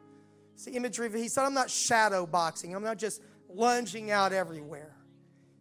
It's 0.53 0.65
the 0.65 0.71
imagery 0.73 1.07
of, 1.07 1.13
he 1.15 1.27
said, 1.27 1.45
I'm 1.45 1.53
not 1.53 1.69
shadow 1.69 2.27
boxing. 2.27 2.75
I'm 2.75 2.83
not 2.83 2.97
just 2.97 3.21
lunging 3.47 4.11
out 4.11 4.31
everywhere. 4.31 4.95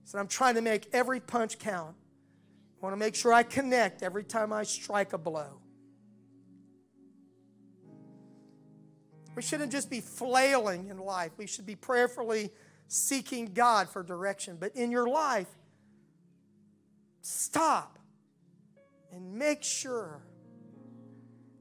He 0.02 0.10
said, 0.10 0.18
I'm 0.18 0.28
trying 0.28 0.56
to 0.56 0.60
make 0.60 0.88
every 0.92 1.20
punch 1.20 1.58
count. 1.58 1.96
I 2.80 2.86
want 2.86 2.92
to 2.92 2.98
make 2.98 3.14
sure 3.14 3.32
I 3.32 3.42
connect 3.42 4.02
every 4.02 4.24
time 4.24 4.52
I 4.52 4.64
strike 4.64 5.14
a 5.14 5.18
blow. 5.18 5.60
We 9.34 9.42
shouldn't 9.42 9.72
just 9.72 9.88
be 9.88 10.00
flailing 10.00 10.88
in 10.88 10.98
life. 10.98 11.32
We 11.38 11.46
should 11.46 11.64
be 11.64 11.76
prayerfully 11.76 12.50
seeking 12.88 13.52
God 13.52 13.88
for 13.88 14.02
direction. 14.02 14.56
But 14.58 14.74
in 14.74 14.90
your 14.90 15.08
life, 15.08 15.48
stop 17.20 17.98
and 19.12 19.34
make 19.34 19.62
sure 19.62 20.22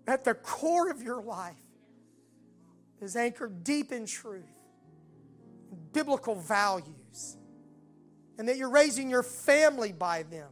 that 0.05 0.23
the 0.23 0.33
core 0.33 0.89
of 0.89 1.03
your 1.03 1.21
life 1.21 1.55
is 3.01 3.15
anchored 3.15 3.63
deep 3.63 3.91
in 3.91 4.05
truth, 4.05 4.45
biblical 5.93 6.35
values, 6.35 7.37
and 8.37 8.47
that 8.47 8.57
you're 8.57 8.69
raising 8.69 9.09
your 9.09 9.23
family 9.23 9.91
by 9.91 10.23
them. 10.23 10.49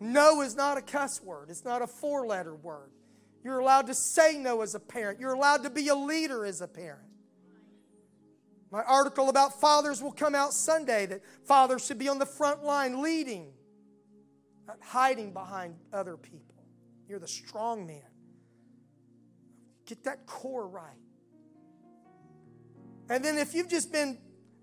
No 0.00 0.40
is 0.40 0.56
not 0.56 0.78
a 0.78 0.82
cuss 0.82 1.22
word, 1.22 1.50
it's 1.50 1.64
not 1.64 1.82
a 1.82 1.86
four 1.86 2.26
letter 2.26 2.54
word. 2.54 2.90
You're 3.44 3.58
allowed 3.58 3.86
to 3.86 3.94
say 3.94 4.36
no 4.38 4.60
as 4.62 4.74
a 4.74 4.80
parent. 4.80 5.18
You're 5.18 5.32
allowed 5.32 5.62
to 5.62 5.70
be 5.70 5.88
a 5.88 5.94
leader 5.94 6.44
as 6.44 6.60
a 6.60 6.68
parent. 6.68 7.09
My 8.70 8.82
article 8.82 9.28
about 9.28 9.60
fathers 9.60 10.00
will 10.02 10.12
come 10.12 10.34
out 10.34 10.52
Sunday 10.52 11.06
that 11.06 11.22
fathers 11.44 11.84
should 11.84 11.98
be 11.98 12.08
on 12.08 12.18
the 12.18 12.26
front 12.26 12.62
line 12.62 13.02
leading, 13.02 13.52
not 14.66 14.78
hiding 14.80 15.32
behind 15.32 15.74
other 15.92 16.16
people. 16.16 16.54
You're 17.08 17.18
the 17.18 17.28
strong 17.28 17.86
man. 17.86 18.02
Get 19.86 20.04
that 20.04 20.24
core 20.26 20.68
right. 20.68 20.86
And 23.08 23.24
then 23.24 23.38
if 23.38 23.54
you've 23.54 23.68
just 23.68 23.90
been 23.92 24.18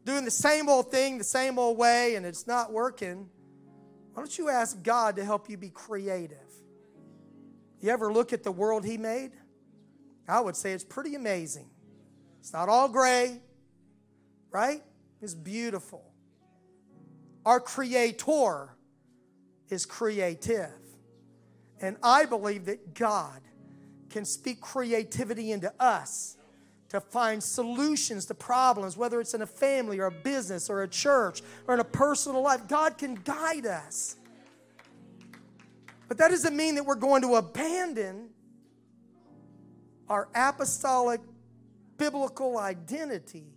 doing 0.05 0.23
the 0.23 0.31
same 0.31 0.69
old 0.69 0.89
thing 0.89 1.17
the 1.17 1.23
same 1.25 1.59
old 1.59 1.77
way 1.77 2.15
and 2.15 2.25
it's 2.25 2.47
not 2.47 2.71
working, 2.71 3.29
why 4.13 4.21
don't 4.21 4.37
you 4.37 4.47
ask 4.47 4.81
God 4.81 5.17
to 5.17 5.25
help 5.25 5.49
you 5.49 5.57
be 5.57 5.69
creative? 5.69 6.37
You 7.81 7.89
ever 7.89 8.11
look 8.11 8.31
at 8.31 8.43
the 8.43 8.51
world 8.53 8.85
He 8.85 8.97
made? 8.97 9.31
I 10.29 10.39
would 10.39 10.55
say 10.55 10.71
it's 10.71 10.85
pretty 10.85 11.15
amazing. 11.15 11.69
It's 12.39 12.53
not 12.53 12.69
all 12.69 12.87
gray, 12.87 13.41
right? 14.57 14.81
It's 15.21 15.35
beautiful. 15.35 16.03
Our 17.45 17.59
Creator 17.59 18.69
is 19.69 19.85
creative. 19.85 20.73
And 21.79 21.95
I 22.01 22.25
believe 22.25 22.65
that 22.65 22.95
God 22.95 23.39
can 24.09 24.25
speak 24.25 24.59
creativity 24.59 25.51
into 25.51 25.71
us 25.79 26.37
to 26.89 26.99
find 26.99 27.43
solutions 27.43 28.25
to 28.25 28.33
problems, 28.33 28.97
whether 28.97 29.21
it's 29.21 29.35
in 29.35 29.43
a 29.43 29.45
family 29.45 29.99
or 29.99 30.07
a 30.07 30.11
business 30.11 30.71
or 30.71 30.81
a 30.81 30.87
church 30.87 31.43
or 31.67 31.75
in 31.75 31.79
a 31.79 31.83
personal 31.83 32.41
life. 32.41 32.67
God 32.67 32.97
can 32.97 33.13
guide 33.13 33.67
us. 33.67 34.15
But 36.07 36.17
that 36.17 36.29
doesn't 36.29 36.57
mean 36.57 36.73
that 36.75 36.83
we're 36.83 36.95
going 36.95 37.21
to 37.21 37.35
abandon 37.35 38.29
our 40.09 40.29
apostolic 40.33 41.21
biblical 41.99 42.57
identity 42.57 43.56